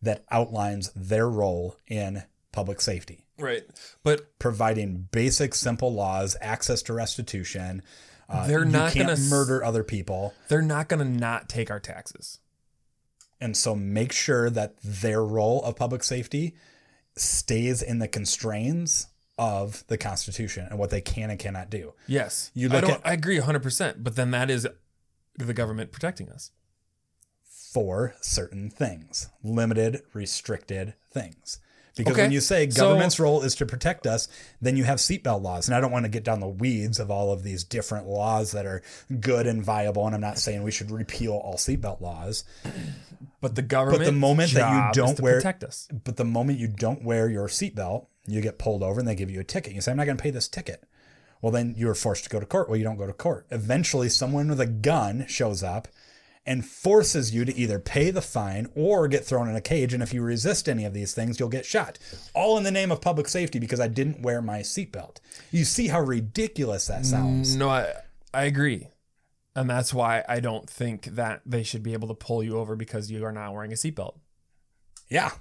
that 0.00 0.24
outlines 0.30 0.92
their 0.94 1.28
role 1.28 1.76
in 1.88 2.22
public 2.52 2.80
safety 2.80 3.24
Right. 3.38 3.62
But 4.04 4.38
providing 4.38 5.08
basic, 5.10 5.54
simple 5.54 5.92
laws, 5.92 6.36
access 6.40 6.80
to 6.82 6.92
restitution. 6.92 7.82
Uh, 8.28 8.46
They're 8.46 8.64
not 8.64 8.94
gonna 8.94 9.16
murder 9.16 9.64
other 9.64 9.82
people, 9.82 10.32
they're 10.48 10.62
not 10.62 10.88
going 10.88 11.00
to 11.04 11.18
not 11.20 11.48
take 11.48 11.70
our 11.70 11.80
taxes. 11.80 12.38
and 13.40 13.56
so 13.56 13.74
make 13.74 14.12
sure 14.12 14.48
that 14.50 14.76
their 14.84 15.24
role 15.24 15.60
of 15.64 15.74
public 15.74 16.04
safety 16.04 16.54
stays 17.16 17.82
in 17.82 17.98
the 17.98 18.06
constraints 18.06 19.08
of 19.36 19.84
the 19.88 19.98
Constitution 19.98 20.66
and 20.70 20.78
what 20.78 20.90
they 20.90 21.00
can 21.00 21.28
and 21.30 21.38
cannot 21.40 21.68
do. 21.68 21.94
Yes. 22.06 22.52
You 22.54 22.68
I 22.68 22.72
look 22.74 22.80
don't 22.82 22.90
at- 22.92 23.06
I 23.06 23.12
agree 23.14 23.38
100%, 23.40 24.04
but 24.04 24.14
then 24.14 24.30
that 24.30 24.48
is 24.50 24.68
the 25.36 25.54
government 25.54 25.90
protecting 25.90 26.28
us. 26.30 26.52
for 27.72 28.14
certain 28.20 28.68
things, 28.70 29.28
limited, 29.42 30.02
restricted 30.12 30.94
things. 31.10 31.58
Because 31.96 32.12
Okay, 32.12 32.22
when 32.22 32.32
you 32.32 32.40
say 32.40 32.70
so- 32.70 32.82
government's 32.84 33.20
role 33.20 33.42
is 33.42 33.54
to 33.56 33.66
protect 33.66 34.06
us, 34.06 34.26
then 34.62 34.76
you 34.76 34.84
have 34.84 34.98
seatbelt 34.98 35.42
laws. 35.42 35.68
And 35.68 35.74
I 35.74 35.80
don't 35.80 35.92
want 35.92 36.04
to 36.06 36.10
get 36.10 36.24
down 36.24 36.40
the 36.40 36.48
weeds 36.48 36.98
of 36.98 37.10
all 37.10 37.32
of 37.32 37.42
these 37.42 37.64
different 37.64 38.06
laws 38.06 38.52
that 38.52 38.64
are 38.64 38.82
good 39.20 39.46
and 39.46 39.62
viable. 39.62 40.06
And 40.06 40.14
I'm 40.14 40.20
not 40.20 40.38
saying 40.38 40.62
we 40.62 40.70
should 40.70 40.90
repeal 40.90 41.32
all 41.34 41.54
seatbelt 41.56 42.00
laws. 42.00 42.44
But 43.40 43.56
the 43.56 43.62
government 43.62 44.00
but 44.00 44.06
the 44.06 44.12
moment 44.12 44.52
that 44.52 44.86
you 44.96 45.02
don't 45.02 45.20
wear- 45.20 45.36
protect 45.36 45.64
us. 45.64 45.88
But 46.04 46.16
the 46.16 46.24
moment 46.24 46.58
you 46.58 46.68
don't 46.68 47.02
wear 47.02 47.28
your 47.28 47.48
seatbelt, 47.48 48.06
you 48.26 48.40
get 48.40 48.58
pulled 48.58 48.82
over 48.82 49.00
and 49.00 49.08
they 49.08 49.14
give 49.16 49.30
you 49.30 49.40
a 49.40 49.44
ticket. 49.44 49.72
You 49.74 49.80
say, 49.80 49.90
I'm 49.90 49.96
not 49.96 50.06
going 50.06 50.16
to 50.16 50.22
pay 50.22 50.30
this 50.30 50.48
ticket. 50.48 50.84
Well, 51.40 51.50
then 51.50 51.74
you're 51.76 51.94
forced 51.96 52.22
to 52.24 52.30
go 52.30 52.38
to 52.38 52.46
court. 52.46 52.68
Well, 52.68 52.78
you 52.78 52.84
don't 52.84 52.96
go 52.98 53.06
to 53.06 53.12
court. 53.12 53.46
Eventually, 53.50 54.08
someone 54.08 54.48
with 54.48 54.60
a 54.60 54.66
gun 54.66 55.26
shows 55.28 55.62
up 55.64 55.88
and 56.44 56.66
forces 56.66 57.32
you 57.34 57.44
to 57.44 57.56
either 57.56 57.78
pay 57.78 58.10
the 58.10 58.20
fine 58.22 58.66
or 58.74 59.06
get 59.06 59.24
thrown 59.24 59.48
in 59.48 59.54
a 59.54 59.60
cage. 59.60 59.94
And 59.94 60.02
if 60.02 60.12
you 60.12 60.22
resist 60.22 60.68
any 60.68 60.84
of 60.84 60.92
these 60.92 61.14
things, 61.14 61.38
you'll 61.38 61.48
get 61.48 61.64
shot. 61.64 61.98
All 62.34 62.58
in 62.58 62.64
the 62.64 62.70
name 62.72 62.90
of 62.90 63.00
public 63.00 63.28
safety 63.28 63.58
because 63.60 63.78
I 63.78 63.86
didn't 63.88 64.22
wear 64.22 64.42
my 64.42 64.60
seatbelt. 64.60 65.18
You 65.52 65.64
see 65.64 65.88
how 65.88 66.00
ridiculous 66.00 66.86
that 66.88 67.06
sounds. 67.06 67.54
No, 67.56 67.68
I 67.68 67.92
I 68.34 68.44
agree. 68.44 68.88
And 69.54 69.68
that's 69.70 69.92
why 69.94 70.24
I 70.28 70.40
don't 70.40 70.68
think 70.68 71.04
that 71.04 71.42
they 71.44 71.62
should 71.62 71.82
be 71.82 71.92
able 71.92 72.08
to 72.08 72.14
pull 72.14 72.42
you 72.42 72.56
over 72.56 72.74
because 72.74 73.10
you 73.10 73.24
are 73.24 73.32
not 73.32 73.52
wearing 73.52 73.70
a 73.72 73.76
seatbelt. 73.76 74.14
Yeah. 75.10 75.32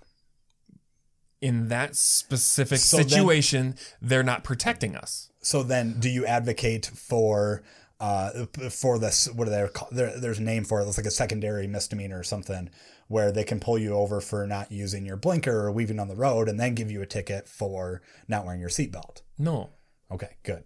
In 1.41 1.69
that 1.69 1.95
specific 1.95 2.77
So 2.79 2.97
then- 2.97 3.09
situation, 3.09 3.75
they're 4.01 4.21
not 4.21 4.43
protecting 4.43 4.95
us. 4.95 5.29
So 5.41 5.63
then, 5.63 5.99
do 5.99 6.07
you 6.09 6.23
advocate 6.25 6.85
for 6.85 7.63
uh, 8.01 8.45
for 8.69 8.97
this? 8.97 9.29
What 9.31 9.47
are 9.47 9.51
they 9.51 9.67
called? 9.71 9.93
There, 9.93 10.19
there's 10.19 10.39
a 10.39 10.43
name 10.43 10.63
for 10.63 10.81
it. 10.81 10.87
It's 10.87 10.97
like 10.97 11.05
a 11.05 11.11
secondary 11.11 11.67
misdemeanor 11.67 12.19
or 12.19 12.23
something, 12.23 12.69
where 13.07 13.31
they 13.31 13.43
can 13.43 13.59
pull 13.59 13.77
you 13.77 13.93
over 13.93 14.19
for 14.19 14.47
not 14.47 14.71
using 14.71 15.05
your 15.05 15.17
blinker 15.17 15.67
or 15.67 15.71
weaving 15.71 15.99
on 15.99 16.07
the 16.07 16.15
road, 16.15 16.49
and 16.49 16.59
then 16.59 16.73
give 16.73 16.89
you 16.89 17.01
a 17.01 17.05
ticket 17.05 17.47
for 17.47 18.01
not 18.27 18.43
wearing 18.43 18.59
your 18.59 18.69
seatbelt. 18.69 19.21
No. 19.37 19.69
Okay, 20.11 20.37
good. 20.43 20.63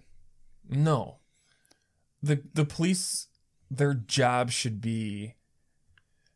No. 0.69 1.17
The 2.23 2.41
the 2.53 2.65
police 2.65 3.27
their 3.69 3.93
job 3.93 4.49
should 4.51 4.79
be 4.79 5.35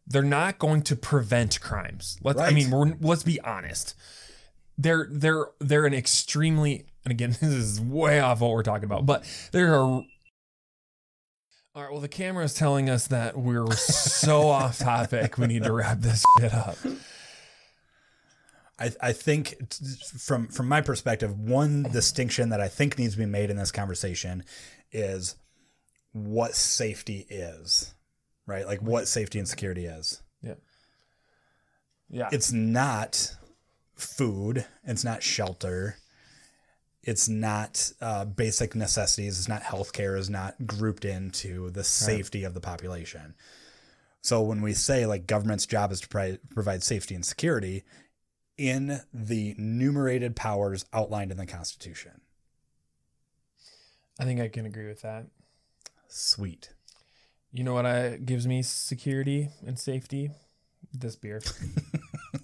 they're 0.05 0.21
not 0.21 0.59
going 0.59 0.81
to 0.83 0.95
prevent 0.95 1.61
crimes. 1.61 2.17
Let's 2.23 2.41
I 2.41 2.51
mean, 2.51 2.71
we're, 2.71 2.95
let's 2.99 3.23
be 3.23 3.39
honest. 3.41 3.95
They're 4.77 5.07
they're 5.09 5.45
they're 5.59 5.85
an 5.85 5.93
extremely 5.93 6.87
and 7.05 7.11
again 7.11 7.29
this 7.39 7.43
is 7.53 7.79
way 7.79 8.19
off 8.19 8.41
what 8.41 8.51
we're 8.51 8.63
talking 8.63 8.85
about, 8.85 9.05
but 9.05 9.23
they're 9.51 9.75
a 9.75 10.01
all 11.79 11.85
right. 11.85 11.91
Well, 11.93 12.01
the 12.01 12.09
camera 12.09 12.43
is 12.43 12.53
telling 12.53 12.89
us 12.89 13.07
that 13.07 13.37
we're 13.37 13.71
so 13.71 14.41
off 14.49 14.79
topic. 14.79 15.37
We 15.37 15.47
need 15.47 15.63
to 15.63 15.71
wrap 15.71 15.99
this 15.99 16.25
shit 16.37 16.53
up. 16.53 16.75
I, 18.77 18.91
I 19.01 19.13
think 19.13 19.71
from 20.19 20.49
from 20.49 20.67
my 20.67 20.81
perspective, 20.81 21.39
one 21.39 21.83
distinction 21.83 22.49
that 22.49 22.59
I 22.59 22.67
think 22.67 22.99
needs 22.99 23.13
to 23.13 23.19
be 23.19 23.25
made 23.25 23.49
in 23.49 23.55
this 23.55 23.71
conversation 23.71 24.43
is 24.91 25.37
what 26.11 26.53
safety 26.53 27.25
is, 27.29 27.93
right? 28.45 28.65
Like 28.65 28.81
what 28.81 29.07
safety 29.07 29.39
and 29.39 29.47
security 29.47 29.85
is. 29.85 30.21
Yeah. 30.41 30.55
Yeah. 32.09 32.27
it's 32.31 32.51
not 32.51 33.35
food 33.95 34.65
it's 34.83 35.03
not 35.03 35.21
shelter 35.21 35.97
it's 37.09 37.27
not 37.27 37.91
uh, 38.01 38.23
basic 38.23 38.75
necessities 38.75 39.39
it's 39.39 39.47
not 39.47 39.63
healthcare 39.63 40.17
is 40.17 40.29
not 40.29 40.53
grouped 40.67 41.05
into 41.05 41.71
the 41.71 41.83
safety 41.83 42.43
of 42.43 42.53
the 42.53 42.61
population 42.61 43.33
so 44.21 44.41
when 44.41 44.61
we 44.61 44.73
say 44.73 45.05
like 45.05 45.25
government's 45.25 45.65
job 45.65 45.91
is 45.91 45.99
to 46.01 46.07
pri- 46.07 46.37
provide 46.53 46.83
safety 46.83 47.15
and 47.15 47.25
security 47.25 47.83
in 48.57 49.01
the 49.11 49.55
numerated 49.57 50.35
powers 50.35 50.85
outlined 50.93 51.31
in 51.31 51.37
the 51.37 51.45
constitution 51.47 52.21
I 54.19 54.25
think 54.25 54.39
I 54.41 54.49
can 54.49 54.65
agree 54.65 54.87
with 54.87 55.01
that. 55.01 55.25
sweet 56.07 56.73
You 57.51 57.63
know 57.63 57.73
what 57.73 57.85
I 57.87 58.17
gives 58.17 58.45
me 58.45 58.61
security 58.61 59.49
and 59.65 59.79
safety? 59.79 60.29
This 60.93 61.15
beer. 61.15 61.41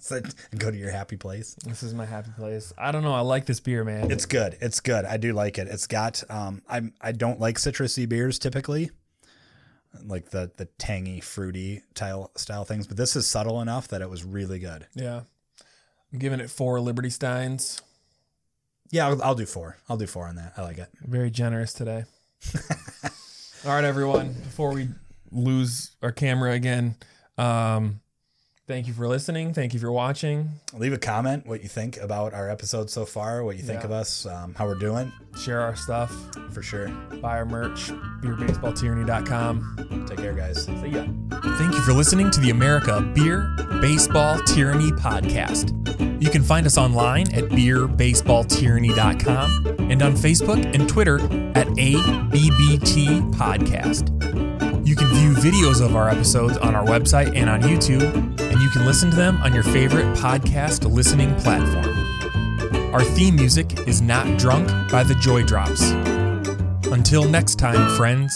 So, 0.06 0.20
go 0.58 0.70
to 0.70 0.76
your 0.76 0.90
happy 0.90 1.16
place. 1.16 1.54
this 1.64 1.82
is 1.82 1.92
my 1.92 2.06
happy 2.06 2.30
place. 2.38 2.72
I 2.78 2.92
don't 2.92 3.02
know. 3.02 3.12
I 3.14 3.20
like 3.20 3.46
this 3.46 3.58
beer, 3.58 3.82
man. 3.82 4.10
It's 4.12 4.24
good. 4.24 4.56
It's 4.60 4.78
good. 4.78 5.04
I 5.04 5.16
do 5.16 5.32
like 5.32 5.58
it. 5.58 5.66
It's 5.66 5.88
got 5.88 6.22
um 6.30 6.62
I'm 6.68 6.94
I 7.00 7.10
don't 7.10 7.40
like 7.40 7.56
citrusy 7.56 8.08
beers 8.08 8.38
typically. 8.38 8.90
Like 10.04 10.30
the 10.30 10.52
the 10.56 10.66
tangy, 10.78 11.20
fruity 11.20 11.82
style 11.96 12.30
style 12.36 12.64
things, 12.64 12.86
but 12.86 12.96
this 12.96 13.16
is 13.16 13.26
subtle 13.26 13.60
enough 13.60 13.88
that 13.88 14.00
it 14.00 14.08
was 14.08 14.24
really 14.24 14.58
good. 14.60 14.86
yeah. 14.94 15.22
I'm 16.12 16.20
giving 16.20 16.38
it 16.38 16.50
four 16.50 16.80
Liberty 16.80 17.10
Steins. 17.10 17.82
Yeah, 18.92 19.08
I'll, 19.08 19.20
I'll 19.22 19.34
do 19.34 19.44
four. 19.44 19.76
I'll 19.88 19.96
do 19.96 20.06
four 20.06 20.26
on 20.28 20.36
that. 20.36 20.52
I 20.56 20.62
like 20.62 20.78
it. 20.78 20.88
Very 21.00 21.30
generous 21.32 21.72
today. 21.72 22.04
All 23.64 23.72
right, 23.74 23.82
everyone. 23.82 24.32
Before 24.34 24.72
we 24.72 24.88
lose 25.32 25.96
our 26.02 26.12
camera 26.12 26.52
again, 26.52 26.94
um, 27.36 28.00
thank 28.66 28.86
you 28.86 28.92
for 28.92 29.06
listening. 29.08 29.52
Thank 29.54 29.72
you 29.74 29.80
for 29.80 29.90
watching. 29.92 30.50
Leave 30.74 30.92
a 30.92 30.98
comment 30.98 31.46
what 31.46 31.62
you 31.62 31.68
think 31.68 31.96
about 31.98 32.34
our 32.34 32.50
episode 32.50 32.90
so 32.90 33.04
far, 33.04 33.42
what 33.44 33.56
you 33.56 33.62
think 33.62 33.80
Yeah. 33.80 33.86
of 33.86 33.92
us, 33.92 34.26
um, 34.26 34.54
how 34.56 34.66
we're 34.66 34.74
doing, 34.74 35.12
Share 35.38 35.60
our 35.60 35.76
stuff. 35.76 36.12
for 36.52 36.62
sure. 36.62 36.88
Buy 37.20 37.36
our 37.38 37.44
merch. 37.44 37.90
BeerBaseballTyranny.com. 38.22 40.06
Take 40.08 40.18
care, 40.18 40.32
guys. 40.32 40.64
See 40.64 40.72
ya. 40.88 41.04
Thank 41.58 41.74
you 41.74 41.80
for 41.82 41.92
listening 41.92 42.30
to 42.30 42.40
the 42.40 42.48
America 42.50 43.00
Beer 43.14 43.50
Baseball 43.80 44.38
Tyranny 44.46 44.90
podcast. 44.92 45.72
You 46.22 46.30
can 46.30 46.42
find 46.42 46.64
us 46.66 46.78
online 46.78 47.30
at 47.34 47.44
beerbaseballtyranny.com 47.50 49.66
and 49.90 50.02
on 50.02 50.14
Facebook 50.14 50.74
and 50.74 50.88
Twitter 50.88 51.16
at 51.54 51.66
ABBT 51.78 53.20
Podcast. 53.32 54.55
You 54.86 54.94
can 54.94 55.08
view 55.08 55.32
videos 55.32 55.84
of 55.84 55.96
our 55.96 56.08
episodes 56.08 56.56
on 56.58 56.76
our 56.76 56.84
website 56.84 57.34
and 57.34 57.50
on 57.50 57.60
YouTube, 57.60 58.04
and 58.40 58.62
you 58.62 58.70
can 58.70 58.86
listen 58.86 59.10
to 59.10 59.16
them 59.16 59.36
on 59.42 59.52
your 59.52 59.64
favorite 59.64 60.06
podcast 60.16 60.88
listening 60.88 61.34
platform. 61.40 62.94
Our 62.94 63.02
theme 63.02 63.34
music 63.34 63.80
is 63.88 64.00
Not 64.00 64.38
Drunk 64.38 64.68
by 64.88 65.02
the 65.02 65.16
Joy 65.16 65.42
Drops. 65.42 65.90
Until 66.92 67.28
next 67.28 67.56
time, 67.56 67.96
friends, 67.96 68.32